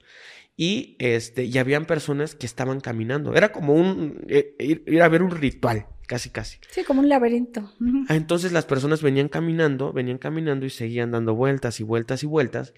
y 0.60 0.97
este 0.99 1.45
y 1.45 1.57
habían 1.57 1.86
personas 1.86 2.36
que 2.36 2.45
estaban 2.45 2.82
caminando. 2.82 3.34
Era 3.34 3.53
como 3.53 3.74
un 3.74 4.26
eh, 4.28 4.55
ir, 4.60 5.01
a 5.01 5.07
ver 5.07 5.24
un 5.24 5.32
ritual, 5.32 5.86
casi 6.05 6.32
casi. 6.32 6.57
Sí, 6.70 6.84
como 6.84 6.99
un 6.99 7.07
laberinto. 7.07 7.72
Ah, 8.10 8.18
entonces 8.18 8.51
las 8.51 8.66
personas 8.66 9.01
venían 9.01 9.30
caminando, 9.30 9.93
venían 9.93 10.18
caminando 10.18 10.66
y 10.66 10.70
seguían 10.70 11.12
dando 11.12 11.34
vueltas 11.34 11.80
y 11.80 11.84
vueltas 11.84 12.24
y 12.24 12.26
vueltas 12.26 12.74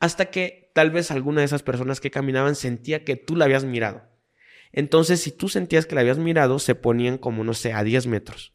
hasta 0.00 0.26
que 0.26 0.72
tal 0.74 0.90
vez 0.90 1.12
alguna 1.12 1.42
de 1.42 1.44
esas 1.44 1.62
personas 1.62 2.00
que 2.00 2.10
caminaban 2.10 2.56
sentía 2.56 3.04
que 3.04 3.14
tú 3.14 3.36
la 3.36 3.44
habías 3.44 3.64
mirado. 3.64 4.08
Entonces, 4.72 5.20
si 5.20 5.30
tú 5.30 5.48
sentías 5.48 5.86
que 5.86 5.94
la 5.94 6.00
habías 6.00 6.18
mirado, 6.18 6.58
se 6.58 6.74
ponían 6.74 7.16
como, 7.16 7.44
no 7.44 7.54
sé, 7.54 7.72
a 7.72 7.84
10 7.84 8.08
metros. 8.08 8.54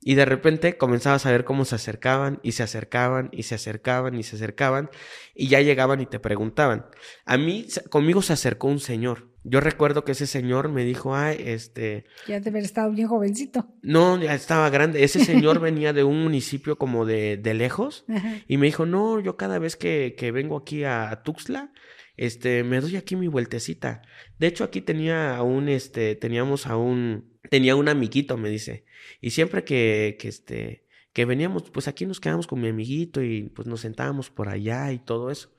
Y 0.00 0.14
de 0.14 0.24
repente 0.24 0.76
comenzabas 0.76 1.26
a 1.26 1.32
ver 1.32 1.44
cómo 1.44 1.64
se 1.64 1.74
acercaban 1.74 2.38
y 2.42 2.52
se 2.52 2.62
acercaban 2.62 3.30
y 3.32 3.42
se 3.42 3.56
acercaban 3.56 4.14
y 4.14 4.22
se 4.22 4.36
acercaban 4.36 4.90
y 5.34 5.48
ya 5.48 5.60
llegaban 5.60 6.00
y 6.00 6.06
te 6.06 6.20
preguntaban. 6.20 6.86
A 7.24 7.36
mí, 7.36 7.66
conmigo 7.90 8.22
se 8.22 8.32
acercó 8.32 8.68
un 8.68 8.78
señor. 8.78 9.28
Yo 9.44 9.60
recuerdo 9.60 10.04
que 10.04 10.12
ese 10.12 10.26
señor 10.26 10.68
me 10.68 10.84
dijo, 10.84 11.16
ay, 11.16 11.38
este... 11.40 12.04
Ya 12.26 12.38
debe 12.38 12.50
haber 12.50 12.64
estado 12.64 12.90
bien 12.90 13.08
jovencito. 13.08 13.66
No, 13.82 14.20
ya 14.20 14.34
estaba 14.34 14.68
grande. 14.70 15.02
Ese 15.04 15.24
señor 15.24 15.58
venía 15.60 15.92
de 15.92 16.04
un 16.04 16.22
municipio 16.22 16.76
como 16.76 17.04
de, 17.06 17.36
de 17.36 17.54
lejos 17.54 18.04
y 18.46 18.56
me 18.56 18.66
dijo, 18.66 18.86
no, 18.86 19.20
yo 19.20 19.36
cada 19.36 19.58
vez 19.58 19.76
que, 19.76 20.14
que 20.16 20.32
vengo 20.32 20.58
aquí 20.58 20.84
a 20.84 21.22
Tuxtla, 21.24 21.72
este, 22.18 22.64
me 22.64 22.80
doy 22.80 22.96
aquí 22.96 23.16
mi 23.16 23.28
vueltecita. 23.28 24.02
De 24.38 24.48
hecho, 24.48 24.64
aquí 24.64 24.80
tenía 24.80 25.36
a 25.36 25.42
un, 25.42 25.68
este, 25.68 26.14
teníamos 26.16 26.66
a 26.66 26.76
un, 26.76 27.37
tenía 27.48 27.76
un 27.76 27.88
amiguito, 27.88 28.36
me 28.36 28.50
dice. 28.50 28.84
Y 29.20 29.30
siempre 29.30 29.64
que, 29.64 30.16
que 30.18 30.28
este, 30.28 30.86
que 31.12 31.24
veníamos, 31.24 31.70
pues 31.70 31.88
aquí 31.88 32.06
nos 32.06 32.20
quedamos 32.20 32.46
con 32.46 32.60
mi 32.60 32.68
amiguito 32.68 33.22
y 33.22 33.48
pues 33.48 33.66
nos 33.66 33.80
sentábamos 33.80 34.30
por 34.30 34.48
allá 34.48 34.92
y 34.92 34.98
todo 34.98 35.30
eso. 35.30 35.50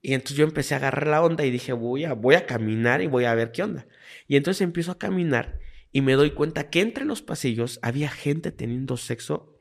Y 0.00 0.14
entonces 0.14 0.36
yo 0.36 0.44
empecé 0.44 0.74
a 0.74 0.78
agarrar 0.78 1.08
la 1.08 1.22
onda 1.22 1.44
y 1.44 1.50
dije, 1.50 1.72
voy 1.72 2.04
a, 2.04 2.14
voy 2.14 2.34
a 2.34 2.46
caminar 2.46 3.02
y 3.02 3.06
voy 3.06 3.24
a 3.24 3.34
ver 3.34 3.52
qué 3.52 3.62
onda. 3.62 3.86
Y 4.26 4.36
entonces 4.36 4.60
empiezo 4.62 4.92
a 4.92 4.98
caminar 4.98 5.60
y 5.92 6.02
me 6.02 6.14
doy 6.14 6.32
cuenta 6.32 6.70
que 6.70 6.80
entre 6.80 7.04
los 7.04 7.22
pasillos 7.22 7.78
había 7.82 8.10
gente 8.10 8.52
teniendo 8.52 8.96
sexo 8.96 9.56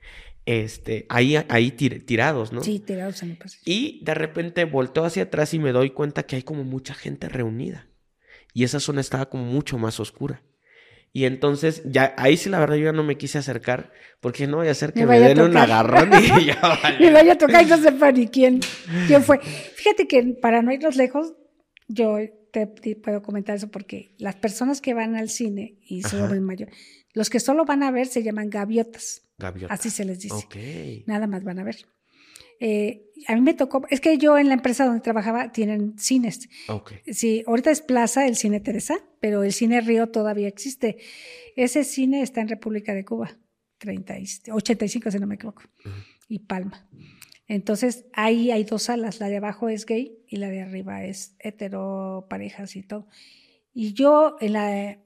este, 0.46 1.06
ahí, 1.10 1.36
ahí 1.50 1.72
tirados, 1.72 2.54
¿no? 2.54 2.64
Sí, 2.64 2.80
tirados 2.80 3.22
en 3.24 3.32
el 3.32 3.38
pasillo. 3.38 3.64
Y 3.66 4.00
de 4.04 4.14
repente 4.14 4.64
volteo 4.66 5.04
hacia 5.04 5.24
atrás 5.24 5.54
y 5.54 5.60
me 5.60 5.72
doy 5.72 5.90
cuenta 5.90 6.24
que 6.24 6.38
hay 6.38 6.44
como 6.44 6.64
mucha 6.64 6.94
gente 6.94 7.28
reunida. 7.28 7.90
Y 8.54 8.64
esa 8.64 8.80
zona 8.80 9.02
estaba 9.02 9.30
como 9.30 9.44
mucho 9.44 9.78
más 9.78 10.00
oscura. 10.00 10.42
Y 11.14 11.26
entonces, 11.26 11.82
ya, 11.86 12.14
ahí 12.18 12.38
sí 12.38 12.50
la 12.50 12.60
verdad 12.60 12.76
yo 12.76 12.86
ya 12.86 12.92
no 12.92 13.04
me 13.04 13.18
quise 13.18 13.38
acercar, 13.38 13.92
porque 14.20 14.46
no 14.46 14.58
voy 14.58 14.68
a 14.68 14.72
hacer 14.72 14.94
que 14.94 15.06
me, 15.06 15.20
den 15.20 15.42
un 15.42 15.58
agarrón 15.58 16.12
y 16.40 16.46
ya 16.46 16.60
vaya. 16.62 17.00
me 17.00 17.12
vaya 17.12 17.34
a 17.34 17.38
tocar 17.38 17.64
y 17.64 17.70
no 17.70 17.78
sepa 17.78 18.12
ni 18.12 18.28
quién, 18.28 18.60
quién 19.08 19.24
fue. 19.24 19.40
Fíjate 19.40 20.08
que 20.08 20.38
para 20.42 20.62
no 20.62 20.72
irnos 20.72 20.96
lejos, 20.96 21.34
yo 21.88 22.18
te, 22.52 22.68
puedo 22.96 23.22
comentar 23.22 23.56
eso 23.56 23.70
porque 23.70 24.16
las 24.18 24.36
personas 24.36 24.82
que 24.82 24.94
van 24.94 25.16
al 25.16 25.30
cine 25.30 25.78
y 25.82 26.04
son 26.04 26.44
mayor, 26.44 26.70
los 27.14 27.30
que 27.30 27.40
solo 27.40 27.66
van 27.66 27.84
a 27.84 27.92
ver 27.92 28.08
se 28.08 28.24
llaman 28.24 28.50
gaviotas. 28.50 29.24
Gaviotas. 29.38 29.80
Así 29.80 29.90
se 29.90 30.06
les 30.06 30.20
dice. 30.20 31.04
Nada 31.06 31.28
más 31.28 31.44
van 31.44 31.60
a 31.60 31.64
ver. 31.64 31.78
Eh, 32.60 33.04
a 33.28 33.36
mí 33.36 33.42
me 33.42 33.54
tocó, 33.54 33.84
es 33.90 34.00
que 34.02 34.18
yo 34.18 34.38
en 34.38 34.48
la 34.48 34.54
empresa 34.54 34.86
donde 34.86 35.02
trabajaba 35.02 35.52
tienen 35.52 35.98
cines. 35.98 36.50
Okay. 36.68 37.00
Sí, 37.14 37.44
ahorita 37.48 37.72
es 37.72 37.82
Plaza, 37.82 38.28
el 38.28 38.36
cine 38.36 38.60
Teresa, 38.60 39.00
pero 39.20 39.44
el 39.44 39.54
cine 39.54 39.82
Río 39.82 40.10
todavía 40.10 40.48
existe. 40.48 40.98
Ese 41.56 41.84
cine 41.84 42.22
está 42.22 42.42
en 42.42 42.48
República 42.48 42.94
de 42.94 43.06
Cuba, 43.06 43.38
30 43.80 44.16
85 44.52 45.12
si 45.12 45.20
no 45.20 45.28
me 45.28 45.36
equivoco, 45.36 45.64
y 46.28 46.40
Palma. 46.40 46.88
Entonces 47.48 48.06
ahí 48.14 48.52
hay 48.52 48.64
dos 48.64 48.84
salas, 48.84 49.20
la 49.20 49.30
de 49.30 49.38
abajo 49.38 49.70
es 49.70 49.86
gay 49.86 50.20
y 50.28 50.38
la 50.38 50.50
de 50.50 50.62
arriba 50.62 51.04
es 51.06 51.36
hetero, 51.40 52.28
parejas 52.30 52.76
y 52.76 52.84
todo. 52.84 53.08
Y 53.74 53.94
yo 53.94 54.36
en 54.42 54.54
la 54.54 55.00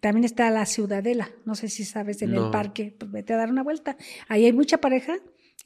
también 0.00 0.24
está 0.24 0.50
la 0.50 0.66
Ciudadela, 0.66 1.30
no 1.44 1.54
sé 1.54 1.68
si 1.68 1.84
sabes, 1.84 2.22
en 2.22 2.34
el 2.34 2.50
parque, 2.50 2.94
pues 2.98 3.10
vete 3.10 3.32
a 3.32 3.36
dar 3.36 3.50
una 3.50 3.62
vuelta. 3.62 3.96
Ahí 4.28 4.44
hay 4.44 4.52
mucha 4.52 4.78
pareja 4.78 5.16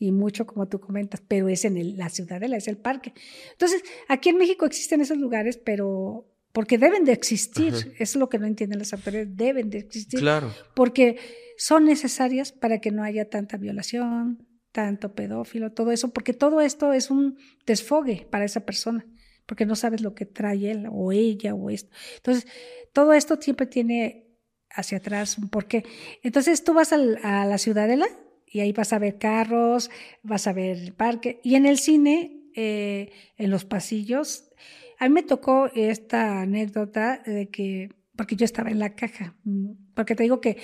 y 0.00 0.12
mucho 0.12 0.46
como 0.46 0.66
tú 0.66 0.80
comentas, 0.80 1.22
pero 1.28 1.48
es 1.50 1.66
en 1.66 1.76
el, 1.76 1.98
la 1.98 2.08
ciudadela, 2.08 2.56
es 2.56 2.68
el 2.68 2.78
parque. 2.78 3.12
Entonces, 3.52 3.84
aquí 4.08 4.30
en 4.30 4.38
México 4.38 4.64
existen 4.64 5.02
esos 5.02 5.18
lugares, 5.18 5.58
pero 5.58 6.26
porque 6.52 6.78
deben 6.78 7.04
de 7.04 7.12
existir, 7.12 7.94
es 7.98 8.16
lo 8.16 8.30
que 8.30 8.38
no 8.38 8.46
entienden 8.46 8.78
las 8.78 8.94
autoridades, 8.94 9.36
deben 9.36 9.68
de 9.68 9.78
existir, 9.78 10.18
claro. 10.18 10.52
porque 10.74 11.18
son 11.58 11.84
necesarias 11.84 12.50
para 12.50 12.80
que 12.80 12.90
no 12.90 13.04
haya 13.04 13.28
tanta 13.28 13.58
violación, 13.58 14.48
tanto 14.72 15.14
pedófilo, 15.14 15.72
todo 15.72 15.92
eso, 15.92 16.14
porque 16.14 16.32
todo 16.32 16.62
esto 16.62 16.94
es 16.94 17.10
un 17.10 17.36
desfogue 17.66 18.26
para 18.30 18.46
esa 18.46 18.64
persona, 18.64 19.06
porque 19.44 19.66
no 19.66 19.76
sabes 19.76 20.00
lo 20.00 20.14
que 20.14 20.24
trae 20.24 20.70
él 20.70 20.88
o 20.90 21.12
ella 21.12 21.54
o 21.54 21.68
esto. 21.68 21.94
Entonces, 22.16 22.50
todo 22.94 23.12
esto 23.12 23.36
siempre 23.38 23.66
tiene 23.66 24.26
hacia 24.70 24.96
atrás 24.96 25.36
un 25.36 25.50
porqué. 25.50 25.84
Entonces, 26.22 26.64
tú 26.64 26.72
vas 26.72 26.94
a 26.94 26.96
la 26.96 27.58
ciudadela 27.58 28.08
y 28.50 28.60
ahí 28.60 28.72
vas 28.72 28.92
a 28.92 28.98
ver 28.98 29.18
carros, 29.18 29.90
vas 30.22 30.46
a 30.46 30.52
ver 30.52 30.76
el 30.76 30.92
parque. 30.92 31.40
Y 31.44 31.54
en 31.54 31.66
el 31.66 31.78
cine, 31.78 32.42
eh, 32.54 33.12
en 33.38 33.50
los 33.50 33.64
pasillos, 33.64 34.50
a 34.98 35.08
mí 35.08 35.14
me 35.14 35.22
tocó 35.22 35.70
esta 35.74 36.42
anécdota 36.42 37.22
de 37.24 37.48
que, 37.48 37.90
porque 38.16 38.36
yo 38.36 38.44
estaba 38.44 38.70
en 38.70 38.80
la 38.80 38.94
caja, 38.94 39.36
mm, 39.44 39.70
porque 39.94 40.14
te 40.14 40.24
digo 40.24 40.40
que 40.40 40.58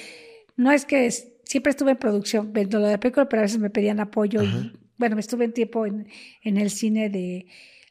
no 0.56 0.72
es 0.72 0.84
que 0.84 1.10
siempre 1.44 1.70
estuve 1.70 1.92
en 1.92 1.96
producción, 1.98 2.52
viendo 2.52 2.80
lo 2.80 2.86
de 2.86 2.98
película, 2.98 3.28
pero 3.28 3.40
a 3.40 3.44
veces 3.44 3.58
me 3.58 3.70
pedían 3.70 4.00
apoyo 4.00 4.42
y 4.42 4.72
bueno, 4.98 5.14
me 5.14 5.20
estuve 5.20 5.44
en 5.44 5.52
tiempo 5.52 5.86
en, 5.86 6.08
en 6.42 6.56
el 6.56 6.70
cine 6.70 7.08
de 7.08 7.46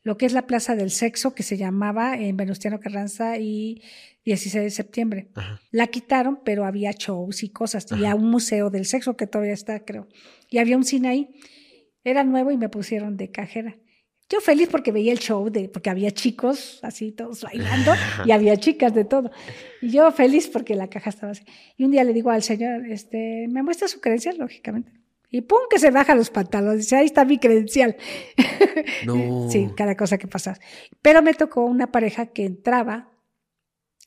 lo 0.05 0.17
que 0.17 0.27
es 0.27 0.33
la 0.33 0.45
Plaza 0.45 0.75
del 0.75 0.91
Sexo, 0.91 1.33
que 1.33 1.41
se 1.41 1.57
llamaba 1.57 2.15
en 2.15 2.37
Venustiano 2.37 2.79
Carranza 2.79 3.39
y 3.39 3.81
16 4.23 4.63
de 4.63 4.69
septiembre. 4.69 5.29
La 5.71 5.87
quitaron, 5.87 6.39
pero 6.45 6.63
había 6.63 6.91
shows 6.91 7.41
y 7.41 7.49
cosas, 7.49 7.87
y 7.91 8.05
a 8.05 8.13
un 8.13 8.29
museo 8.29 8.69
del 8.69 8.85
sexo 8.85 9.17
que 9.17 9.25
todavía 9.25 9.53
está, 9.53 9.83
creo. 9.83 10.07
Y 10.47 10.59
había 10.59 10.77
un 10.77 10.83
cine 10.83 11.07
ahí. 11.07 11.35
Era 12.03 12.23
nuevo 12.23 12.51
y 12.51 12.57
me 12.57 12.69
pusieron 12.69 13.17
de 13.17 13.31
cajera. 13.31 13.77
Yo 14.29 14.41
feliz 14.41 14.69
porque 14.69 14.91
veía 14.91 15.11
el 15.11 15.19
show, 15.19 15.49
de, 15.49 15.69
porque 15.69 15.89
había 15.89 16.11
chicos 16.11 16.79
así 16.83 17.11
todos 17.11 17.41
bailando 17.41 17.93
y 18.25 18.31
había 18.31 18.57
chicas 18.57 18.93
de 18.93 19.05
todo. 19.05 19.31
Y 19.81 19.89
yo 19.89 20.11
feliz 20.11 20.47
porque 20.47 20.75
la 20.75 20.87
caja 20.87 21.09
estaba 21.09 21.31
así. 21.31 21.43
Y 21.77 21.83
un 21.83 21.89
día 21.89 22.03
le 22.03 22.13
digo 22.13 22.29
al 22.29 22.43
señor, 22.43 22.85
este, 22.85 23.47
¿me 23.49 23.63
muestra 23.63 23.87
su 23.87 23.99
credencial? 24.01 24.37
Lógicamente. 24.37 24.91
Y 25.35 25.41
pum, 25.41 25.59
que 25.69 25.79
se 25.79 25.91
baja 25.91 26.15
los 26.15 26.29
pantalones. 26.29 26.83
Dice, 26.83 26.95
ahí 26.95 27.07
está 27.07 27.25
mi 27.25 27.37
credencial. 27.39 27.97
No. 29.05 29.49
sí, 29.51 29.69
cada 29.75 29.97
cosa 29.97 30.17
que 30.17 30.29
pasa. 30.29 30.57
Pero 31.01 31.21
me 31.21 31.33
tocó 31.33 31.65
una 31.65 31.91
pareja 31.91 32.27
que 32.27 32.45
entraba 32.45 33.11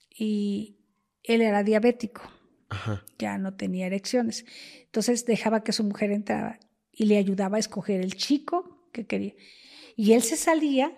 y 0.08 0.78
él 1.22 1.42
era 1.42 1.62
diabético. 1.62 2.22
Ya 3.18 3.36
no 3.36 3.52
tenía 3.52 3.84
erecciones. 3.88 4.46
Entonces 4.84 5.26
dejaba 5.26 5.62
que 5.64 5.72
su 5.72 5.84
mujer 5.84 6.12
entraba 6.12 6.60
y 6.92 7.04
le 7.04 7.18
ayudaba 7.18 7.58
a 7.58 7.60
escoger 7.60 8.00
el 8.00 8.14
chico 8.14 8.88
que 8.90 9.06
quería. 9.06 9.34
Y 9.96 10.14
él 10.14 10.22
se 10.22 10.36
salía, 10.38 10.96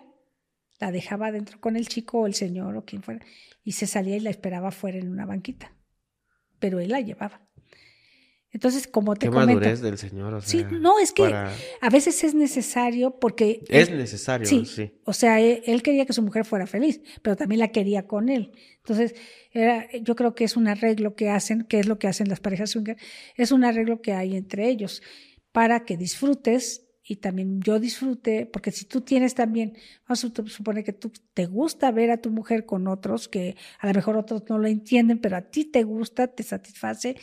la 0.79 0.93
dejaba 0.93 1.27
adentro 1.27 1.59
con 1.59 1.75
el 1.75 1.89
chico 1.89 2.19
o 2.19 2.25
el 2.25 2.35
señor 2.35 2.77
o 2.77 2.85
quien 2.85 3.03
fuera, 3.03 3.25
y 3.65 3.73
se 3.73 3.85
salía 3.85 4.15
y 4.15 4.21
la 4.21 4.29
esperaba 4.29 4.69
afuera 4.69 4.97
en 4.97 5.09
una 5.09 5.25
banquita. 5.25 5.73
Pero 6.57 6.79
él 6.79 6.87
la 6.87 7.01
llevaba. 7.01 7.41
Entonces, 8.53 8.85
como 8.85 9.15
te 9.15 9.27
Qué 9.27 9.31
madurez 9.31 9.81
del 9.81 9.97
Señor. 9.97 10.33
O 10.33 10.41
sea, 10.41 10.49
sí, 10.49 10.65
no, 10.77 10.99
es 10.99 11.13
que 11.13 11.23
a 11.23 11.89
veces 11.89 12.23
es 12.23 12.35
necesario 12.35 13.17
porque... 13.19 13.63
Es 13.69 13.89
necesario, 13.89 14.45
sí, 14.45 14.91
O 15.05 15.13
sea, 15.13 15.39
e, 15.39 15.63
él, 15.65 15.81
quería 15.81 16.05
que 16.05 16.13
su 16.13 16.21
mujer 16.21 16.43
fuera 16.43 16.67
feliz, 16.67 17.01
pero 17.21 17.37
también 17.37 17.59
la 17.59 17.69
quería 17.69 18.07
con 18.07 18.27
él. 18.27 18.51
Entonces, 18.77 19.15
era, 19.51 19.87
yo 20.01 20.15
creo 20.15 20.35
que 20.35 20.43
es 20.43 20.57
un 20.57 20.67
arreglo 20.67 21.15
que 21.15 21.29
hacen, 21.29 21.63
que 21.63 21.79
es 21.79 21.87
lo 21.87 21.97
que 21.97 22.07
hacen 22.07 22.27
las 22.27 22.41
parejas 22.41 22.71
swinger, 22.71 22.97
es 23.37 23.51
un 23.53 23.63
arreglo 23.63 24.01
que 24.01 24.13
hay 24.13 24.35
entre 24.35 24.67
ellos 24.67 25.01
para 25.53 25.85
que 25.85 25.95
disfrutes 25.95 26.87
y 27.03 27.17
también 27.17 27.61
yo 27.61 27.79
disfrute, 27.79 28.45
porque 28.45 28.71
si 28.71 28.85
tú 28.85 29.01
tienes 29.01 29.33
también, 29.33 29.77
vamos 30.07 30.23
a 30.23 30.47
suponer 30.47 30.83
que 30.83 30.93
tú 30.93 31.11
te 31.33 31.45
gusta 31.45 31.91
ver 31.91 32.11
a 32.11 32.17
tu 32.17 32.29
mujer 32.29 32.65
con 32.65 32.87
otros, 32.87 33.27
que 33.27 33.55
a 33.79 33.87
lo 33.87 33.93
mejor 33.93 34.17
otros 34.17 34.43
no 34.49 34.59
lo 34.59 34.67
entienden, 34.67 35.19
pero 35.19 35.37
a 35.37 35.41
ti 35.41 35.65
te 35.65 35.83
gusta, 35.83 36.27
te 36.27 36.43
satisface, 36.43 37.15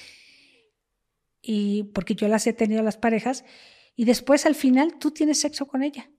y 1.40 1.84
porque 1.94 2.14
yo 2.14 2.28
las 2.28 2.46
he 2.46 2.52
tenido 2.52 2.82
las 2.82 2.96
parejas, 2.96 3.44
y 3.94 4.04
después 4.04 4.46
al 4.46 4.54
final 4.54 4.98
tú 4.98 5.10
tienes 5.10 5.40
sexo 5.40 5.66
con 5.66 5.82
ella, 5.82 6.10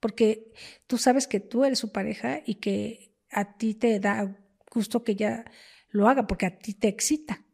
porque 0.00 0.52
tú 0.86 0.98
sabes 0.98 1.26
que 1.26 1.40
tú 1.40 1.64
eres 1.64 1.78
su 1.78 1.92
pareja 1.92 2.42
y 2.44 2.56
que 2.56 3.14
a 3.30 3.56
ti 3.56 3.74
te 3.74 3.98
da 3.98 4.38
gusto 4.70 5.02
que 5.02 5.12
ella 5.12 5.44
lo 5.88 6.08
haga, 6.08 6.26
porque 6.26 6.46
a 6.46 6.58
ti 6.58 6.74
te 6.74 6.88
excita. 6.88 7.44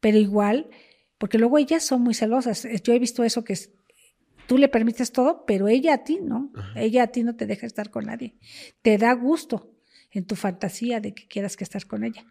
Pero 0.00 0.18
igual, 0.18 0.70
porque 1.18 1.38
luego 1.38 1.58
ellas 1.58 1.84
son 1.84 2.02
muy 2.02 2.14
celosas. 2.14 2.66
Yo 2.82 2.92
he 2.92 2.98
visto 2.98 3.24
eso 3.24 3.44
que 3.44 3.56
tú 4.46 4.58
le 4.58 4.68
permites 4.68 5.12
todo, 5.12 5.44
pero 5.46 5.68
ella 5.68 5.94
a 5.94 6.04
ti 6.04 6.18
no. 6.20 6.52
Ella 6.74 7.04
a 7.04 7.06
ti 7.08 7.22
no 7.22 7.36
te 7.36 7.46
deja 7.46 7.66
estar 7.66 7.90
con 7.90 8.06
nadie. 8.06 8.36
Te 8.82 8.98
da 8.98 9.12
gusto 9.14 9.76
en 10.10 10.26
tu 10.26 10.36
fantasía 10.36 11.00
de 11.00 11.14
que 11.14 11.26
quieras 11.26 11.56
que 11.56 11.64
estés 11.64 11.86
con 11.86 12.04
ella, 12.04 12.26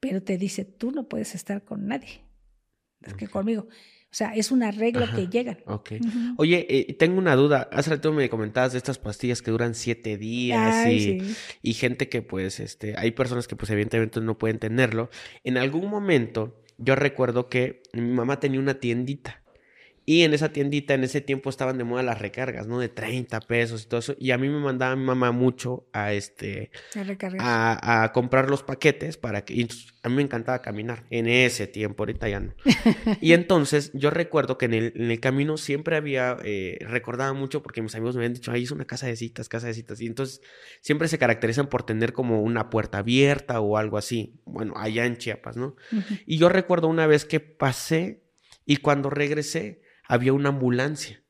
pero 0.00 0.22
te 0.22 0.38
dice, 0.38 0.64
tú 0.64 0.90
no 0.90 1.08
puedes 1.08 1.34
estar 1.34 1.64
con 1.64 1.86
nadie 1.86 2.24
es 3.06 3.14
que 3.14 3.28
conmigo. 3.28 3.68
O 4.14 4.16
sea, 4.16 4.32
es 4.32 4.52
un 4.52 4.62
arreglo 4.62 5.06
que 5.12 5.26
llegan. 5.26 5.58
Ok. 5.66 5.94
Oye, 6.36 6.66
eh, 6.68 6.94
tengo 6.94 7.18
una 7.18 7.34
duda. 7.34 7.68
Hace 7.72 7.90
rato 7.90 8.12
me 8.12 8.28
comentabas 8.28 8.70
de 8.70 8.78
estas 8.78 8.96
pastillas 8.96 9.42
que 9.42 9.50
duran 9.50 9.74
siete 9.74 10.16
días 10.16 10.88
y, 10.88 11.20
y, 11.62 11.74
gente 11.74 12.08
que 12.08 12.22
pues, 12.22 12.60
este, 12.60 12.94
hay 12.96 13.10
personas 13.10 13.48
que 13.48 13.56
pues 13.56 13.70
evidentemente 13.70 14.20
no 14.20 14.38
pueden 14.38 14.60
tenerlo. 14.60 15.10
En 15.42 15.58
algún 15.58 15.90
momento 15.90 16.62
yo 16.78 16.94
recuerdo 16.94 17.48
que 17.48 17.82
mi 17.92 18.02
mamá 18.02 18.38
tenía 18.38 18.60
una 18.60 18.74
tiendita 18.74 19.43
Y 20.06 20.22
en 20.22 20.34
esa 20.34 20.50
tiendita, 20.50 20.92
en 20.92 21.04
ese 21.04 21.22
tiempo 21.22 21.48
estaban 21.48 21.78
de 21.78 21.84
moda 21.84 22.02
las 22.02 22.18
recargas, 22.18 22.66
¿no? 22.66 22.78
De 22.78 22.90
30 22.90 23.40
pesos 23.40 23.84
y 23.84 23.86
todo 23.86 24.00
eso. 24.00 24.14
Y 24.18 24.32
a 24.32 24.38
mí 24.38 24.48
me 24.48 24.58
mandaba 24.58 24.94
mi 24.96 25.04
mamá 25.04 25.32
mucho 25.32 25.86
a 25.92 26.12
este. 26.12 26.70
A, 27.40 28.02
a, 28.02 28.12
comprar 28.12 28.50
los 28.50 28.62
paquetes 28.62 29.16
para 29.16 29.44
que. 29.46 29.66
a 30.02 30.08
mí 30.10 30.14
me 30.16 30.22
encantaba 30.22 30.60
caminar 30.60 31.04
en 31.08 31.26
ese 31.26 31.66
tiempo, 31.66 32.02
ahorita 32.02 32.28
ya 32.28 32.40
no. 32.40 32.52
y 33.22 33.32
entonces 33.32 33.92
yo 33.94 34.10
recuerdo 34.10 34.58
que 34.58 34.66
en 34.66 34.74
el, 34.74 34.92
en 34.94 35.10
el 35.10 35.20
camino 35.20 35.56
siempre 35.56 35.96
había. 35.96 36.36
Eh, 36.44 36.78
recordaba 36.82 37.32
mucho 37.32 37.62
porque 37.62 37.80
mis 37.80 37.94
amigos 37.94 38.14
me 38.14 38.20
habían 38.20 38.34
dicho, 38.34 38.52
ahí 38.52 38.64
es 38.64 38.70
una 38.70 38.84
casa 38.84 39.06
de 39.06 39.16
citas, 39.16 39.48
casa 39.48 39.68
de 39.68 39.74
citas. 39.74 40.02
Y 40.02 40.06
entonces 40.06 40.42
siempre 40.82 41.08
se 41.08 41.18
caracterizan 41.18 41.68
por 41.68 41.82
tener 41.82 42.12
como 42.12 42.42
una 42.42 42.68
puerta 42.68 42.98
abierta 42.98 43.60
o 43.60 43.78
algo 43.78 43.96
así. 43.96 44.34
Bueno, 44.44 44.74
allá 44.76 45.06
en 45.06 45.16
Chiapas, 45.16 45.56
¿no? 45.56 45.76
Y 46.26 46.36
yo 46.36 46.50
recuerdo 46.50 46.88
una 46.88 47.06
vez 47.06 47.24
que 47.24 47.40
pasé 47.40 48.22
y 48.66 48.76
cuando 48.76 49.08
regresé 49.08 49.83
había 50.06 50.32
una 50.32 50.50
ambulancia 50.50 51.22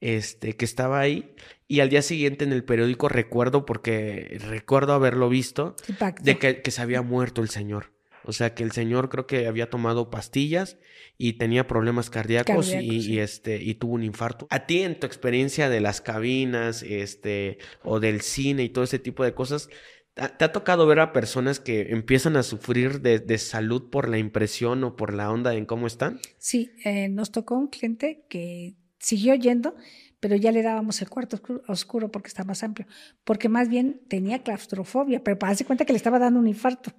este, 0.00 0.56
que 0.56 0.64
estaba 0.64 1.00
ahí 1.00 1.34
y 1.68 1.80
al 1.80 1.90
día 1.90 2.02
siguiente 2.02 2.44
en 2.44 2.52
el 2.52 2.64
periódico 2.64 3.08
recuerdo, 3.08 3.66
porque 3.66 4.38
recuerdo 4.48 4.94
haberlo 4.94 5.28
visto, 5.28 5.76
de 6.20 6.38
que, 6.38 6.70
se 6.70 6.82
había 6.82 7.02
muerto 7.02 7.42
el 7.42 7.48
señor. 7.48 7.92
O 8.24 8.32
sea 8.32 8.54
que 8.54 8.62
el 8.62 8.72
señor 8.72 9.08
creo 9.08 9.26
que 9.26 9.46
había 9.46 9.70
tomado 9.70 10.10
pastillas 10.10 10.78
y 11.16 11.34
tenía 11.34 11.66
problemas 11.66 12.10
cardíacos, 12.10 12.72
y, 12.74 13.18
este 13.18 13.62
y 13.62 13.74
tuvo 13.74 13.94
un 13.94 14.02
infarto. 14.02 14.46
A 14.50 14.66
ti 14.66 14.82
en 14.82 14.98
tu 14.98 15.06
experiencia 15.06 15.68
de 15.68 15.80
las 15.80 16.00
cabinas, 16.00 16.82
este 16.82 17.58
o 17.82 18.00
del 18.00 18.20
cine 18.20 18.64
y 18.64 18.68
todo 18.68 18.84
ese 18.84 18.98
tipo 18.98 19.24
de 19.24 19.32
cosas, 19.32 19.68
¿te 20.14 20.44
ha 20.44 20.52
tocado 20.52 20.86
ver 20.86 21.00
a 21.00 21.12
personas 21.12 21.60
que 21.60 21.90
empiezan 21.90 22.36
a 22.36 22.42
sufrir 22.42 23.00
de, 23.00 23.38
salud 23.38 23.90
por 23.90 24.08
la 24.08 24.18
impresión 24.18 24.84
o 24.84 24.96
por 24.96 25.14
la 25.14 25.30
onda 25.30 25.54
en 25.54 25.66
cómo 25.66 25.86
están? 25.86 26.20
Sí, 26.38 26.72
eh, 26.84 27.08
nos 27.08 27.30
tocó 27.30 27.56
un 27.56 27.68
cliente 27.68 28.24
que 28.28 28.74
siguió 28.98 29.34
yendo, 29.34 29.74
pero 30.20 30.36
ya 30.36 30.52
le 30.52 30.62
dábamos 30.62 31.00
el 31.00 31.08
cuarto 31.08 31.40
oscuro 31.66 32.12
porque 32.12 32.28
está 32.28 32.44
más 32.44 32.62
amplio, 32.62 32.86
porque 33.24 33.48
más 33.48 33.68
bien 33.68 34.02
tenía 34.06 34.42
claustrofobia, 34.42 35.24
pero 35.24 35.38
para 35.38 35.52
darse 35.52 35.64
cuenta 35.64 35.86
que 35.86 35.94
le 35.94 35.96
estaba 35.96 36.18
dando 36.18 36.38
un 36.38 36.46
infarto. 36.46 36.92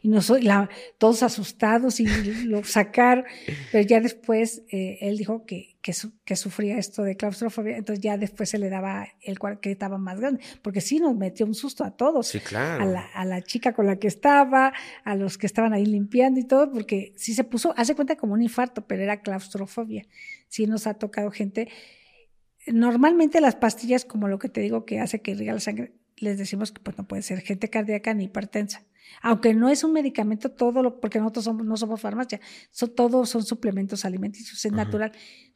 Y 0.00 0.10
todos 0.96 1.22
asustados 1.24 1.98
y 1.98 2.06
lo 2.44 2.62
sacaron, 2.62 3.24
pero 3.72 3.86
ya 3.86 4.00
después 4.00 4.62
eh, 4.70 4.98
él 5.00 5.18
dijo 5.18 5.44
que, 5.44 5.76
que, 5.82 6.36
sufría 6.36 6.78
esto 6.78 7.02
de 7.02 7.16
claustrofobia, 7.16 7.76
entonces 7.76 8.02
ya 8.02 8.16
después 8.16 8.50
se 8.50 8.58
le 8.58 8.68
daba 8.68 9.08
el 9.22 9.38
cuarto 9.38 9.60
que 9.62 9.72
estaba 9.72 9.98
más 9.98 10.20
grande, 10.20 10.40
porque 10.62 10.80
sí 10.80 11.00
nos 11.00 11.16
metió 11.16 11.46
un 11.46 11.54
susto 11.54 11.82
a 11.82 11.96
todos, 11.96 12.28
sí, 12.28 12.38
claro. 12.38 12.84
a, 12.84 12.86
la, 12.86 13.06
a 13.06 13.24
la 13.24 13.42
chica 13.42 13.72
con 13.72 13.86
la 13.86 13.96
que 13.96 14.06
estaba, 14.06 14.72
a 15.04 15.16
los 15.16 15.36
que 15.36 15.46
estaban 15.46 15.72
ahí 15.72 15.86
limpiando 15.86 16.38
y 16.38 16.44
todo, 16.44 16.70
porque 16.70 17.12
sí 17.16 17.34
se 17.34 17.42
puso, 17.42 17.74
hace 17.76 17.96
cuenta 17.96 18.16
como 18.16 18.34
un 18.34 18.42
infarto, 18.42 18.86
pero 18.86 19.02
era 19.02 19.20
claustrofobia. 19.20 20.06
Sí 20.48 20.66
nos 20.66 20.86
ha 20.86 20.94
tocado 20.94 21.30
gente 21.30 21.68
Normalmente 22.72 23.40
las 23.40 23.56
pastillas, 23.56 24.04
como 24.04 24.28
lo 24.28 24.38
que 24.38 24.48
te 24.48 24.60
digo 24.60 24.84
que 24.84 25.00
hace 25.00 25.20
que 25.20 25.32
irriga 25.32 25.52
la 25.52 25.60
sangre, 25.60 25.94
les 26.16 26.38
decimos 26.38 26.72
que 26.72 26.80
pues 26.80 26.98
no 26.98 27.06
puede 27.06 27.22
ser 27.22 27.40
gente 27.40 27.70
cardíaca 27.70 28.14
ni 28.14 28.24
hipertensa. 28.24 28.84
Aunque 29.22 29.54
no 29.54 29.68
es 29.68 29.84
un 29.84 29.92
medicamento, 29.92 30.50
todo 30.50 30.82
lo, 30.82 31.00
porque 31.00 31.18
nosotros 31.18 31.44
somos, 31.44 31.66
no 31.66 31.76
somos 31.76 32.00
farmacia, 32.00 32.40
son, 32.70 32.94
todos 32.94 33.28
son 33.28 33.42
suplementos 33.42 34.04
alimenticios, 34.04 34.64
es 34.64 34.72
natural. 34.72 35.12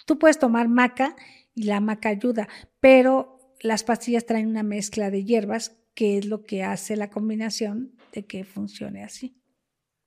Tú 0.07 0.19
puedes 0.19 0.39
tomar 0.39 0.69
maca 0.69 1.17
y 1.55 1.65
la 1.65 1.81
maca 1.81 2.09
ayuda, 2.09 2.49
pero 2.81 3.39
las 3.61 3.85
pastillas 3.85 4.27
traen 4.27 4.49
una 4.49 4.63
mezcla 4.63 5.11
de 5.11 5.25
hierbas 5.25 5.79
que 5.95 6.19
es 6.19 6.27
lo 6.27 6.45
que 6.45 6.65
hace 6.65 6.97
la 6.97 7.11
combinación 7.11 7.95
de 8.13 8.25
que 8.27 8.45
funcione 8.45 9.05
así. 9.05 9.37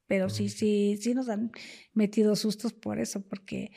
Pero 0.07 0.29
sí, 0.29 0.49
sí, 0.49 0.97
sí 1.01 1.13
nos 1.13 1.29
han 1.29 1.51
metido 1.93 2.35
sustos 2.35 2.73
por 2.73 2.99
eso, 2.99 3.21
porque 3.21 3.71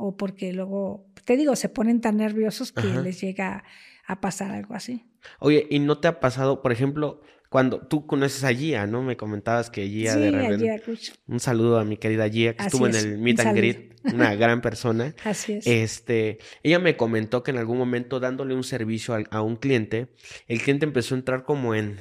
o 0.00 0.16
porque 0.16 0.52
luego, 0.52 1.04
te 1.24 1.36
digo, 1.36 1.56
se 1.56 1.68
ponen 1.68 2.00
tan 2.00 2.18
nerviosos 2.18 2.70
que 2.70 2.86
les 3.02 3.20
llega 3.20 3.64
a 4.06 4.20
pasar 4.20 4.52
algo 4.52 4.74
así. 4.74 5.04
Oye, 5.40 5.66
¿y 5.70 5.80
no 5.80 5.98
te 5.98 6.06
ha 6.06 6.20
pasado, 6.20 6.62
por 6.62 6.70
ejemplo, 6.70 7.20
cuando 7.48 7.80
tú 7.80 8.06
conoces 8.06 8.44
a 8.44 8.54
Gia, 8.54 8.86
¿no? 8.86 9.02
Me 9.02 9.16
comentabas 9.16 9.70
que 9.70 9.88
Gia 9.88 10.14
sí, 10.14 10.20
de 10.20 10.30
Rebel. 10.30 10.82
Un 11.26 11.40
saludo 11.40 11.80
a 11.80 11.84
mi 11.84 11.96
querida 11.96 12.28
Gia, 12.28 12.54
que 12.54 12.62
estuvo 12.62 12.86
en 12.86 12.94
el 12.94 13.18
Meet 13.18 13.40
and 13.40 13.56
Greet, 13.56 14.00
una 14.14 14.36
gran 14.36 14.60
persona. 14.60 15.16
Así 15.24 15.54
es. 15.54 15.66
Este, 15.66 16.38
ella 16.62 16.78
me 16.78 16.96
comentó 16.96 17.42
que 17.42 17.50
en 17.50 17.58
algún 17.58 17.76
momento 17.76 18.20
dándole 18.20 18.54
un 18.54 18.62
servicio 18.62 19.16
a 19.32 19.42
un 19.42 19.56
cliente, 19.56 20.06
el 20.46 20.62
cliente 20.62 20.86
empezó 20.86 21.16
a 21.16 21.18
entrar 21.18 21.42
como 21.42 21.74
en 21.74 21.98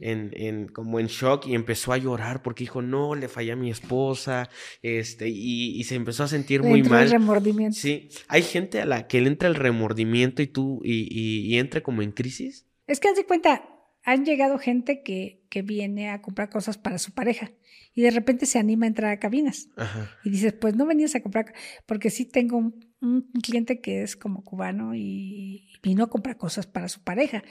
en, 0.00 0.30
en, 0.34 0.68
como 0.68 1.00
en 1.00 1.06
shock 1.06 1.46
y 1.46 1.54
empezó 1.54 1.92
a 1.92 1.98
llorar 1.98 2.42
porque 2.42 2.64
dijo, 2.64 2.82
no, 2.82 3.14
le 3.14 3.28
fallé 3.28 3.52
a 3.52 3.56
mi 3.56 3.70
esposa, 3.70 4.48
este, 4.82 5.28
y, 5.28 5.82
se 5.84 5.94
empezó 5.94 6.24
a 6.24 6.28
sentir 6.28 6.62
muy 6.62 6.82
mal. 6.82 7.04
El 7.04 7.10
remordimiento. 7.10 7.76
Sí, 7.76 8.08
hay 8.28 8.42
gente 8.42 8.80
a 8.80 8.86
la 8.86 9.06
que 9.06 9.20
le 9.20 9.28
entra 9.28 9.48
el 9.48 9.54
remordimiento 9.54 10.42
y 10.42 10.46
tú, 10.46 10.80
y, 10.84 11.08
y, 11.10 11.58
entre 11.58 11.82
como 11.82 12.02
en 12.02 12.12
crisis. 12.12 12.66
Es 12.86 13.00
que 13.00 13.08
haz 13.08 13.16
de 13.16 13.24
cuenta, 13.24 13.68
han 14.04 14.24
llegado 14.24 14.58
gente 14.58 15.02
que, 15.02 15.44
que 15.50 15.62
viene 15.62 16.10
a 16.10 16.22
comprar 16.22 16.50
cosas 16.50 16.78
para 16.78 16.98
su 16.98 17.12
pareja 17.12 17.50
y 17.94 18.02
de 18.02 18.10
repente 18.10 18.46
se 18.46 18.58
anima 18.58 18.86
a 18.86 18.88
entrar 18.88 19.12
a 19.12 19.18
cabinas. 19.18 19.70
Y 20.24 20.30
dices, 20.30 20.52
pues 20.52 20.76
no 20.76 20.86
venías 20.86 21.14
a 21.14 21.20
comprar, 21.20 21.52
porque 21.86 22.10
sí 22.10 22.24
tengo 22.24 22.56
un, 22.56 22.88
un 23.00 23.22
cliente 23.42 23.80
que 23.80 24.02
es 24.02 24.16
como 24.16 24.44
cubano 24.44 24.94
y 24.94 25.68
vino 25.82 26.04
a 26.04 26.10
comprar 26.10 26.36
cosas 26.36 26.66
para 26.66 26.88
su 26.88 27.02
pareja 27.02 27.42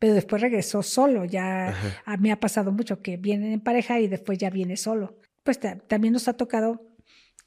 pero 0.00 0.14
después 0.14 0.42
regresó 0.42 0.82
solo. 0.82 1.24
Ya 1.26 1.74
a 2.04 2.16
mí 2.16 2.32
ha 2.32 2.40
pasado 2.40 2.72
mucho 2.72 3.02
que 3.02 3.18
vienen 3.18 3.52
en 3.52 3.60
pareja 3.60 4.00
y 4.00 4.08
después 4.08 4.38
ya 4.38 4.50
viene 4.50 4.76
solo. 4.76 5.18
Pues 5.44 5.60
también 5.86 6.12
nos 6.12 6.26
ha 6.26 6.32
tocado 6.32 6.90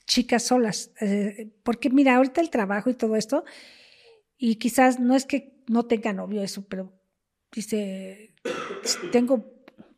chicas 0.06 0.44
solas, 0.44 0.92
eh, 1.02 1.50
porque 1.64 1.90
mira, 1.90 2.16
ahorita 2.16 2.42
el 2.42 2.50
trabajo 2.50 2.90
y 2.90 2.94
todo 2.94 3.16
esto, 3.16 3.44
y 4.38 4.56
quizás 4.56 5.00
no 5.00 5.16
es 5.16 5.26
que 5.26 5.64
no 5.68 5.86
tenga 5.86 6.14
novio 6.14 6.44
eso, 6.44 6.66
pero 6.68 6.94
dice, 7.52 8.36
tengo 9.12 9.53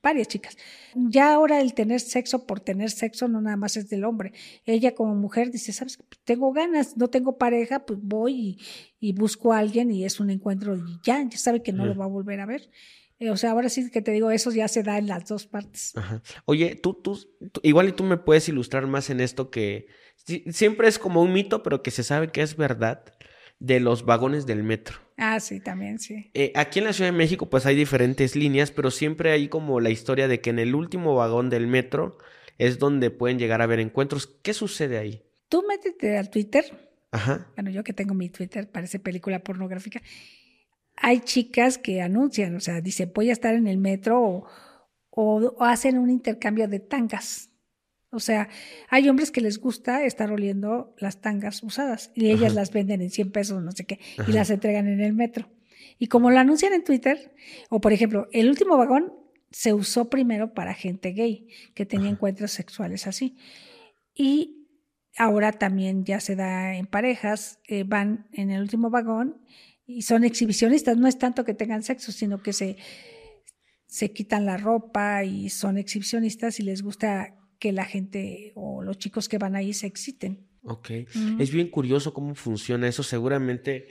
varias 0.06 0.28
chicas. 0.28 0.56
Ya 0.93 1.34
ahora 1.34 1.60
el 1.60 1.74
tener 1.74 1.99
sexo 1.99 2.45
por 2.45 2.60
tener 2.60 2.91
sexo 2.91 3.28
no 3.28 3.41
nada 3.41 3.58
más 3.58 3.76
es 3.76 3.89
del 3.89 4.06
hombre. 4.06 4.34
Ella 4.64 4.93
como 4.93 5.16
mujer 5.16 5.49
dice, 5.49 5.74
sabes, 5.74 5.97
tengo 6.24 6.53
ganas, 6.53 6.95
no 6.95 7.10
tengo 7.10 7.39
pareja, 7.39 7.86
pues 7.88 7.99
voy 8.01 8.60
y, 8.99 9.14
busco 9.14 9.51
a 9.51 9.58
alguien 9.58 9.91
y 9.91 10.06
es 10.06 10.20
un 10.20 10.30
encuentro 10.30 10.76
y 10.76 10.99
ya, 11.03 11.28
ya 11.28 11.38
sabe 11.38 11.64
que 11.64 11.74
no 11.74 11.86
lo 11.86 11.95
va 11.95 12.06
a 12.06 12.08
volver 12.08 12.39
a 12.39 12.45
ver. 12.45 12.70
Eh, 13.18 13.32
o 13.32 13.38
sea, 13.38 13.51
ahora 13.51 13.70
sí 13.70 13.89
que 13.89 14.01
te 14.01 14.12
digo, 14.12 14.30
eso 14.30 14.51
ya 14.51 14.68
se 14.68 14.84
da 14.84 14.99
en 14.99 15.08
las 15.08 15.28
dos 15.28 15.47
partes. 15.47 15.93
Oye, 16.45 16.76
tú, 16.76 16.93
tú, 16.93 17.18
igual 17.64 17.89
y 17.89 17.93
tú 17.93 18.03
me 18.03 18.18
puedes 18.18 18.47
ilustrar 18.47 18.86
más 18.86 19.10
en 19.10 19.22
esto 19.22 19.49
que 19.49 19.88
siempre 20.51 20.88
es 20.88 20.99
como 20.99 21.22
un 21.24 21.34
mito, 21.34 21.64
pero 21.64 21.82
que 21.82 21.91
se 21.91 22.03
sabe 22.03 22.32
que 22.32 22.41
es 22.41 22.58
verdad 22.58 23.06
de 23.60 23.80
los 23.80 24.06
vagones 24.06 24.45
del 24.45 24.64
metro. 24.64 25.05
Ah, 25.18 25.39
sí, 25.39 25.59
también, 25.61 25.99
sí. 25.99 26.30
Eh, 26.34 26.51
aquí 26.55 26.80
en 26.80 26.86
la 26.86 26.93
Ciudad 26.93 27.11
de 27.11 27.18
México 27.18 27.49
pues 27.49 27.66
hay 27.66 27.76
diferentes 27.76 28.36
líneas, 28.36 28.72
pero 28.72 28.91
siempre 28.91 29.32
hay 29.32 29.47
como 29.47 29.80
la 29.80 29.89
historia 29.89 30.28
de 30.28 30.41
que 30.41 30.49
en 30.49 30.59
el 30.59 30.76
último 30.76 31.16
vagón 31.16 31.49
del 31.49 31.68
metro 31.68 32.18
es 32.57 32.80
donde 32.80 33.11
pueden 33.11 33.39
llegar 33.39 33.61
a 33.61 33.66
ver 33.66 33.80
encuentros. 33.80 34.28
¿Qué 34.28 34.53
sucede 34.53 34.97
ahí? 34.97 35.24
Tú 35.49 35.63
métete 35.68 36.18
al 36.18 36.30
Twitter. 36.30 36.66
Ajá. 37.11 37.47
Bueno, 37.55 37.70
yo 37.70 37.84
que 37.84 37.93
tengo 37.93 38.13
mi 38.13 38.30
Twitter, 38.30 38.70
parece 38.70 38.99
película 38.99 39.39
pornográfica. 39.39 40.01
Hay 40.97 41.22
chicas 41.22 41.78
que 41.78 42.01
anuncian, 42.01 42.55
o 42.55 42.59
sea, 42.59 42.82
dicen, 42.82 43.11
voy 43.13 43.30
a 43.30 43.34
estar 43.34 43.55
en 43.55 43.68
el 43.68 43.78
metro 43.78 44.22
o, 44.22 44.47
o 45.11 45.63
hacen 45.63 45.97
un 45.97 46.09
intercambio 46.09 46.68
de 46.68 46.80
tangas. 46.80 47.49
O 48.16 48.20
sea, 48.20 48.49
hay 48.89 49.07
hombres 49.09 49.32
que 49.32 49.41
les 49.41 49.59
gusta 49.59 50.05
estar 50.05 50.32
oliendo 50.32 50.95
las 50.97 51.22
tangas 51.22 51.61
usadas 51.61 52.11
y 52.16 52.32
ellas 52.32 52.55
las 52.55 52.72
venden 52.72 53.01
en 53.01 53.09
100 53.09 53.32
pesos, 53.32 53.61
no 53.61 53.72
sé 53.72 53.86
qué, 53.86 53.99
y 54.28 54.32
las 54.32 54.49
entregan 54.49 54.88
en 54.88 55.01
el 55.01 55.13
metro. 55.13 55.49
Y 55.99 56.07
como 56.07 56.32
lo 56.32 56.39
anuncian 56.39 56.74
en 56.74 56.84
Twitter, 56.84 57.34
o 57.70 57.80
por 57.80 57.93
ejemplo, 57.93 58.28
el 58.32 58.49
último 58.49 58.78
vagón 58.78 59.13
se 59.51 59.74
usó 59.74 60.09
primero 60.09 60.53
para 60.53 60.74
gente 60.74 61.11
gay 61.11 61.47
que 61.74 61.86
tenía 61.86 62.09
encuentros 62.09 62.51
sexuales 62.51 63.07
así. 63.07 63.38
Y 64.13 64.68
ahora 65.18 65.51
también 65.53 66.03
ya 66.03 66.20
se 66.20 66.36
da 66.36 66.76
en 66.76 66.88
parejas, 66.88 67.59
eh, 67.68 67.84
van 67.86 68.28
en 68.34 68.51
el 68.51 68.61
último 68.61 68.89
vagón 68.89 69.41
y 69.86 70.01
son 70.01 70.24
exhibicionistas. 70.24 70.97
No 70.97 71.07
es 71.07 71.18
tanto 71.18 71.45
que 71.45 71.53
tengan 71.53 71.84
sexo, 71.84 72.11
sino 72.11 72.41
que 72.41 72.53
se, 72.53 72.78
se 73.88 74.11
quitan 74.11 74.45
la 74.45 74.57
ropa 74.57 75.24
y 75.24 75.49
son 75.49 75.78
exhibicionistas 75.78 76.59
y 76.59 76.63
les 76.63 76.82
gusta 76.82 77.36
que 77.60 77.72
la 77.72 77.86
gente 77.86 78.51
o 78.56 78.84
los 78.84 78.97
chicos 78.97 79.30
que 79.30 79.38
van 79.38 79.56
ahí 79.56 79.74
se 79.74 79.88
exciten. 79.88 80.47
Ok, 80.68 80.89
es 81.39 81.51
bien 81.51 81.70
curioso 81.70 82.12
cómo 82.12 82.34
funciona 82.34 82.88
eso, 82.88 83.03
seguramente. 83.03 83.88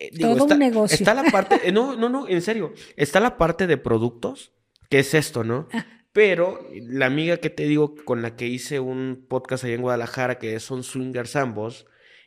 Eh, 0.00 0.18
Todo 0.18 0.44
un 0.44 0.58
negocio. 0.58 0.94
Está 0.94 1.12
la 1.12 1.24
parte, 1.24 1.68
eh, 1.68 1.72
no, 1.72 1.96
no, 1.98 2.08
no, 2.08 2.26
en 2.26 2.40
serio, 2.40 2.72
está 2.96 3.20
la 3.20 3.36
parte 3.36 3.66
de 3.66 3.76
productos, 3.76 4.52
que 4.88 5.00
es 5.00 5.12
esto, 5.12 5.44
¿no? 5.44 5.68
Ah. 5.72 5.84
Pero 6.12 6.66
la 6.72 7.06
amiga 7.06 7.38
que 7.38 7.50
te 7.50 7.64
digo 7.64 7.94
con 8.04 8.22
la 8.22 8.36
que 8.36 8.46
hice 8.46 8.80
un 8.80 9.26
podcast 9.28 9.64
allá 9.64 9.74
en 9.74 9.82
Guadalajara, 9.82 10.38
que 10.38 10.58
son 10.60 10.82
swingers 10.82 11.36
ambos, 11.36 11.86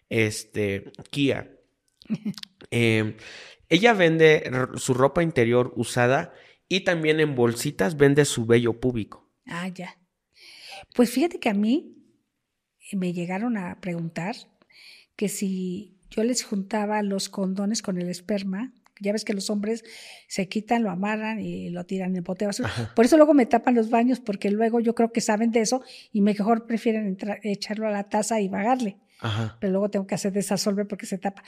este, 0.10 0.92
Kia, 1.10 1.58
em, 2.70 3.16
ella 3.70 3.94
vende 3.94 4.52
su 4.76 4.94
ropa 4.94 5.24
interior 5.24 5.74
usada 5.76 6.34
y 6.68 6.82
también 6.82 7.20
en 7.20 7.34
bolsitas 7.34 7.98
vende 7.98 8.26
su 8.26 8.46
vello 8.46 8.80
público. 8.80 9.28
Ah, 9.48 9.70
ya. 9.70 9.98
Pues 10.98 11.12
fíjate 11.12 11.40
que 11.40 11.50
a 11.50 11.54
mí 11.54 11.96
me 12.94 13.14
llegaron 13.14 13.56
a 13.56 13.80
preguntar 13.80 14.36
que 15.16 15.30
si 15.30 15.96
yo 16.10 16.24
les 16.24 16.44
juntaba 16.44 17.04
los 17.04 17.30
condones 17.30 17.84
con 17.84 18.02
el 18.02 18.10
esperma, 18.10 18.74
ya 19.00 19.12
ves 19.12 19.24
que 19.24 19.36
los 19.36 19.52
hombres 19.52 19.84
se 20.28 20.50
quitan, 20.50 20.82
lo 20.82 20.90
amarran 20.90 21.40
y 21.40 21.70
lo 21.70 21.86
tiran 21.86 22.10
en 22.10 22.16
el 22.16 22.22
bote 22.24 22.48
Por 22.96 23.06
eso 23.06 23.16
luego 23.16 23.36
me 23.36 23.46
tapan 23.46 23.76
los 23.76 23.92
baños, 23.92 24.20
porque 24.20 24.50
luego 24.50 24.80
yo 24.80 24.96
creo 24.96 25.12
que 25.12 25.22
saben 25.22 25.52
de 25.52 25.60
eso 25.60 25.84
y 26.12 26.22
mejor 26.22 26.66
prefieren 26.66 27.16
echarlo 27.44 27.88
a 27.88 27.92
la 27.92 28.10
taza 28.10 28.42
y 28.42 28.48
vagarle. 28.48 28.98
Pero 29.60 29.74
luego 29.74 29.92
tengo 29.92 30.08
que 30.08 30.16
hacer 30.16 30.34
desasolver 30.34 30.88
porque 30.88 31.06
se 31.06 31.20
tapa. 31.20 31.44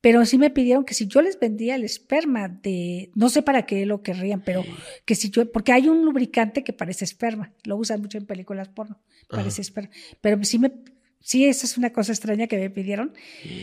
Pero 0.00 0.24
sí 0.24 0.38
me 0.38 0.50
pidieron 0.50 0.84
que 0.84 0.94
si 0.94 1.06
yo 1.06 1.20
les 1.20 1.38
vendía 1.38 1.74
el 1.74 1.84
esperma 1.84 2.48
de, 2.48 3.10
no 3.14 3.28
sé 3.28 3.42
para 3.42 3.66
qué 3.66 3.84
lo 3.84 4.02
querrían, 4.02 4.42
pero 4.42 4.64
que 5.04 5.14
si 5.14 5.30
yo, 5.30 5.50
porque 5.52 5.72
hay 5.72 5.88
un 5.88 6.04
lubricante 6.04 6.64
que 6.64 6.72
parece 6.72 7.04
esperma, 7.04 7.52
lo 7.64 7.76
usan 7.76 8.00
mucho 8.00 8.16
en 8.16 8.26
películas 8.26 8.68
porno, 8.68 8.98
parece 9.28 9.60
esperma. 9.60 9.90
Pero 10.20 10.42
sí 10.44 10.58
me, 10.58 10.72
sí, 11.20 11.44
esa 11.46 11.66
es 11.66 11.76
una 11.76 11.92
cosa 11.92 12.12
extraña 12.12 12.46
que 12.46 12.56
me 12.56 12.70
pidieron, 12.70 13.12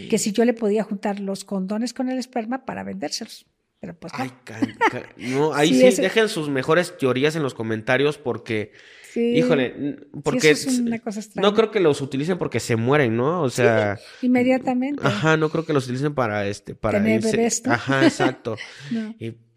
que 0.09 0.17
si 0.17 0.31
yo 0.31 0.45
le 0.45 0.53
podía 0.53 0.83
juntar 0.83 1.19
los 1.19 1.43
condones 1.43 1.93
con 1.93 2.09
el 2.09 2.19
esperma 2.19 2.65
para 2.65 2.83
vendérselos. 2.83 3.47
Pero 3.79 3.93
pues 3.99 4.11
Ay, 4.15 4.31
no, 5.17 5.53
ahí 5.53 5.91
sí, 5.91 6.01
dejen 6.01 6.29
sus 6.29 6.49
mejores 6.49 6.97
teorías 6.97 7.35
en 7.35 7.43
los 7.43 7.53
comentarios 7.53 8.17
porque 8.17 8.71
Híjole, 9.15 9.97
porque 10.23 10.55
no 11.35 11.53
creo 11.53 11.71
que 11.71 11.79
los 11.79 12.01
utilicen 12.01 12.37
porque 12.37 12.59
se 12.59 12.75
mueren, 12.75 13.17
¿no? 13.17 13.41
O 13.41 13.49
sea, 13.49 13.99
inmediatamente. 14.21 15.01
Ajá, 15.03 15.37
no 15.37 15.49
creo 15.49 15.65
que 15.65 15.73
los 15.73 15.85
utilicen 15.85 16.13
para 16.13 16.47
este 16.47 16.75
para 16.75 16.99
Tener 16.99 17.23
Ajá, 17.65 18.03
exacto. 18.05 18.57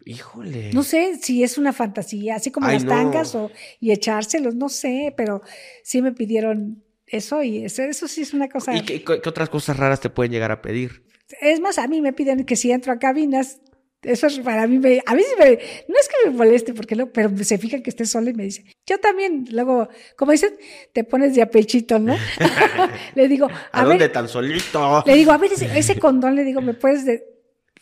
híjole. 0.05 0.71
No 0.73 0.83
sé 0.83 1.19
si 1.21 1.43
es 1.43 1.57
una 1.57 1.73
fantasía, 1.73 2.35
así 2.35 2.51
como 2.51 2.67
las 2.67 2.85
tangas 2.85 3.35
o 3.35 3.51
y 3.79 3.91
echárselos, 3.91 4.55
no 4.55 4.69
sé, 4.69 5.13
pero 5.15 5.41
sí 5.83 6.01
me 6.01 6.11
pidieron 6.11 6.83
eso 7.05 7.43
y 7.43 7.65
eso, 7.65 7.83
eso 7.83 8.07
sí 8.07 8.21
es 8.21 8.33
una 8.33 8.49
cosa. 8.49 8.75
¿Y 8.75 8.81
qué, 8.81 9.03
qué 9.03 9.29
otras 9.29 9.49
cosas 9.49 9.77
raras 9.77 9.99
te 9.99 10.09
pueden 10.09 10.31
llegar 10.31 10.51
a 10.51 10.61
pedir? 10.61 11.03
Es 11.39 11.59
más, 11.59 11.77
a 11.77 11.87
mí 11.87 12.01
me 12.01 12.13
piden 12.13 12.45
que 12.45 12.55
si 12.55 12.71
entro 12.71 12.93
a 12.93 12.99
cabinas 12.99 13.61
eso 14.03 14.27
es 14.27 14.39
para 14.39 14.65
mí, 14.65 14.79
me, 14.79 15.01
a 15.05 15.13
mí 15.13 15.21
sí 15.21 15.35
me, 15.37 15.51
no 15.87 15.95
es 15.99 16.09
que 16.09 16.29
me 16.29 16.35
moleste, 16.35 16.73
porque 16.73 16.95
lo, 16.95 17.11
pero 17.11 17.31
se 17.43 17.57
fija 17.57 17.81
que 17.81 17.89
esté 17.91 18.05
sola 18.05 18.31
y 18.31 18.33
me 18.33 18.43
dice, 18.43 18.65
yo 18.87 18.99
también, 18.99 19.45
luego, 19.51 19.89
como 20.15 20.31
dicen, 20.31 20.57
te 20.91 21.03
pones 21.03 21.35
de 21.35 21.43
apechito, 21.43 21.99
¿no? 21.99 22.15
le 23.15 23.27
digo, 23.27 23.47
¿a, 23.71 23.85
dónde 23.85 24.09
tan 24.09 24.27
solito? 24.27 25.03
Le 25.05 25.15
digo, 25.15 25.31
a 25.31 25.37
ver, 25.37 25.51
ese, 25.53 25.99
condón, 25.99 26.35
le 26.35 26.43
digo, 26.43 26.61
¿me 26.61 26.73
puedes, 26.73 27.05
de, 27.05 27.23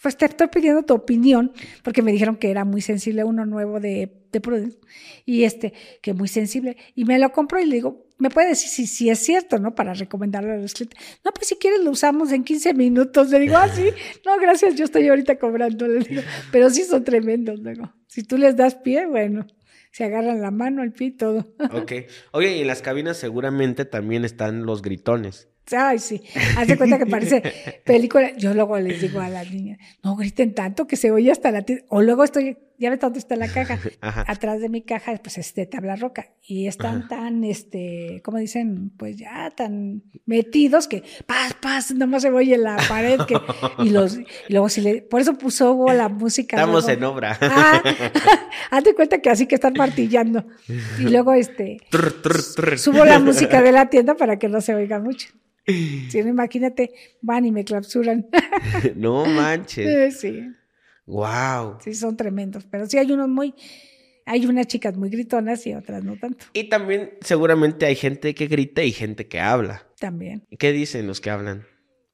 pues 0.01 0.17
te 0.17 0.25
estoy 0.25 0.47
pidiendo 0.47 0.83
tu 0.83 0.93
opinión, 0.93 1.53
porque 1.83 2.01
me 2.01 2.11
dijeron 2.11 2.35
que 2.35 2.51
era 2.51 2.65
muy 2.65 2.81
sensible 2.81 3.23
uno 3.23 3.45
nuevo 3.45 3.79
de, 3.79 4.11
de 4.31 4.41
Prudence, 4.41 4.77
y 5.25 5.45
este, 5.45 5.73
que 6.01 6.13
muy 6.13 6.27
sensible, 6.27 6.75
y 6.95 7.05
me 7.05 7.17
lo 7.17 7.31
compro 7.31 7.61
y 7.61 7.65
le 7.65 7.75
digo, 7.75 8.08
me 8.19 8.29
puede 8.29 8.49
decir 8.49 8.69
si, 8.69 8.85
si 8.85 9.09
es 9.09 9.19
cierto, 9.19 9.57
¿no? 9.57 9.73
Para 9.73 9.93
recomendarlo 9.93 10.53
a 10.53 10.57
los 10.57 10.73
clientes. 10.73 10.99
No, 11.23 11.31
pues 11.31 11.47
si 11.47 11.55
quieres 11.55 11.81
lo 11.81 11.91
usamos 11.91 12.31
en 12.31 12.43
15 12.43 12.73
minutos. 12.73 13.29
Le 13.29 13.39
digo, 13.39 13.55
ah, 13.57 13.69
sí, 13.69 13.89
no, 14.25 14.37
gracias, 14.39 14.75
yo 14.75 14.85
estoy 14.85 15.07
ahorita 15.07 15.39
cobrando. 15.39 15.87
Le 15.87 15.99
digo, 15.99 16.21
pero 16.51 16.69
sí 16.69 16.83
son 16.83 17.03
tremendos, 17.03 17.59
luego. 17.59 17.93
Si 18.07 18.23
tú 18.23 18.37
les 18.37 18.55
das 18.55 18.75
pie, 18.75 19.05
bueno, 19.07 19.47
se 19.91 20.03
agarran 20.03 20.41
la 20.41 20.51
mano, 20.51 20.83
el 20.83 20.91
pie 20.91 21.07
y 21.07 21.11
todo. 21.11 21.53
Ok. 21.73 21.93
Oye, 22.31 22.57
y 22.57 22.61
en 22.61 22.67
las 22.67 22.81
cabinas 22.81 23.17
seguramente 23.17 23.85
también 23.85 24.25
están 24.25 24.65
los 24.65 24.81
gritones. 24.81 25.47
Ay, 25.71 25.99
sí. 25.99 26.21
Haz 26.57 26.67
de 26.67 26.77
cuenta 26.77 26.97
que 26.97 27.05
parece 27.05 27.41
película. 27.85 28.35
Yo 28.37 28.53
luego 28.53 28.77
les 28.79 29.01
digo 29.01 29.19
a 29.19 29.29
las 29.29 29.51
niñas, 29.51 29.79
no 30.03 30.15
griten 30.15 30.53
tanto 30.53 30.87
que 30.87 30.95
se 30.95 31.11
oye 31.11 31.31
hasta 31.31 31.51
la 31.51 31.65
O 31.89 32.01
luego 32.01 32.23
estoy, 32.23 32.57
ya 32.79 32.89
ves 32.89 32.99
dónde 32.99 33.19
está 33.19 33.35
la 33.35 33.49
caja. 33.49 33.77
Atrás 34.01 34.61
de 34.61 34.69
mi 34.69 34.81
caja, 34.81 35.13
pues 35.21 35.37
este 35.37 35.65
tabla 35.65 35.97
roca. 35.97 36.27
Y 36.41 36.67
están 36.67 37.07
tan, 37.09 37.43
este, 37.43 38.21
¿cómo 38.23 38.37
dicen? 38.37 38.91
Pues 38.97 39.17
ya 39.17 39.51
tan 39.51 40.03
metidos 40.25 40.87
que 40.87 41.03
paz, 41.25 41.53
paz, 41.61 41.91
nomás 41.91 42.21
se 42.21 42.29
oye 42.29 42.57
la 42.57 42.77
pared. 42.87 43.19
Que, 43.27 43.35
y 43.83 43.89
los, 43.89 44.17
y 44.17 44.25
luego 44.47 44.69
si 44.69 44.81
le, 44.81 45.01
por 45.01 45.19
eso 45.19 45.37
puso 45.37 45.87
la 45.91 46.07
música. 46.07 46.55
Estamos 46.55 46.87
en 46.87 47.03
obra. 47.03 47.37
Ah, 47.51 47.81
haz 48.71 48.83
de 48.83 48.93
cuenta 48.93 49.19
que 49.19 49.29
así 49.29 49.47
que 49.47 49.55
están 49.55 49.73
martillando. 49.73 50.45
Y 50.99 51.03
luego 51.03 51.33
este, 51.33 51.77
subo 52.77 53.03
la 53.03 53.19
música 53.19 53.61
de 53.61 53.71
la 53.71 53.89
tienda 53.89 54.15
para 54.15 54.37
que 54.37 54.47
no 54.47 54.61
se 54.61 54.73
oiga 54.75 54.99
mucho. 54.99 55.29
Si 55.65 56.21
no, 56.21 56.29
imagínate, 56.29 56.91
van 57.21 57.45
y 57.45 57.51
me 57.51 57.65
clausuran. 57.65 58.27
no 58.95 59.25
manches. 59.25 60.19
Sí. 60.19 60.43
Wow. 61.09 61.79
Sí, 61.81 61.93
son 61.95 62.15
tremendos. 62.15 62.65
Pero 62.69 62.87
sí 62.87 62.97
hay 62.97 63.11
unos 63.11 63.27
muy. 63.27 63.53
Hay 64.25 64.45
unas 64.45 64.67
chicas 64.67 64.95
muy 64.95 65.09
gritonas 65.09 65.65
y 65.65 65.73
otras 65.73 66.03
no 66.03 66.15
tanto. 66.15 66.45
Y 66.53 66.65
también 66.69 67.17
seguramente 67.21 67.87
hay 67.87 67.95
gente 67.95 68.35
que 68.35 68.45
grita 68.45 68.83
y 68.83 68.91
gente 68.91 69.27
que 69.27 69.39
habla. 69.39 69.87
También. 69.99 70.45
¿Qué 70.59 70.71
dicen 70.71 71.07
los 71.07 71.19
que 71.19 71.31
hablan? 71.31 71.65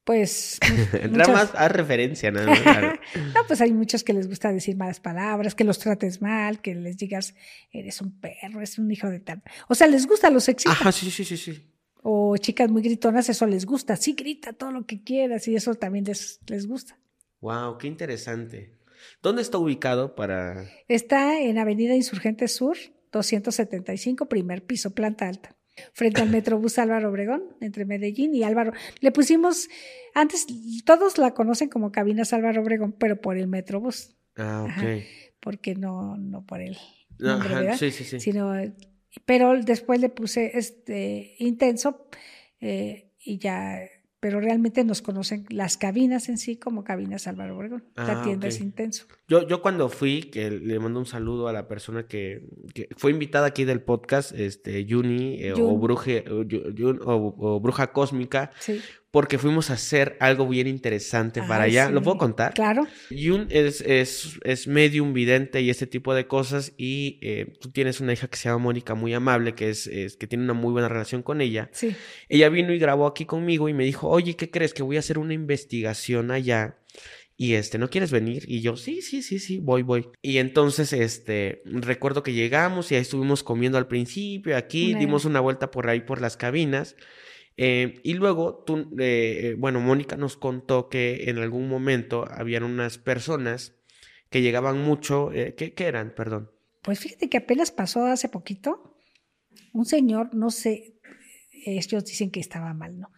Pues. 0.04 0.58
Entra 0.94 1.28
más 1.28 1.54
a 1.54 1.68
referencia, 1.68 2.30
nada 2.30 2.46
no, 3.34 3.40
pues 3.46 3.60
hay 3.60 3.72
muchos 3.72 4.02
que 4.02 4.14
les 4.14 4.28
gusta 4.28 4.50
decir 4.50 4.76
malas 4.76 5.00
palabras, 5.00 5.54
que 5.54 5.64
los 5.64 5.78
trates 5.78 6.22
mal, 6.22 6.62
que 6.62 6.74
les 6.74 6.96
digas, 6.96 7.34
eres 7.70 8.00
un 8.00 8.18
perro, 8.18 8.58
eres 8.58 8.78
un 8.78 8.90
hijo 8.90 9.10
de 9.10 9.20
tal. 9.20 9.42
O 9.68 9.74
sea, 9.74 9.86
les 9.86 10.06
gusta, 10.06 10.30
los 10.30 10.48
excita. 10.48 10.72
Ajá, 10.72 10.92
sí, 10.92 11.10
sí, 11.10 11.24
sí, 11.24 11.36
sí 11.36 11.72
o 12.08 12.36
chicas 12.36 12.70
muy 12.70 12.82
gritonas, 12.82 13.28
eso 13.28 13.46
les 13.46 13.66
gusta. 13.66 13.96
Sí, 13.96 14.12
grita 14.12 14.52
todo 14.52 14.70
lo 14.70 14.86
que 14.86 15.02
quieras 15.02 15.48
y 15.48 15.56
eso 15.56 15.74
también 15.74 16.04
les, 16.04 16.38
les 16.46 16.68
gusta. 16.68 16.96
Wow, 17.40 17.78
qué 17.78 17.88
interesante. 17.88 18.75
¿Dónde 19.22 19.42
está 19.42 19.58
ubicado 19.58 20.14
para...? 20.14 20.68
Está 20.88 21.40
en 21.40 21.58
Avenida 21.58 21.94
Insurgente 21.94 22.48
Sur, 22.48 22.76
275, 23.12 24.28
primer 24.28 24.64
piso, 24.64 24.94
planta 24.94 25.28
alta, 25.28 25.56
frente 25.92 26.22
al 26.22 26.30
Metrobús 26.30 26.78
Álvaro 26.78 27.10
Obregón, 27.10 27.56
entre 27.60 27.84
Medellín 27.84 28.34
y 28.34 28.42
Álvaro. 28.42 28.72
Le 29.00 29.12
pusimos, 29.12 29.68
antes 30.14 30.46
todos 30.84 31.18
la 31.18 31.34
conocen 31.34 31.68
como 31.68 31.92
Cabinas 31.92 32.32
Álvaro 32.32 32.62
Obregón, 32.62 32.92
pero 32.92 33.20
por 33.20 33.36
el 33.36 33.48
Metrobús. 33.48 34.16
Ah, 34.36 34.64
ok. 34.64 35.02
porque 35.40 35.74
no, 35.74 36.18
no 36.18 36.44
por 36.44 36.60
el 36.60 36.76
nombre, 37.18 37.74
Sí, 37.78 37.90
sí, 37.90 38.04
sí. 38.04 38.20
Sino 38.20 38.52
pero 39.24 39.58
después 39.62 40.00
le 40.00 40.08
puse 40.08 40.58
este 40.58 41.36
intenso 41.38 42.08
eh, 42.60 43.12
y 43.18 43.38
ya, 43.38 43.80
pero 44.26 44.40
realmente 44.40 44.82
nos 44.82 45.02
conocen 45.02 45.46
las 45.50 45.76
cabinas 45.76 46.28
en 46.28 46.36
sí 46.36 46.56
como 46.56 46.82
cabinas 46.82 47.28
Álvaro 47.28 47.56
Obregón. 47.56 47.84
la 47.94 48.22
ah, 48.22 48.22
tienda 48.24 48.48
es 48.48 48.58
intenso. 48.60 49.06
Yo, 49.28 49.46
yo 49.46 49.62
cuando 49.62 49.88
fui, 49.88 50.22
que 50.22 50.50
le 50.50 50.80
mando 50.80 50.98
un 50.98 51.06
saludo 51.06 51.46
a 51.46 51.52
la 51.52 51.68
persona 51.68 52.08
que, 52.08 52.42
fue 52.96 53.12
invitada 53.12 53.46
aquí 53.46 53.64
del 53.64 53.82
podcast, 53.82 54.32
este, 54.32 54.84
Juni 54.90 55.44
eh, 55.44 55.52
o, 55.52 55.78
Bruje, 55.78 56.24
o, 56.28 57.60
Bruja 57.60 57.92
Cósmica, 57.92 58.50
sí 58.58 58.80
porque 59.16 59.38
fuimos 59.38 59.70
a 59.70 59.72
hacer 59.72 60.18
algo 60.20 60.46
bien 60.46 60.66
interesante 60.66 61.40
para 61.40 61.64
allá. 61.64 61.88
¿Lo 61.88 62.02
puedo 62.02 62.18
contar? 62.18 62.52
Claro. 62.52 62.86
Yun 63.08 63.46
es, 63.48 63.80
es, 63.80 64.38
es 64.44 64.68
medium, 64.68 65.14
vidente 65.14 65.62
y 65.62 65.70
este 65.70 65.86
tipo 65.86 66.12
de 66.12 66.26
cosas. 66.26 66.74
Y 66.76 67.18
eh, 67.22 67.56
tú 67.58 67.70
tienes 67.70 68.02
una 68.02 68.12
hija 68.12 68.28
que 68.28 68.36
se 68.36 68.50
llama 68.50 68.64
Mónica, 68.64 68.94
muy 68.94 69.14
amable, 69.14 69.54
que 69.54 69.70
es, 69.70 69.88
que 70.18 70.26
tiene 70.26 70.44
una 70.44 70.52
muy 70.52 70.70
buena 70.70 70.90
relación 70.90 71.22
con 71.22 71.40
ella. 71.40 71.70
Sí. 71.72 71.96
Ella 72.28 72.50
vino 72.50 72.74
y 72.74 72.78
grabó 72.78 73.06
aquí 73.06 73.24
conmigo 73.24 73.70
y 73.70 73.72
me 73.72 73.84
dijo, 73.84 74.06
oye, 74.06 74.36
¿qué 74.36 74.50
crees? 74.50 74.74
Que 74.74 74.82
voy 74.82 74.96
a 74.96 74.98
hacer 74.98 75.16
una 75.16 75.32
investigación 75.32 76.30
allá. 76.30 76.76
Y 77.38 77.54
este, 77.54 77.78
¿no 77.78 77.88
quieres 77.88 78.10
venir? 78.10 78.44
Y 78.46 78.60
yo, 78.60 78.76
sí, 78.76 79.00
sí, 79.00 79.22
sí, 79.22 79.38
sí, 79.38 79.60
voy, 79.60 79.80
voy. 79.80 80.10
Y 80.20 80.36
entonces, 80.36 80.92
este, 80.92 81.62
recuerdo 81.64 82.22
que 82.22 82.34
llegamos 82.34 82.92
y 82.92 82.96
ahí 82.96 83.00
estuvimos 83.00 83.42
comiendo 83.42 83.78
al 83.78 83.88
principio, 83.88 84.58
aquí, 84.58 84.92
dimos 84.92 85.24
una 85.24 85.40
vuelta 85.40 85.70
por 85.70 85.88
ahí 85.88 86.00
por 86.00 86.20
las 86.20 86.36
cabinas. 86.36 86.96
Eh, 87.56 88.00
y 88.02 88.14
luego, 88.14 88.62
tú, 88.64 88.90
eh, 88.98 89.56
bueno, 89.58 89.80
Mónica 89.80 90.16
nos 90.16 90.36
contó 90.36 90.88
que 90.88 91.30
en 91.30 91.38
algún 91.38 91.68
momento 91.68 92.26
habían 92.30 92.64
unas 92.64 92.98
personas 92.98 93.74
que 94.28 94.42
llegaban 94.42 94.82
mucho, 94.82 95.32
eh, 95.32 95.54
¿qué, 95.54 95.74
eran? 95.78 96.14
Perdón. 96.14 96.50
Pues 96.82 97.00
fíjate 97.00 97.28
que 97.28 97.38
apenas 97.38 97.70
pasó 97.70 98.04
hace 98.04 98.28
poquito, 98.28 98.98
un 99.72 99.86
señor, 99.86 100.34
no 100.34 100.50
sé, 100.50 100.98
ellos 101.64 102.04
dicen 102.04 102.30
que 102.30 102.40
estaba 102.40 102.74
mal, 102.74 102.98
¿no? 102.98 103.10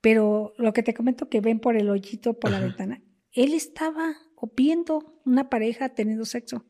Pero 0.00 0.54
lo 0.58 0.72
que 0.72 0.82
te 0.82 0.94
comento 0.94 1.28
que 1.28 1.40
ven 1.40 1.60
por 1.60 1.76
el 1.76 1.90
hoyito, 1.90 2.38
por 2.38 2.50
la 2.50 2.60
ventana, 2.60 3.02
él 3.32 3.54
estaba 3.54 4.14
viendo 4.54 5.20
una 5.24 5.48
pareja 5.48 5.94
teniendo 5.94 6.24
sexo 6.24 6.66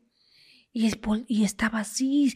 y, 0.71 0.89
y 1.27 1.43
estaba 1.43 1.79
así 1.79 2.33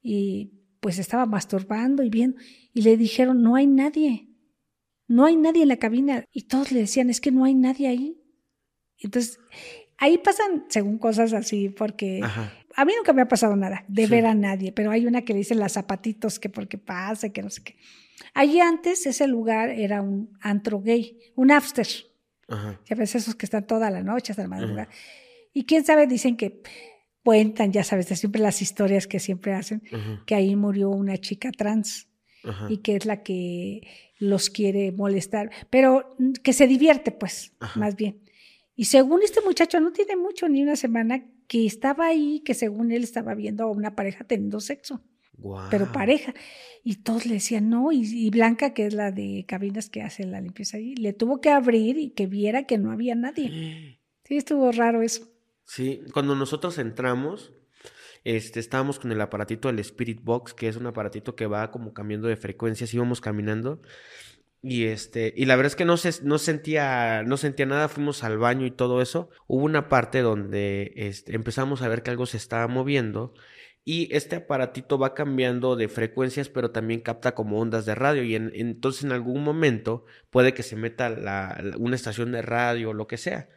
y 0.00 0.57
pues 0.80 0.98
estaba 0.98 1.26
masturbando 1.26 2.02
y 2.02 2.10
viendo 2.10 2.38
y 2.72 2.82
le 2.82 2.96
dijeron, 2.96 3.42
no 3.42 3.56
hay 3.56 3.66
nadie, 3.66 4.28
no 5.06 5.24
hay 5.24 5.36
nadie 5.36 5.62
en 5.62 5.68
la 5.68 5.78
cabina. 5.78 6.24
Y 6.32 6.42
todos 6.42 6.72
le 6.72 6.80
decían, 6.80 7.10
es 7.10 7.20
que 7.20 7.32
no 7.32 7.44
hay 7.44 7.54
nadie 7.54 7.88
ahí. 7.88 8.20
Entonces, 8.98 9.38
ahí 9.96 10.18
pasan, 10.18 10.66
según 10.68 10.98
cosas 10.98 11.32
así, 11.32 11.68
porque 11.68 12.20
a 12.22 12.84
mí 12.84 12.92
nunca 12.96 13.12
me 13.12 13.22
ha 13.22 13.28
pasado 13.28 13.56
nada 13.56 13.84
de 13.88 14.06
ver 14.06 14.26
a 14.26 14.34
nadie, 14.34 14.72
pero 14.72 14.90
hay 14.90 15.06
una 15.06 15.22
que 15.22 15.32
le 15.32 15.40
dicen 15.40 15.58
las 15.58 15.72
zapatitos 15.72 16.38
que 16.38 16.48
porque 16.48 16.78
pasa, 16.78 17.30
que 17.30 17.42
no 17.42 17.50
sé 17.50 17.62
qué. 17.62 17.76
Allí 18.34 18.60
antes 18.60 19.06
ese 19.06 19.26
lugar 19.26 19.70
era 19.70 20.02
un 20.02 20.36
antro 20.40 20.80
gay, 20.80 21.18
un 21.34 21.50
after. 21.50 21.86
Ajá. 22.48 22.80
Ya 22.86 22.96
ves 22.96 23.14
esos 23.14 23.34
que 23.34 23.46
están 23.46 23.66
toda 23.66 23.90
la 23.90 24.02
noche 24.02 24.32
hasta 24.32 24.42
la 24.42 24.48
madrugada. 24.48 24.88
Y 25.52 25.64
quién 25.64 25.84
sabe, 25.84 26.06
dicen 26.06 26.36
que 26.36 26.62
cuentan, 27.28 27.72
ya 27.74 27.84
sabes, 27.84 28.08
de 28.08 28.16
siempre 28.16 28.40
las 28.40 28.62
historias 28.62 29.06
que 29.06 29.20
siempre 29.20 29.52
hacen, 29.52 29.82
que 30.24 30.34
ahí 30.34 30.56
murió 30.56 30.88
una 30.88 31.18
chica 31.18 31.52
trans 31.52 32.08
y 32.70 32.78
que 32.78 32.96
es 32.96 33.04
la 33.04 33.22
que 33.22 33.86
los 34.18 34.48
quiere 34.48 34.92
molestar, 34.92 35.50
pero 35.68 36.16
que 36.42 36.54
se 36.54 36.66
divierte, 36.66 37.10
pues, 37.10 37.52
más 37.76 37.96
bien. 37.96 38.22
Y 38.76 38.86
según 38.86 39.20
este 39.22 39.42
muchacho, 39.42 39.78
no 39.78 39.92
tiene 39.92 40.16
mucho, 40.16 40.48
ni 40.48 40.62
una 40.62 40.74
semana, 40.74 41.22
que 41.46 41.66
estaba 41.66 42.06
ahí, 42.06 42.40
que 42.46 42.54
según 42.54 42.92
él 42.92 43.04
estaba 43.04 43.34
viendo 43.34 43.64
a 43.64 43.70
una 43.70 43.94
pareja 43.94 44.24
teniendo 44.24 44.58
sexo. 44.60 45.02
Pero 45.70 45.92
pareja. 45.92 46.32
Y 46.82 47.02
todos 47.02 47.26
le 47.26 47.34
decían 47.34 47.68
no. 47.68 47.92
Y, 47.92 48.30
Blanca, 48.30 48.72
que 48.72 48.86
es 48.86 48.94
la 48.94 49.12
de 49.12 49.44
cabinas 49.46 49.90
que 49.90 50.00
hace 50.00 50.24
la 50.24 50.40
limpieza 50.40 50.78
ahí, 50.78 50.94
le 50.94 51.12
tuvo 51.12 51.42
que 51.42 51.50
abrir 51.50 51.98
y 51.98 52.08
que 52.08 52.26
viera 52.26 52.62
que 52.62 52.78
no 52.78 52.90
había 52.90 53.14
nadie. 53.14 53.98
Sí, 54.24 54.36
estuvo 54.36 54.70
raro 54.72 55.00
eso. 55.00 55.26
Sí, 55.68 56.02
cuando 56.14 56.34
nosotros 56.34 56.78
entramos, 56.78 57.52
este, 58.24 58.58
estábamos 58.58 58.98
con 58.98 59.12
el 59.12 59.20
aparatito 59.20 59.68
del 59.68 59.78
Spirit 59.80 60.22
Box, 60.22 60.54
que 60.54 60.66
es 60.66 60.76
un 60.76 60.86
aparatito 60.86 61.36
que 61.36 61.46
va 61.46 61.70
como 61.70 61.92
cambiando 61.92 62.26
de 62.26 62.38
frecuencias, 62.38 62.94
íbamos 62.94 63.20
caminando. 63.20 63.82
Y 64.62 64.86
este, 64.86 65.34
y 65.36 65.44
la 65.44 65.56
verdad 65.56 65.72
es 65.72 65.76
que 65.76 65.84
no 65.84 65.98
se, 65.98 66.24
no 66.24 66.38
sentía, 66.38 67.22
no 67.22 67.36
sentía 67.36 67.66
nada, 67.66 67.88
fuimos 67.88 68.24
al 68.24 68.38
baño 68.38 68.64
y 68.64 68.70
todo 68.70 69.02
eso. 69.02 69.28
Hubo 69.46 69.62
una 69.64 69.88
parte 69.90 70.22
donde 70.22 70.92
este, 70.96 71.36
empezamos 71.36 71.82
a 71.82 71.88
ver 71.88 72.02
que 72.02 72.10
algo 72.10 72.24
se 72.24 72.38
estaba 72.38 72.66
moviendo 72.66 73.34
y 73.90 74.14
este 74.14 74.36
aparatito 74.36 74.98
va 74.98 75.14
cambiando 75.14 75.74
de 75.74 75.88
frecuencias, 75.88 76.50
pero 76.50 76.72
también 76.72 77.00
capta 77.00 77.34
como 77.34 77.58
ondas 77.58 77.86
de 77.86 77.94
radio 77.94 78.22
y 78.22 78.34
entonces 78.34 79.02
en 79.02 79.12
algún 79.12 79.42
momento 79.42 80.04
puede 80.28 80.52
que 80.52 80.62
se 80.62 80.76
meta 80.76 81.08
la, 81.08 81.58
una 81.78 81.96
estación 81.96 82.32
de 82.32 82.42
radio 82.42 82.90
o 82.90 82.92
lo 82.92 83.06
que 83.06 83.16
sea. 83.16 83.48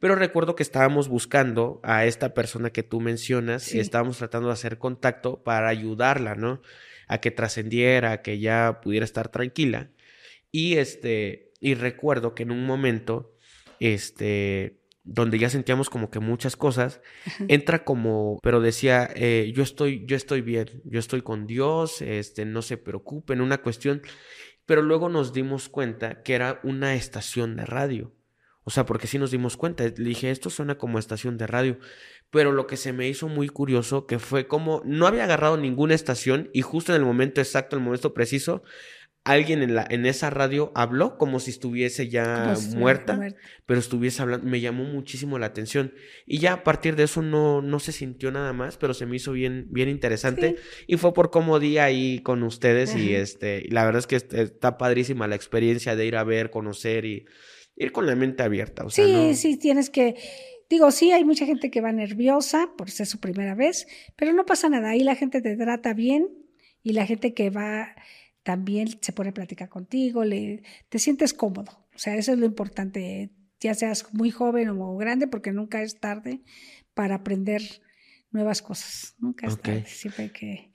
Pero 0.00 0.14
recuerdo 0.14 0.54
que 0.54 0.62
estábamos 0.62 1.08
buscando 1.08 1.80
a 1.82 2.06
esta 2.06 2.34
persona 2.34 2.70
que 2.70 2.84
tú 2.84 3.00
mencionas 3.00 3.74
y 3.74 3.80
estábamos 3.80 4.18
tratando 4.18 4.46
de 4.46 4.52
hacer 4.52 4.78
contacto 4.78 5.42
para 5.42 5.68
ayudarla, 5.68 6.36
¿no? 6.36 6.62
A 7.08 7.18
que 7.18 7.32
trascendiera, 7.32 8.12
a 8.12 8.22
que 8.22 8.38
ya 8.38 8.82
pudiera 8.84 9.02
estar 9.02 9.28
tranquila. 9.28 9.90
Y 10.52 10.76
este, 10.76 11.50
y 11.58 11.74
recuerdo 11.74 12.36
que 12.36 12.44
en 12.44 12.52
un 12.52 12.64
momento, 12.64 13.34
este, 13.80 14.79
donde 15.02 15.38
ya 15.38 15.50
sentíamos 15.50 15.90
como 15.90 16.10
que 16.10 16.20
muchas 16.20 16.56
cosas, 16.56 17.00
entra 17.48 17.84
como, 17.84 18.38
pero 18.42 18.60
decía, 18.60 19.08
eh, 19.14 19.52
yo 19.54 19.62
estoy, 19.62 20.04
yo 20.06 20.16
estoy 20.16 20.40
bien, 20.42 20.82
yo 20.84 20.98
estoy 20.98 21.22
con 21.22 21.46
Dios, 21.46 22.02
este, 22.02 22.44
no 22.44 22.62
se 22.62 22.76
preocupen, 22.76 23.40
una 23.40 23.62
cuestión, 23.62 24.02
pero 24.66 24.82
luego 24.82 25.08
nos 25.08 25.32
dimos 25.32 25.68
cuenta 25.68 26.22
que 26.22 26.34
era 26.34 26.60
una 26.62 26.94
estación 26.94 27.56
de 27.56 27.66
radio. 27.66 28.14
O 28.62 28.70
sea, 28.70 28.84
porque 28.84 29.06
sí 29.06 29.18
nos 29.18 29.30
dimos 29.30 29.56
cuenta, 29.56 29.84
le 29.84 29.90
dije, 29.90 30.30
esto 30.30 30.50
suena 30.50 30.76
como 30.76 30.98
estación 30.98 31.38
de 31.38 31.46
radio, 31.46 31.78
pero 32.30 32.52
lo 32.52 32.66
que 32.66 32.76
se 32.76 32.92
me 32.92 33.08
hizo 33.08 33.26
muy 33.26 33.48
curioso 33.48 34.06
que 34.06 34.18
fue 34.18 34.46
como 34.46 34.82
no 34.84 35.06
había 35.06 35.24
agarrado 35.24 35.56
ninguna 35.56 35.94
estación 35.94 36.50
y 36.52 36.62
justo 36.62 36.92
en 36.92 37.00
el 37.00 37.06
momento 37.06 37.40
exacto, 37.40 37.74
en 37.74 37.80
el 37.80 37.86
momento 37.86 38.14
preciso, 38.14 38.62
alguien 39.24 39.62
en, 39.62 39.74
la, 39.74 39.86
en 39.88 40.06
esa 40.06 40.30
radio 40.30 40.72
habló 40.74 41.18
como 41.18 41.40
si 41.40 41.50
estuviese 41.50 42.08
ya 42.08 42.54
muerta, 42.76 43.20
pero 43.66 43.80
estuviese 43.80 44.22
hablando, 44.22 44.46
me 44.46 44.60
llamó 44.60 44.84
muchísimo 44.84 45.38
la 45.38 45.46
atención. 45.46 45.92
Y 46.26 46.38
ya 46.38 46.54
a 46.54 46.64
partir 46.64 46.96
de 46.96 47.04
eso 47.04 47.20
no, 47.20 47.60
no 47.60 47.80
se 47.80 47.92
sintió 47.92 48.30
nada 48.30 48.52
más, 48.52 48.78
pero 48.78 48.94
se 48.94 49.06
me 49.06 49.16
hizo 49.16 49.32
bien, 49.32 49.66
bien 49.70 49.88
interesante. 49.88 50.56
Y 50.86 50.96
fue 50.96 51.12
por 51.12 51.30
cómo 51.30 51.60
di 51.60 51.78
ahí 51.78 52.20
con 52.20 52.42
ustedes 52.42 52.96
y 52.96 53.14
este, 53.14 53.66
la 53.70 53.84
verdad 53.84 54.00
es 54.00 54.06
que 54.06 54.16
está 54.16 54.78
padrísima 54.78 55.28
la 55.28 55.36
experiencia 55.36 55.96
de 55.96 56.06
ir 56.06 56.16
a 56.16 56.24
ver, 56.24 56.50
conocer 56.50 57.04
y 57.04 57.26
ir 57.76 57.92
con 57.92 58.06
la 58.06 58.16
mente 58.16 58.42
abierta. 58.42 58.84
sí, 58.88 59.34
sí, 59.34 59.56
tienes 59.56 59.90
que... 59.90 60.16
Digo, 60.70 60.92
sí, 60.92 61.10
hay 61.10 61.24
mucha 61.24 61.46
gente 61.46 61.68
que 61.68 61.80
va 61.80 61.90
nerviosa 61.90 62.70
por 62.78 62.92
ser 62.92 63.06
su 63.06 63.18
primera 63.18 63.56
vez, 63.56 63.88
pero 64.14 64.32
no 64.32 64.46
pasa 64.46 64.68
nada. 64.68 64.90
Ahí 64.90 65.02
la 65.02 65.16
gente 65.16 65.42
te 65.42 65.56
trata 65.56 65.94
bien 65.94 66.28
y 66.84 66.92
la 66.92 67.06
gente 67.06 67.34
que 67.34 67.50
va 67.50 67.96
también 68.42 68.88
se 69.00 69.12
pone 69.12 69.30
a 69.30 69.34
platicar 69.34 69.68
contigo, 69.68 70.24
le, 70.24 70.62
te 70.88 70.98
sientes 70.98 71.34
cómodo. 71.34 71.86
O 71.94 71.98
sea, 71.98 72.16
eso 72.16 72.32
es 72.32 72.38
lo 72.38 72.46
importante, 72.46 73.30
ya 73.60 73.74
seas 73.74 74.12
muy 74.12 74.30
joven 74.30 74.68
o 74.70 74.96
grande, 74.96 75.26
porque 75.26 75.52
nunca 75.52 75.82
es 75.82 76.00
tarde 76.00 76.42
para 76.94 77.16
aprender 77.16 77.62
nuevas 78.30 78.62
cosas. 78.62 79.14
Nunca 79.18 79.46
es 79.46 79.60
tarde. 79.60 79.84
Siempre 79.86 80.32
que 80.32 80.72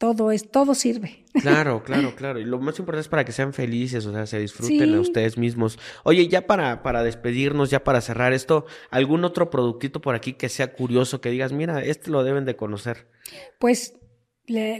todo 0.00 0.30
es, 0.30 0.50
todo 0.50 0.74
sirve. 0.74 1.26
Claro, 1.42 1.82
claro, 1.82 2.14
claro. 2.16 2.40
Y 2.40 2.44
lo 2.44 2.58
más 2.58 2.78
importante 2.78 3.02
es 3.02 3.08
para 3.08 3.24
que 3.26 3.32
sean 3.32 3.52
felices, 3.52 4.06
o 4.06 4.12
sea, 4.12 4.24
se 4.24 4.38
disfruten 4.38 4.94
a 4.94 5.00
ustedes 5.00 5.36
mismos. 5.36 5.78
Oye, 6.04 6.26
ya 6.26 6.46
para, 6.46 6.82
para 6.82 7.02
despedirnos, 7.02 7.68
ya 7.68 7.84
para 7.84 8.00
cerrar 8.00 8.32
esto, 8.32 8.64
¿algún 8.90 9.24
otro 9.24 9.50
productito 9.50 10.00
por 10.00 10.14
aquí 10.14 10.32
que 10.32 10.48
sea 10.48 10.72
curioso, 10.72 11.20
que 11.20 11.30
digas, 11.30 11.52
mira, 11.52 11.84
este 11.84 12.10
lo 12.10 12.24
deben 12.24 12.46
de 12.46 12.56
conocer? 12.56 13.08
Pues 13.58 13.99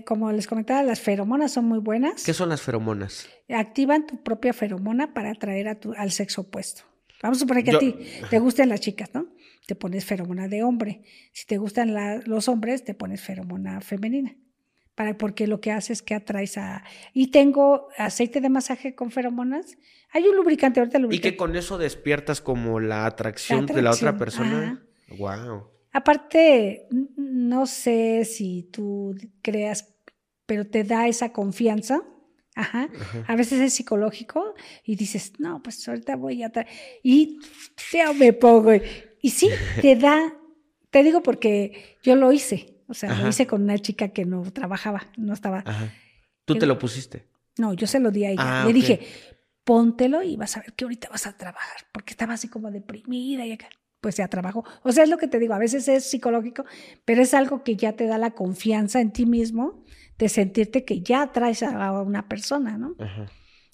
como 0.04 0.32
les 0.32 0.46
comentaba, 0.46 0.82
las 0.82 1.00
feromonas 1.00 1.52
son 1.52 1.66
muy 1.66 1.78
buenas. 1.78 2.24
¿Qué 2.24 2.34
son 2.34 2.48
las 2.48 2.62
feromonas? 2.62 3.28
Activan 3.48 4.06
tu 4.06 4.22
propia 4.22 4.52
feromona 4.52 5.14
para 5.14 5.30
atraer 5.30 5.68
a 5.68 5.78
tu, 5.78 5.92
al 5.92 6.10
sexo 6.10 6.42
opuesto. 6.42 6.82
Vamos 7.22 7.38
a 7.38 7.40
suponer 7.40 7.64
que 7.64 7.72
a 7.72 7.78
ti 7.78 7.94
te 8.30 8.38
gusten 8.38 8.68
las 8.68 8.80
chicas, 8.80 9.10
¿no? 9.12 9.26
Te 9.66 9.74
pones 9.74 10.04
feromona 10.04 10.48
de 10.48 10.62
hombre. 10.62 11.02
Si 11.32 11.46
te 11.46 11.58
gustan 11.58 11.94
los 12.24 12.48
hombres, 12.48 12.82
te 12.82 12.94
pones 12.94 13.20
feromona 13.20 13.80
femenina. 13.80 14.34
Para, 14.94 15.16
porque 15.16 15.46
lo 15.46 15.60
que 15.60 15.70
hace 15.70 15.92
es 15.92 16.02
que 16.02 16.14
atraes 16.14 16.58
a... 16.58 16.82
Y 17.12 17.30
tengo 17.30 17.88
aceite 17.96 18.40
de 18.40 18.48
masaje 18.48 18.94
con 18.94 19.10
feromonas. 19.10 19.76
Hay 20.12 20.24
un 20.24 20.36
lubricante, 20.36 20.80
ahorita 20.80 20.98
lubricante. 20.98 21.28
Y 21.28 21.30
que 21.30 21.36
con 21.36 21.54
eso 21.56 21.78
despiertas 21.78 22.40
como 22.40 22.80
la 22.80 23.06
atracción, 23.06 23.66
de 23.66 23.82
la 23.82 23.92
otra 23.92 24.16
persona. 24.16 24.82
Wow. 25.18 25.68
Aparte, 25.92 26.88
no 27.16 27.66
sé 27.66 28.24
si 28.24 28.68
tú 28.72 29.16
creas, 29.42 29.92
pero 30.46 30.66
te 30.66 30.84
da 30.84 31.08
esa 31.08 31.32
confianza. 31.32 32.02
Ajá. 32.54 32.88
A 33.26 33.36
veces 33.36 33.60
es 33.60 33.74
psicológico 33.74 34.54
y 34.84 34.96
dices, 34.96 35.32
no, 35.38 35.62
pues 35.62 35.86
ahorita 35.88 36.16
voy 36.16 36.42
a... 36.42 36.52
Y 37.02 37.38
me 38.16 38.32
pongo. 38.32 38.72
Y 39.22 39.30
sí, 39.30 39.48
te 39.80 39.96
da, 39.96 40.34
te 40.90 41.02
digo 41.02 41.22
porque 41.22 41.96
yo 42.02 42.16
lo 42.16 42.32
hice. 42.32 42.76
O 42.86 42.94
sea, 42.94 43.14
lo 43.14 43.28
hice 43.28 43.46
con 43.46 43.62
una 43.62 43.78
chica 43.78 44.08
que 44.08 44.24
no 44.24 44.42
trabajaba, 44.52 45.06
no 45.16 45.32
estaba. 45.32 45.62
Ajá. 45.64 45.92
¿Tú 46.44 46.56
te 46.56 46.66
lo 46.66 46.78
pusiste? 46.78 47.28
No, 47.56 47.72
yo 47.74 47.86
se 47.86 48.00
lo 48.00 48.10
di 48.10 48.24
a 48.24 48.30
ella. 48.30 48.62
Ah, 48.62 48.66
Le 48.66 48.72
dije, 48.72 49.00
póntelo 49.64 50.22
y 50.22 50.36
vas 50.36 50.56
a 50.56 50.60
ver 50.60 50.72
que 50.72 50.84
ahorita 50.84 51.08
vas 51.08 51.26
a 51.26 51.36
trabajar, 51.36 51.86
porque 51.92 52.12
estaba 52.12 52.34
así 52.34 52.48
como 52.48 52.70
deprimida 52.70 53.46
y 53.46 53.52
acá 53.52 53.68
pues 54.00 54.16
ya 54.16 54.28
trabajó. 54.28 54.64
O 54.82 54.92
sea, 54.92 55.04
es 55.04 55.10
lo 55.10 55.18
que 55.18 55.28
te 55.28 55.38
digo, 55.38 55.54
a 55.54 55.58
veces 55.58 55.88
es 55.88 56.04
psicológico, 56.10 56.64
pero 57.04 57.22
es 57.22 57.34
algo 57.34 57.62
que 57.62 57.76
ya 57.76 57.92
te 57.94 58.06
da 58.06 58.18
la 58.18 58.32
confianza 58.32 59.00
en 59.00 59.12
ti 59.12 59.26
mismo 59.26 59.84
de 60.18 60.28
sentirte 60.28 60.84
que 60.84 61.00
ya 61.00 61.32
traes 61.32 61.62
a 61.62 62.02
una 62.02 62.28
persona, 62.28 62.76
¿no? 62.76 62.94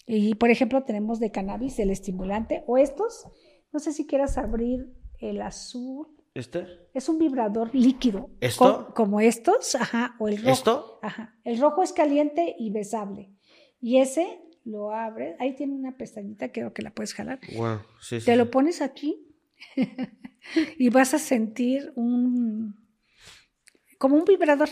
Y 0.06 0.34
por 0.36 0.50
ejemplo, 0.50 0.84
tenemos 0.84 1.18
de 1.18 1.32
cannabis 1.32 1.78
el 1.78 1.90
estimulante 1.90 2.62
o 2.66 2.78
estos, 2.78 3.26
no 3.72 3.80
sé 3.80 3.92
si 3.92 4.06
quieras 4.06 4.38
abrir 4.38 4.92
el 5.18 5.42
azul. 5.42 6.06
¿Este? 6.34 6.66
Es 6.92 7.08
un 7.08 7.18
vibrador 7.18 7.74
líquido. 7.74 8.30
¿Esto? 8.40 8.92
como 8.94 9.20
estos, 9.20 9.74
ajá, 9.74 10.14
o 10.18 10.28
el 10.28 10.36
rojo. 10.36 10.50
¿Esto? 10.50 10.98
Ajá. 11.02 11.34
El 11.44 11.58
rojo 11.60 11.82
es 11.82 11.92
caliente 11.92 12.54
y 12.58 12.70
besable. 12.70 13.32
Y 13.80 13.98
ese 13.98 14.40
lo 14.64 14.92
abres, 14.92 15.36
ahí 15.40 15.54
tiene 15.54 15.74
una 15.74 15.96
pestañita, 15.96 16.52
creo 16.52 16.72
que 16.72 16.82
la 16.82 16.92
puedes 16.92 17.14
jalar. 17.14 17.40
Wow, 17.56 17.78
sí, 18.00 18.18
Te 18.24 18.36
lo 18.36 18.50
pones 18.50 18.82
aquí 18.82 19.25
y 20.78 20.88
vas 20.90 21.14
a 21.14 21.18
sentir 21.18 21.92
un 21.96 22.86
como 23.98 24.16
un 24.16 24.24
vibrador. 24.24 24.68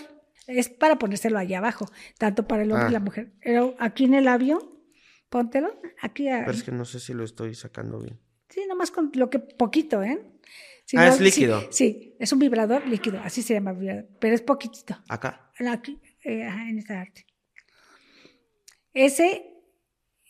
Es 0.46 0.68
para 0.68 0.98
ponérselo 0.98 1.38
allá 1.38 1.58
abajo, 1.58 1.86
tanto 2.18 2.46
para 2.46 2.62
el 2.62 2.72
hombre 2.72 2.88
y 2.88 2.92
la 2.92 2.98
ah. 2.98 3.00
mujer. 3.00 3.32
Pero 3.42 3.74
aquí 3.78 4.04
en 4.04 4.14
el 4.14 4.26
labio, 4.26 4.82
póntelo. 5.30 5.80
Aquí 6.02 6.24
Pero 6.24 6.50
es 6.50 6.62
que 6.62 6.72
no 6.72 6.84
sé 6.84 7.00
si 7.00 7.14
lo 7.14 7.24
estoy 7.24 7.54
sacando 7.54 7.98
bien. 7.98 8.20
Sí, 8.50 8.60
nomás 8.68 8.90
con 8.90 9.10
lo 9.14 9.30
que 9.30 9.38
poquito, 9.38 10.02
¿eh? 10.02 10.22
ah, 10.96 11.08
es 11.08 11.20
líquido. 11.20 11.62
Sí, 11.70 12.14
es 12.20 12.32
un 12.32 12.38
vibrador 12.38 12.86
líquido, 12.86 13.20
así 13.20 13.42
se 13.42 13.54
llama 13.54 13.74
pero 14.20 14.34
es 14.34 14.42
poquitito. 14.42 14.96
Acá. 15.08 15.50
Aquí, 15.70 16.00
eh, 16.24 16.42
en 16.42 16.78
esta 16.78 16.94
parte. 16.94 17.26
Ese 18.92 19.50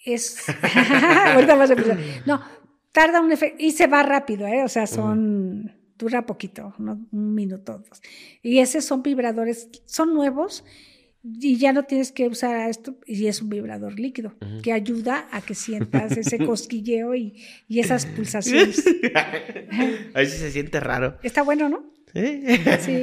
es. 0.04 0.44
Ahorita 1.34 1.56
vas 1.56 1.70
a 1.70 1.72
empezar. 1.72 1.98
No, 2.24 2.42
tarda 2.94 3.20
un 3.20 3.32
efecto 3.32 3.56
y 3.58 3.72
se 3.72 3.88
va 3.88 4.04
rápido, 4.04 4.46
¿eh? 4.46 4.62
O 4.62 4.68
sea, 4.68 4.86
son, 4.86 5.72
dura 5.98 6.24
poquito, 6.24 6.72
un 6.78 7.34
minuto, 7.34 7.82
dos. 7.86 8.00
Y 8.40 8.60
esos 8.60 8.84
son 8.84 9.02
vibradores, 9.02 9.68
son 9.84 10.14
nuevos 10.14 10.64
y 11.24 11.56
ya 11.56 11.72
no 11.72 11.82
tienes 11.82 12.12
que 12.12 12.28
usar 12.28 12.70
esto 12.70 12.96
y 13.04 13.26
es 13.26 13.42
un 13.42 13.48
vibrador 13.48 13.98
líquido 13.98 14.34
que 14.62 14.72
ayuda 14.72 15.26
a 15.32 15.40
que 15.40 15.56
sientas 15.56 16.16
ese 16.16 16.38
cosquilleo 16.46 17.16
y, 17.16 17.42
y 17.66 17.80
esas 17.80 18.06
pulsaciones. 18.16 18.84
Ahí 20.14 20.26
sí 20.26 20.38
se 20.38 20.52
siente 20.52 20.78
raro. 20.78 21.18
Está 21.24 21.42
bueno, 21.42 21.68
¿no? 21.68 21.92
Sí. 22.14 23.02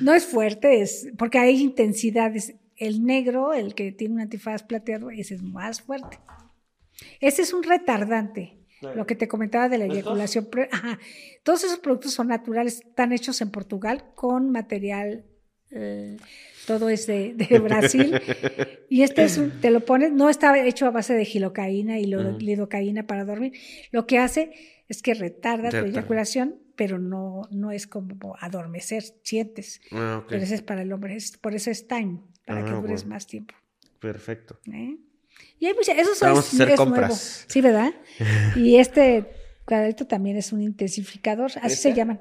No 0.00 0.12
es 0.12 0.26
fuerte, 0.26 0.80
es 0.80 1.06
porque 1.16 1.38
hay 1.38 1.60
intensidades. 1.62 2.56
El 2.76 3.04
negro, 3.04 3.52
el 3.54 3.76
que 3.76 3.92
tiene 3.92 4.14
un 4.14 4.20
antifaz 4.22 4.64
plateado, 4.64 5.10
ese 5.10 5.36
es 5.36 5.42
más 5.42 5.82
fuerte. 5.82 6.18
Ese 7.20 7.42
es 7.42 7.52
un 7.52 7.62
retardante. 7.62 8.63
Lo 8.94 9.06
que 9.06 9.14
te 9.14 9.28
comentaba 9.28 9.68
de 9.68 9.78
la 9.78 9.86
eyaculación. 9.86 10.48
Ajá. 10.70 10.98
Todos 11.42 11.64
esos 11.64 11.78
productos 11.78 12.12
son 12.12 12.28
naturales, 12.28 12.82
están 12.86 13.12
hechos 13.12 13.40
en 13.40 13.50
Portugal 13.50 14.04
con 14.14 14.50
material 14.50 15.24
todo 16.66 16.88
es 16.88 17.06
de, 17.06 17.34
Brasil. 17.62 18.20
y 18.88 19.02
este 19.02 19.24
es 19.24 19.40
te 19.60 19.70
lo 19.70 19.80
pones, 19.80 20.12
no 20.12 20.30
está 20.30 20.56
hecho 20.64 20.86
a 20.86 20.90
base 20.90 21.14
de 21.14 21.24
gilocaína 21.24 21.98
y 21.98 22.06
lidocaína 22.06 23.06
para 23.06 23.24
dormir. 23.24 23.52
Lo 23.90 24.06
que 24.06 24.18
hace 24.18 24.52
es 24.88 25.02
que 25.02 25.14
retarda 25.14 25.70
tu 25.70 25.86
eyaculación, 25.86 26.56
pero 26.76 26.98
no, 26.98 27.42
no 27.50 27.70
es 27.70 27.86
como 27.86 28.36
adormecer, 28.40 29.04
sientes. 29.22 29.80
Ah, 29.92 30.24
pero 30.28 30.42
ese 30.42 30.54
es 30.54 30.62
para 30.62 30.82
el 30.82 30.92
hombre, 30.92 31.16
por 31.40 31.54
eso 31.54 31.70
es 31.70 31.86
time, 31.86 32.20
para 32.46 32.60
ah, 32.60 32.64
que 32.64 32.70
dures 32.72 33.06
más 33.06 33.26
tiempo. 33.26 33.54
Perfecto. 34.00 34.58
¿Eh? 34.72 34.96
Y 35.58 35.66
hay 35.66 35.74
muchas, 35.74 35.96
eso 35.96 36.10
Vamos 36.20 36.52
es, 36.52 36.60
a 36.60 36.64
hacer 36.64 36.76
compras. 36.76 37.44
Sí, 37.48 37.60
¿verdad? 37.60 37.94
y 38.56 38.76
este 38.76 39.26
cuadrito 39.64 40.06
también 40.06 40.36
es 40.36 40.52
un 40.52 40.62
intensificador, 40.62 41.52
así 41.62 41.76
se 41.76 41.94
llaman. 41.94 42.20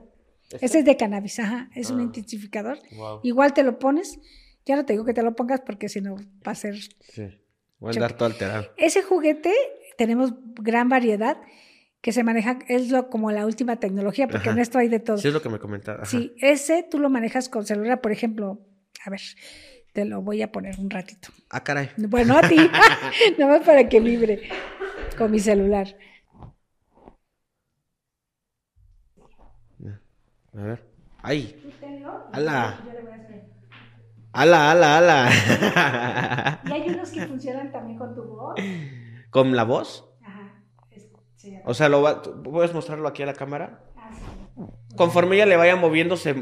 Ese 0.61 0.79
es 0.79 0.85
de 0.85 0.97
cannabis, 0.97 1.39
ajá, 1.39 1.69
es 1.75 1.89
un 1.89 1.99
ah. 1.99 2.03
intensificador. 2.03 2.77
Igual 3.23 3.53
te 3.53 3.63
lo 3.63 3.79
pones, 3.79 4.19
ya 4.65 4.75
no 4.75 4.85
te 4.85 4.93
digo 4.93 5.05
que 5.05 5.13
te 5.13 5.23
lo 5.23 5.35
pongas 5.35 5.61
porque 5.61 5.89
si 5.89 6.01
no 6.01 6.15
va 6.15 6.51
a 6.51 6.55
ser... 6.55 6.75
Sí, 6.77 7.23
va 7.83 7.89
a 7.89 7.91
andar 7.91 8.13
todo 8.13 8.27
alterado. 8.27 8.67
Ese 8.77 9.01
juguete 9.01 9.51
tenemos 9.97 10.33
gran 10.55 10.89
variedad 10.89 11.37
que 12.01 12.11
se 12.11 12.23
maneja, 12.23 12.59
es 12.67 12.91
lo, 12.91 13.09
como 13.09 13.31
la 13.31 13.45
última 13.45 13.77
tecnología, 13.77 14.27
porque 14.27 14.49
en 14.49 14.59
esto 14.59 14.77
hay 14.77 14.89
de 14.89 14.99
todo. 14.99 15.17
Sí, 15.17 15.29
es 15.29 15.33
lo 15.33 15.41
que 15.41 15.47
me 15.47 15.59
comentaba. 15.59 16.03
Sí, 16.05 16.33
ese 16.39 16.83
tú 16.83 16.99
lo 16.99 17.09
manejas 17.09 17.47
con 17.47 17.65
celular, 17.65 18.01
por 18.01 18.11
ejemplo, 18.11 18.59
a 19.05 19.09
ver, 19.09 19.21
te 19.93 20.05
lo 20.05 20.21
voy 20.21 20.41
a 20.41 20.51
poner 20.51 20.79
un 20.79 20.89
ratito. 20.89 21.29
Ah, 21.49 21.63
caray. 21.63 21.89
Bueno, 21.97 22.37
a 22.37 22.41
ti, 22.41 22.57
nada 23.37 23.59
más 23.59 23.65
para 23.65 23.87
que 23.87 23.99
vibre 23.99 24.49
con 25.17 25.31
mi 25.31 25.39
celular. 25.39 25.95
A 30.55 30.61
ver. 30.61 30.83
¡Ay! 31.21 31.55
¡Hala! 32.31 32.79
¡Hala, 34.33 34.71
hala, 34.71 34.97
hala! 34.97 36.61
y 36.65 36.71
hay 36.71 36.89
unos 36.89 37.09
que 37.11 37.25
funcionan 37.25 37.71
también 37.71 37.97
con 37.97 38.13
tu 38.13 38.23
voz. 38.23 38.55
¿Con 39.29 39.55
la 39.55 39.63
voz? 39.63 40.09
O 41.65 41.73
sea, 41.73 41.89
lo 41.89 42.21
¿puedes 42.43 42.73
mostrarlo 42.73 43.07
aquí 43.07 43.23
a 43.23 43.25
la 43.25 43.33
cámara? 43.33 43.83
Conforme 44.95 45.35
ella 45.35 45.45
le 45.45 45.55
vaya 45.55 45.75
moviendo, 45.75 46.17
se, 46.17 46.33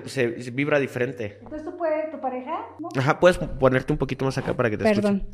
vibra 0.51 0.79
diferente. 0.79 1.37
Entonces 1.41 1.63
tú 1.63 1.77
puedes, 1.77 2.11
tu 2.11 2.19
pareja. 2.19 2.65
Ajá, 2.97 3.19
puedes 3.19 3.37
ponerte 3.37 3.93
un 3.93 3.99
poquito 3.99 4.25
más 4.25 4.37
acá 4.37 4.55
para 4.55 4.69
que 4.69 4.77
te 4.77 4.83
Perdón. 4.83 5.29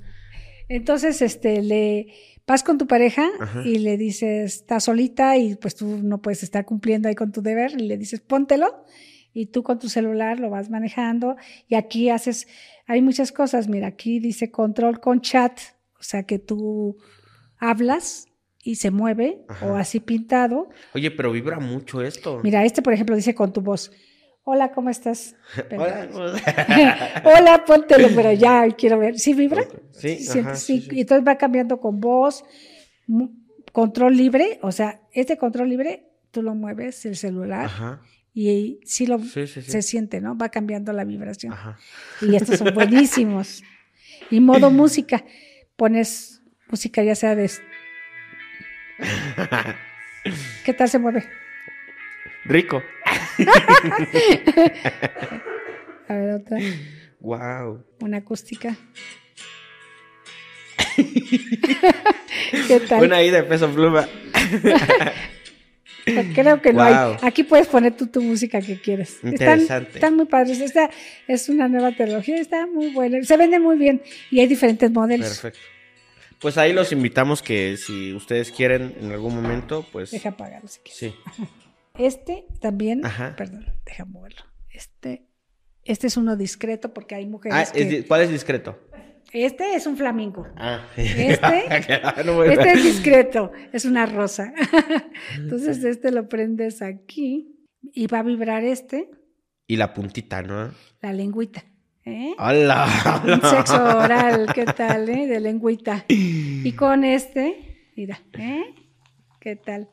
Entonces, 0.69 1.21
este, 1.21 1.61
le 1.61 2.07
vas 2.45 2.63
con 2.63 2.77
tu 2.77 2.87
pareja 2.87 3.29
y 3.63 3.79
le 3.79 3.97
dices, 3.97 4.55
está 4.55 4.79
solita 4.79 5.37
y 5.37 5.55
pues 5.55 5.75
tú 5.75 5.99
no 6.01 6.21
puedes 6.21 6.43
estar 6.43 6.65
cumpliendo 6.65 7.09
ahí 7.09 7.15
con 7.15 7.31
tu 7.31 7.41
deber, 7.41 7.71
y 7.71 7.87
le 7.87 7.97
dices, 7.97 8.21
póntelo 8.21 8.85
y 9.33 9.47
tú 9.47 9.63
con 9.63 9.77
tu 9.77 9.89
celular 9.89 10.39
lo 10.39 10.49
vas 10.49 10.69
manejando 10.69 11.35
y 11.67 11.75
aquí 11.75 12.09
haces, 12.09 12.47
hay 12.87 13.01
muchas 13.01 13.31
cosas, 13.31 13.67
mira, 13.67 13.87
aquí 13.87 14.19
dice 14.19 14.49
control 14.49 14.99
con 14.99 15.21
chat, 15.21 15.59
o 15.99 16.03
sea 16.03 16.23
que 16.23 16.39
tú 16.39 16.97
hablas 17.59 18.26
y 18.67 18.75
se 18.75 18.91
mueve 18.91 19.45
o 19.61 19.75
así 19.75 20.01
pintado. 20.01 20.67
Oye, 20.93 21.09
pero 21.09 21.31
vibra 21.31 21.57
mucho 21.57 22.01
esto. 22.01 22.41
Mira, 22.43 22.65
este 22.65 22.81
por 22.81 22.91
ejemplo 22.91 23.15
dice 23.15 23.33
con 23.33 23.53
tu 23.53 23.61
voz. 23.61 23.93
Hola, 24.43 24.73
¿cómo 24.73 24.89
estás? 24.89 25.37
Hola, 25.71 26.09
Hola, 27.23 27.63
póntelo, 27.65 28.09
pero 28.13 28.33
ya 28.33 28.67
quiero 28.77 28.99
ver. 28.99 29.17
¿Sí 29.17 29.33
vibra? 29.33 29.63
Sí, 29.93 30.17
sí, 30.17 30.85
Y 30.91 31.01
entonces 31.01 31.25
va 31.25 31.37
cambiando 31.37 31.79
con 31.79 32.01
voz, 32.01 32.43
control 33.71 34.17
libre, 34.17 34.59
o 34.61 34.73
sea, 34.73 34.99
este 35.13 35.37
control 35.37 35.69
libre 35.69 36.09
tú 36.31 36.41
lo 36.41 36.53
mueves 36.53 37.05
el 37.05 37.15
celular 37.15 37.69
y 38.33 38.81
sí 38.83 39.07
lo 39.07 39.19
se 39.19 39.81
siente, 39.81 40.19
¿no? 40.19 40.37
Va 40.37 40.49
cambiando 40.49 40.91
la 40.91 41.05
vibración. 41.05 41.53
Y 42.21 42.35
estos 42.35 42.57
son 42.57 42.73
buenísimos. 42.75 43.63
Y 44.29 44.41
modo 44.41 44.71
música, 44.71 45.23
pones 45.77 46.41
música 46.69 47.01
ya 47.01 47.15
sea 47.15 47.33
de 47.33 47.49
¿Qué 50.65 50.73
tal 50.73 50.89
se 50.89 50.99
mueve? 50.99 51.23
Rico. 52.45 52.83
A 56.07 56.13
ver, 56.13 56.29
otra. 56.31 56.57
Wow. 57.19 57.83
Una 57.99 58.17
acústica. 58.17 58.75
¿Qué 62.67 62.79
tal? 62.87 63.03
Una 63.03 63.17
ahí 63.17 63.29
de 63.29 63.43
peso 63.43 63.69
pluma. 63.69 64.07
Creo 66.33 66.61
que 66.61 66.71
no 66.73 66.81
hay. 66.81 67.17
Aquí 67.21 67.43
puedes 67.43 67.67
poner 67.67 67.95
tú 67.95 68.07
tu 68.07 68.21
música 68.21 68.61
que 68.61 68.79
quieres. 68.79 69.19
Interesante. 69.23 69.91
Están, 69.95 70.15
muy 70.15 70.25
padres. 70.25 70.61
Esta 70.61 70.89
es 71.27 71.49
una 71.49 71.67
nueva 71.67 71.91
tecnología, 71.91 72.37
está 72.37 72.65
muy 72.65 72.91
buena. 72.91 73.21
Se 73.23 73.35
vende 73.35 73.59
muy 73.59 73.77
bien 73.77 74.01
y 74.31 74.39
hay 74.39 74.47
diferentes 74.47 74.89
modelos. 74.89 75.27
Perfecto. 75.27 75.59
Pues 76.39 76.57
ahí 76.57 76.73
los 76.73 76.91
invitamos 76.91 77.41
que 77.41 77.77
si 77.77 78.13
ustedes 78.13 78.51
quieren 78.51 78.95
en 78.99 79.11
algún 79.11 79.35
momento, 79.35 79.85
pues... 79.91 80.11
Deja 80.11 80.29
apagarlo 80.29 80.67
si 80.67 80.79
quieres. 80.81 80.97
Sí. 80.97 81.43
Este 81.97 82.45
también, 82.61 83.01
perdón, 83.35 83.73
deja 83.83 84.05
moverlo. 84.05 84.43
Este, 84.69 85.25
este 85.83 86.05
es 86.05 86.15
uno 86.15 86.35
discreto 86.35 86.93
porque 86.93 87.15
hay 87.15 87.25
mujeres 87.25 87.71
ah, 87.73 88.05
¿Cuál 88.07 88.21
es 88.21 88.29
discreto? 88.29 88.79
Este 89.33 89.75
es 89.75 89.87
un 89.87 89.97
flamingo. 89.97 90.47
Ah. 90.55 90.85
Este, 90.95 91.65
este 91.69 92.71
es 92.71 92.83
discreto, 92.83 93.51
es 93.73 93.85
una 93.85 94.05
rosa. 94.05 94.53
Entonces 95.35 95.83
este 95.83 96.11
lo 96.11 96.29
prendes 96.29 96.81
aquí 96.81 97.57
y 97.81 98.07
va 98.07 98.19
a 98.19 98.23
vibrar 98.23 98.63
este. 98.63 99.09
Y 99.65 99.75
la 99.77 99.93
puntita, 99.93 100.41
¿no? 100.43 100.71
La 101.01 101.13
lengüita. 101.13 101.65
¿Eh? 102.09 102.35
¡Hola! 102.39 103.21
Un 103.25 103.41
sexo 103.41 103.83
oral, 103.97 104.47
¿qué 104.55 104.63
tal, 104.63 105.09
eh? 105.09 105.27
De 105.27 105.41
lengüita. 105.41 106.05
Y 106.07 106.71
con 106.71 107.03
este, 107.03 107.91
mira, 107.97 108.21
¿eh? 108.39 108.73
¿Qué 109.41 109.57
tal? 109.57 109.89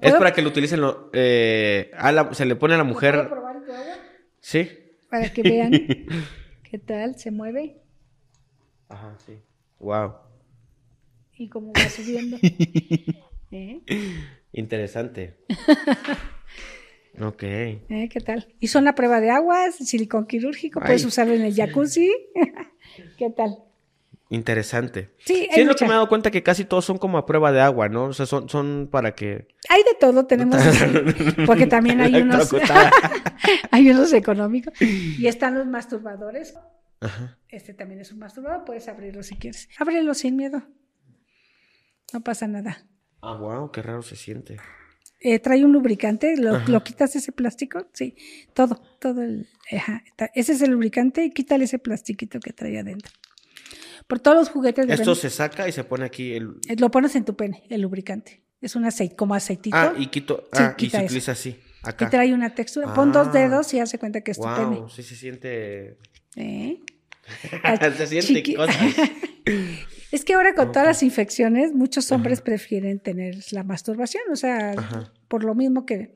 Es 0.00 0.14
para 0.14 0.32
que 0.32 0.42
lo 0.42 0.50
utilicen, 0.50 0.80
lo, 0.80 1.10
eh, 1.12 1.90
se 2.30 2.44
le 2.46 2.54
pone 2.54 2.74
a 2.74 2.78
la 2.78 2.84
mujer... 2.84 3.14
¿Puedo 3.14 3.30
probar 3.30 3.64
tu 3.64 3.72
agua? 3.72 3.94
Sí. 4.38 4.70
Para 5.10 5.32
que 5.32 5.42
vean 5.42 5.72
qué 6.70 6.78
tal, 6.78 7.18
se 7.18 7.32
mueve. 7.32 7.82
Ajá, 8.88 9.16
sí. 9.26 9.42
Wow. 9.80 10.14
Y 11.36 11.48
cómo 11.48 11.72
va 11.72 11.88
subiendo. 11.88 12.36
¿Eh? 13.50 13.80
Interesante. 14.52 15.36
Ok. 17.20 17.42
¿Eh? 17.42 18.08
¿Qué 18.10 18.20
tal? 18.20 18.48
Y 18.60 18.68
son 18.68 18.84
la 18.84 18.94
prueba 18.94 19.20
de 19.20 19.30
aguas, 19.30 19.76
silicón 19.76 20.26
quirúrgico, 20.26 20.80
puedes 20.80 21.04
usarlo 21.04 21.34
en 21.34 21.42
el 21.42 21.54
jacuzzi. 21.54 22.12
¿Qué 23.18 23.30
tal? 23.30 23.58
Interesante. 24.30 25.10
Sí, 25.18 25.48
es 25.50 25.66
lo 25.66 25.76
que 25.76 25.84
me 25.84 25.90
he 25.90 25.94
dado 25.94 26.08
cuenta 26.08 26.30
que 26.30 26.42
casi 26.42 26.64
todos 26.64 26.84
son 26.84 26.98
como 26.98 27.18
a 27.18 27.26
prueba 27.26 27.52
de 27.52 27.60
agua, 27.60 27.88
¿no? 27.88 28.06
O 28.06 28.12
sea, 28.12 28.26
son, 28.26 28.48
son 28.48 28.88
para 28.90 29.14
que... 29.14 29.46
Hay 29.68 29.82
de 29.84 29.94
todo, 30.00 30.26
tenemos... 30.26 30.60
porque 31.46 31.66
también 31.66 32.00
hay 32.00 32.16
unos... 32.16 32.52
hay 33.70 33.90
unos 33.90 34.12
económicos. 34.12 34.74
Y 34.80 35.26
están 35.26 35.54
los 35.54 35.66
masturbadores. 35.66 36.54
Ajá. 37.00 37.38
Este 37.48 37.74
también 37.74 38.00
es 38.00 38.10
un 38.10 38.18
masturbador, 38.18 38.64
puedes 38.64 38.88
abrirlo 38.88 39.22
si 39.22 39.36
quieres. 39.36 39.68
Ábrelo 39.78 40.14
sin 40.14 40.36
miedo. 40.36 40.62
No 42.12 42.22
pasa 42.22 42.48
nada. 42.48 42.86
Ah, 43.20 43.36
wow, 43.36 43.70
qué 43.70 43.82
raro 43.82 44.02
se 44.02 44.16
siente. 44.16 44.56
Eh, 45.26 45.38
trae 45.38 45.64
un 45.64 45.72
lubricante, 45.72 46.36
lo, 46.36 46.84
quitas 46.84 47.16
ese 47.16 47.32
plástico, 47.32 47.86
sí, 47.94 48.14
todo, 48.52 48.82
todo 48.98 49.22
el, 49.22 49.48
ese 50.34 50.52
es 50.52 50.60
el 50.60 50.72
lubricante 50.72 51.24
y 51.24 51.30
quítale 51.30 51.64
ese 51.64 51.78
plastiquito 51.78 52.40
que 52.40 52.52
trae 52.52 52.78
adentro. 52.78 53.10
Por 54.06 54.20
todos 54.20 54.36
los 54.36 54.50
juguetes. 54.50 54.86
Esto 54.86 55.14
se 55.14 55.30
saca 55.30 55.66
y 55.66 55.72
se 55.72 55.82
pone 55.82 56.04
aquí 56.04 56.34
el. 56.34 56.56
Eh, 56.68 56.76
lo 56.76 56.90
pones 56.90 57.16
en 57.16 57.24
tu 57.24 57.34
pene, 57.36 57.62
el 57.70 57.80
lubricante. 57.80 58.42
Es 58.60 58.76
un 58.76 58.84
aceite, 58.84 59.16
como 59.16 59.34
aceitito. 59.34 59.74
Ah, 59.74 59.94
y 59.96 60.08
quito, 60.08 60.46
ah, 60.52 60.74
y 60.76 60.90
se 60.90 61.02
utiliza 61.02 61.32
así. 61.32 61.58
Acá. 61.82 62.04
Y 62.04 62.10
trae 62.10 62.34
una 62.34 62.54
textura. 62.54 62.92
Pon 62.92 63.10
dos 63.10 63.28
ah. 63.28 63.32
dedos 63.32 63.72
y 63.72 63.80
hace 63.80 63.98
cuenta 63.98 64.20
que 64.20 64.32
es 64.32 64.36
tu 64.36 64.44
pene. 64.44 64.82
Sí 64.90 65.02
se 65.02 65.16
siente. 65.16 65.96
¿Eh? 66.36 66.80
se 67.96 68.06
siente 68.06 68.54
cosas. 68.54 68.76
Es 70.14 70.24
que 70.24 70.34
ahora 70.34 70.54
con 70.54 70.70
todas 70.70 70.86
las 70.86 71.02
infecciones, 71.02 71.72
muchos 71.72 72.12
hombres 72.12 72.40
prefieren 72.40 73.00
tener 73.00 73.34
la 73.50 73.64
masturbación, 73.64 74.22
o 74.30 74.36
sea, 74.36 74.72
por 75.26 75.42
lo 75.42 75.56
mismo 75.56 75.84
que 75.84 76.14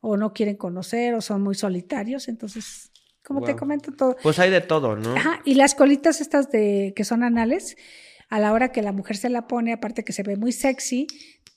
o 0.00 0.16
no 0.16 0.32
quieren 0.32 0.56
conocer 0.56 1.14
o 1.14 1.20
son 1.20 1.42
muy 1.42 1.54
solitarios, 1.54 2.26
entonces, 2.26 2.90
como 3.22 3.42
te 3.42 3.54
comento 3.54 3.92
todo. 3.92 4.16
Pues 4.20 4.40
hay 4.40 4.50
de 4.50 4.62
todo, 4.62 4.96
¿no? 4.96 5.14
Ajá, 5.14 5.42
y 5.44 5.54
las 5.54 5.76
colitas 5.76 6.20
estas 6.20 6.50
de 6.50 6.92
que 6.96 7.04
son 7.04 7.22
anales, 7.22 7.76
a 8.30 8.40
la 8.40 8.52
hora 8.52 8.72
que 8.72 8.82
la 8.82 8.90
mujer 8.90 9.16
se 9.16 9.28
la 9.28 9.46
pone, 9.46 9.72
aparte 9.72 10.02
que 10.02 10.12
se 10.12 10.24
ve 10.24 10.36
muy 10.36 10.50
sexy, 10.50 11.06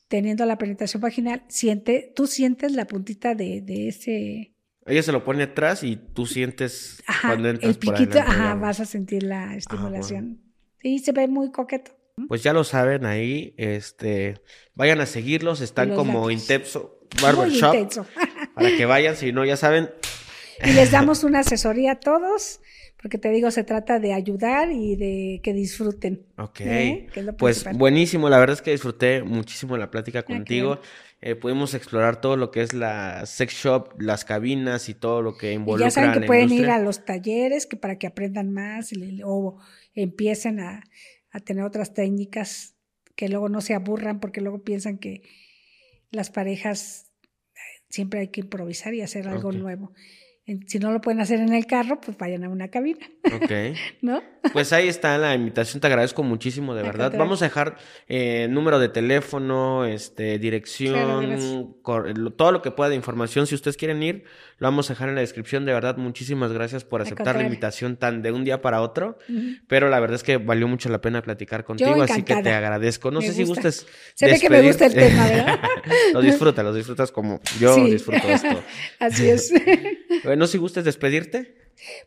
teniendo 0.08 0.46
la 0.46 0.60
penetración 0.60 1.02
vaginal, 1.02 1.44
siente, 1.48 2.14
tú 2.16 2.28
sientes 2.28 2.74
la 2.74 2.86
puntita 2.86 3.34
de, 3.34 3.62
de 3.62 3.88
ese 3.88 4.54
ella 4.86 5.04
se 5.04 5.12
lo 5.12 5.24
pone 5.24 5.44
atrás 5.44 5.84
y 5.84 5.98
tú 5.98 6.28
sientes 6.28 7.04
cuando 7.22 7.50
entras 7.50 7.72
el 7.72 7.80
piquito, 7.80 8.20
ajá, 8.20 8.54
vas 8.54 8.80
a 8.80 8.86
sentir 8.86 9.24
la 9.24 9.56
estimulación. 9.56 10.49
Sí, 10.82 11.00
se 11.00 11.12
ve 11.12 11.28
muy 11.28 11.52
coqueto. 11.52 11.92
Pues 12.28 12.44
ya 12.44 12.54
lo 12.54 12.64
saben 12.64 13.06
ahí, 13.06 13.54
este, 13.58 14.42
vayan 14.76 15.00
a 15.00 15.06
seguirlos, 15.06 15.62
están 15.62 15.96
como 15.96 16.30
Intepso 16.32 17.00
Barbershop. 17.22 18.08
para 18.56 18.76
que 18.76 18.86
vayan, 18.86 19.16
si 19.16 19.32
no, 19.32 19.46
ya 19.46 19.56
saben. 19.56 19.90
y 20.64 20.74
les 20.74 20.92
damos 20.92 21.24
una 21.24 21.40
asesoría 21.40 21.94
a 21.94 22.00
todos, 22.00 22.60
porque 23.02 23.18
te 23.18 23.30
digo, 23.30 23.52
se 23.52 23.64
trata 23.64 24.00
de 24.00 24.14
ayudar 24.14 24.72
y 24.72 24.98
de 24.98 25.40
que 25.42 25.54
disfruten. 25.54 26.26
Ok. 26.38 26.60
¿eh? 26.62 27.08
Pues 27.38 27.66
buenísimo, 27.74 28.30
la 28.30 28.40
verdad 28.40 28.56
es 28.56 28.62
que 28.62 28.72
disfruté 28.72 29.24
muchísimo 29.24 29.78
la 29.78 29.90
plática 29.90 30.24
contigo. 30.24 30.80
Eh, 31.22 31.36
pudimos 31.36 31.74
explorar 31.74 32.22
todo 32.22 32.38
lo 32.38 32.50
que 32.50 32.62
es 32.62 32.74
la 32.74 33.26
sex 33.26 33.54
shop, 33.54 34.00
las 34.00 34.24
cabinas 34.24 34.88
y 34.88 34.94
todo 34.94 35.22
lo 35.22 35.36
que 35.36 35.52
involucra. 35.52 35.88
Y 35.88 35.90
ya 35.90 35.92
saben 35.92 36.14
que 36.14 36.28
pueden 36.28 36.52
ir 36.52 36.70
a 36.70 36.80
los 36.80 37.04
talleres 37.04 37.66
que 37.66 37.76
para 37.76 37.98
que 37.98 38.08
aprendan 38.08 38.54
más 38.54 38.92
o 39.26 39.58
empiecen 40.02 40.60
a, 40.60 40.84
a 41.32 41.40
tener 41.40 41.64
otras 41.64 41.94
técnicas 41.94 42.76
que 43.16 43.30
luego 43.30 43.50
no 43.50 43.62
se 43.62 43.74
aburran 43.74 44.20
porque 44.20 44.42
luego 44.42 44.64
piensan 44.64 44.98
que 44.98 45.24
las 46.12 46.30
parejas 46.30 47.12
eh, 47.54 47.84
siempre 47.90 48.22
hay 48.22 48.28
que 48.30 48.42
improvisar 48.42 48.94
y 48.94 49.02
hacer 49.02 49.28
algo 49.28 49.52
nuevo 49.52 49.94
si 50.68 50.80
no 50.80 50.92
lo 50.92 51.02
pueden 51.02 51.22
hacer 51.22 51.40
en 51.40 51.54
el 51.54 51.66
carro, 51.66 52.00
pues 52.02 52.18
vayan 52.18 52.44
a 52.44 52.50
una 52.50 52.70
cabina. 52.70 53.06
Ok. 53.34 53.52
¿No? 54.02 54.22
Pues 54.54 54.72
ahí 54.74 54.88
está 54.88 55.18
la 55.18 55.36
invitación, 55.36 55.82
te 55.82 55.88
agradezco 55.88 56.24
muchísimo, 56.24 56.74
de 56.74 56.84
verdad. 56.84 57.14
Vamos 57.18 57.42
a 57.42 57.46
dejar 57.46 57.78
eh, 58.08 58.48
número 58.50 58.80
de 58.80 58.90
teléfono, 58.90 59.86
este, 59.86 60.40
dirección, 60.40 61.76
todo 62.38 62.52
lo 62.52 62.62
que 62.62 62.72
pueda 62.72 62.90
de 62.90 62.96
información. 62.96 63.48
Si 63.48 63.56
ustedes 63.56 63.76
quieren 63.76 64.02
ir, 64.02 64.24
lo 64.58 64.68
vamos 64.68 64.90
a 64.90 64.94
dejar 64.94 65.10
en 65.10 65.16
la 65.16 65.22
descripción. 65.22 65.66
De 65.66 65.74
verdad, 65.74 65.98
muchísimas 65.98 66.52
gracias 66.54 66.84
por 66.84 67.02
aceptar 67.02 67.36
la 67.36 67.44
invitación 67.44 67.98
tan 67.98 68.22
de 68.22 68.32
un 68.32 68.44
día 68.44 68.62
para 68.62 68.82
otro. 68.82 69.18
Pero 69.68 69.90
la 69.90 70.00
verdad 70.00 70.16
es 70.16 70.24
que 70.24 70.38
valió 70.38 70.68
mucho 70.68 70.90
la 70.90 71.02
pena 71.02 71.22
platicar 71.22 71.64
contigo, 71.64 72.02
así 72.02 72.24
que 72.24 72.42
te 72.42 72.52
agradezco. 72.52 73.12
No 73.12 73.22
sé 73.22 73.34
si 73.34 73.44
gustes. 73.44 73.86
Se 74.16 74.26
ve 74.26 74.40
que 74.40 74.50
me 74.50 74.62
gusta 74.62 74.86
el 74.86 74.94
tema, 74.94 75.28
¿verdad? 75.28 75.60
lo 76.14 76.22
disfrutas, 76.22 76.64
lo 76.64 76.74
disfrutas 76.74 77.12
como 77.12 77.42
yo 77.60 77.76
disfruto 77.86 78.28
esto. 78.28 78.64
así 79.00 79.30
es. 79.30 79.52
No 80.40 80.48
si 80.48 80.58
gustes 80.58 80.86
despedirte. 80.86 81.56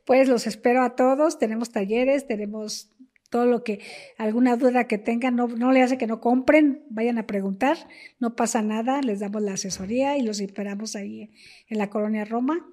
Pues 0.04 0.26
los 0.26 0.46
espero 0.46 0.82
a 0.82 0.96
todos, 0.96 1.38
tenemos 1.38 1.70
talleres, 1.70 2.26
tenemos 2.26 2.90
todo 3.30 3.46
lo 3.46 3.62
que, 3.62 3.80
alguna 4.18 4.56
duda 4.56 4.86
que 4.88 4.98
tengan, 4.98 5.36
no, 5.36 5.48
no 5.48 5.70
le 5.70 5.82
hace 5.82 5.98
que 5.98 6.06
no 6.06 6.20
compren, 6.20 6.82
vayan 6.90 7.18
a 7.18 7.26
preguntar, 7.26 7.76
no 8.18 8.34
pasa 8.34 8.62
nada, 8.62 9.00
les 9.02 9.20
damos 9.20 9.42
la 9.42 9.52
asesoría 9.52 10.16
y 10.18 10.22
los 10.22 10.40
esperamos 10.40 10.96
ahí 10.96 11.30
en 11.68 11.78
la 11.78 11.90
colonia 11.90 12.24
Roma, 12.24 12.66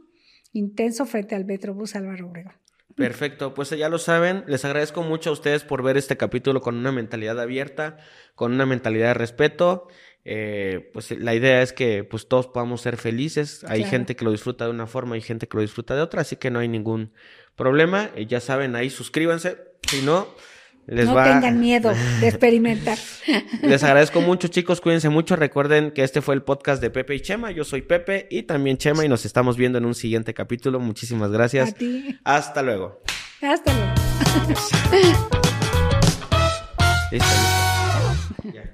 intenso 0.54 1.06
frente 1.06 1.36
al 1.36 1.46
Metrobús 1.46 1.96
Álvaro 1.96 2.28
Obregón. 2.28 2.54
Perfecto, 2.96 3.54
pues 3.54 3.70
ya 3.70 3.88
lo 3.88 3.98
saben, 3.98 4.44
les 4.48 4.66
agradezco 4.66 5.04
mucho 5.04 5.30
a 5.30 5.34
ustedes 5.34 5.64
por 5.64 5.84
ver 5.84 5.96
este 5.96 6.18
capítulo 6.18 6.60
con 6.60 6.76
una 6.76 6.92
mentalidad 6.92 7.40
abierta, 7.40 7.98
con 8.36 8.52
una 8.52 8.66
mentalidad 8.66 9.08
de 9.08 9.14
respeto. 9.14 9.88
Eh, 10.26 10.90
pues 10.94 11.12
la 11.12 11.34
idea 11.34 11.62
es 11.62 11.74
que 11.74 12.04
pues 12.04 12.28
todos 12.28 12.48
podamos 12.48 12.82
ser 12.82 12.98
felices. 12.98 13.64
Hay 13.68 13.84
gente 13.84 14.16
que 14.16 14.26
lo 14.26 14.32
disfruta 14.32 14.66
de 14.66 14.72
una 14.72 14.88
forma, 14.88 15.16
hay 15.16 15.22
gente 15.22 15.48
que 15.48 15.58
lo 15.58 15.62
disfruta 15.62 15.96
de 15.96 16.02
otra, 16.02 16.22
así 16.22 16.36
que 16.36 16.52
no 16.52 16.60
hay 16.60 16.68
ningún 16.68 17.12
problema. 17.56 18.10
Y 18.16 18.26
ya 18.26 18.40
saben, 18.40 18.76
ahí 18.76 18.90
suscríbanse. 18.90 19.58
Si 19.90 20.02
no, 20.02 20.28
les 20.86 21.06
no 21.06 21.16
va... 21.16 21.24
tengan 21.26 21.60
miedo 21.60 21.92
de 22.20 22.28
experimentar. 22.28 22.98
Les 23.62 23.84
agradezco 23.84 24.22
mucho, 24.22 24.48
chicos. 24.48 24.82
Cuídense 24.82 25.10
mucho. 25.10 25.36
Recuerden 25.36 25.92
que 25.92 26.04
este 26.04 26.22
fue 26.22 26.36
el 26.36 26.42
podcast 26.42 26.82
de 26.82 26.90
Pepe 26.90 27.16
y 27.16 27.22
Chema. 27.22 27.52
Yo 27.52 27.64
soy 27.64 27.82
Pepe 27.82 28.28
y 28.30 28.44
también 28.44 28.78
Chema 28.78 29.06
y 29.06 29.10
nos 29.10 29.26
estamos 29.26 29.56
viendo 29.58 29.78
en 29.78 29.86
un 29.86 29.96
siguiente 29.96 30.34
capítulo. 30.34 30.80
Muchísimas 30.80 31.32
gracias. 31.32 31.76
Hasta 32.24 32.62
luego. 32.62 33.02
Hasta 33.42 33.74
luego. 33.74 33.94
listo, 37.12 37.26
listo. 37.26 38.52
Ya. 38.54 38.69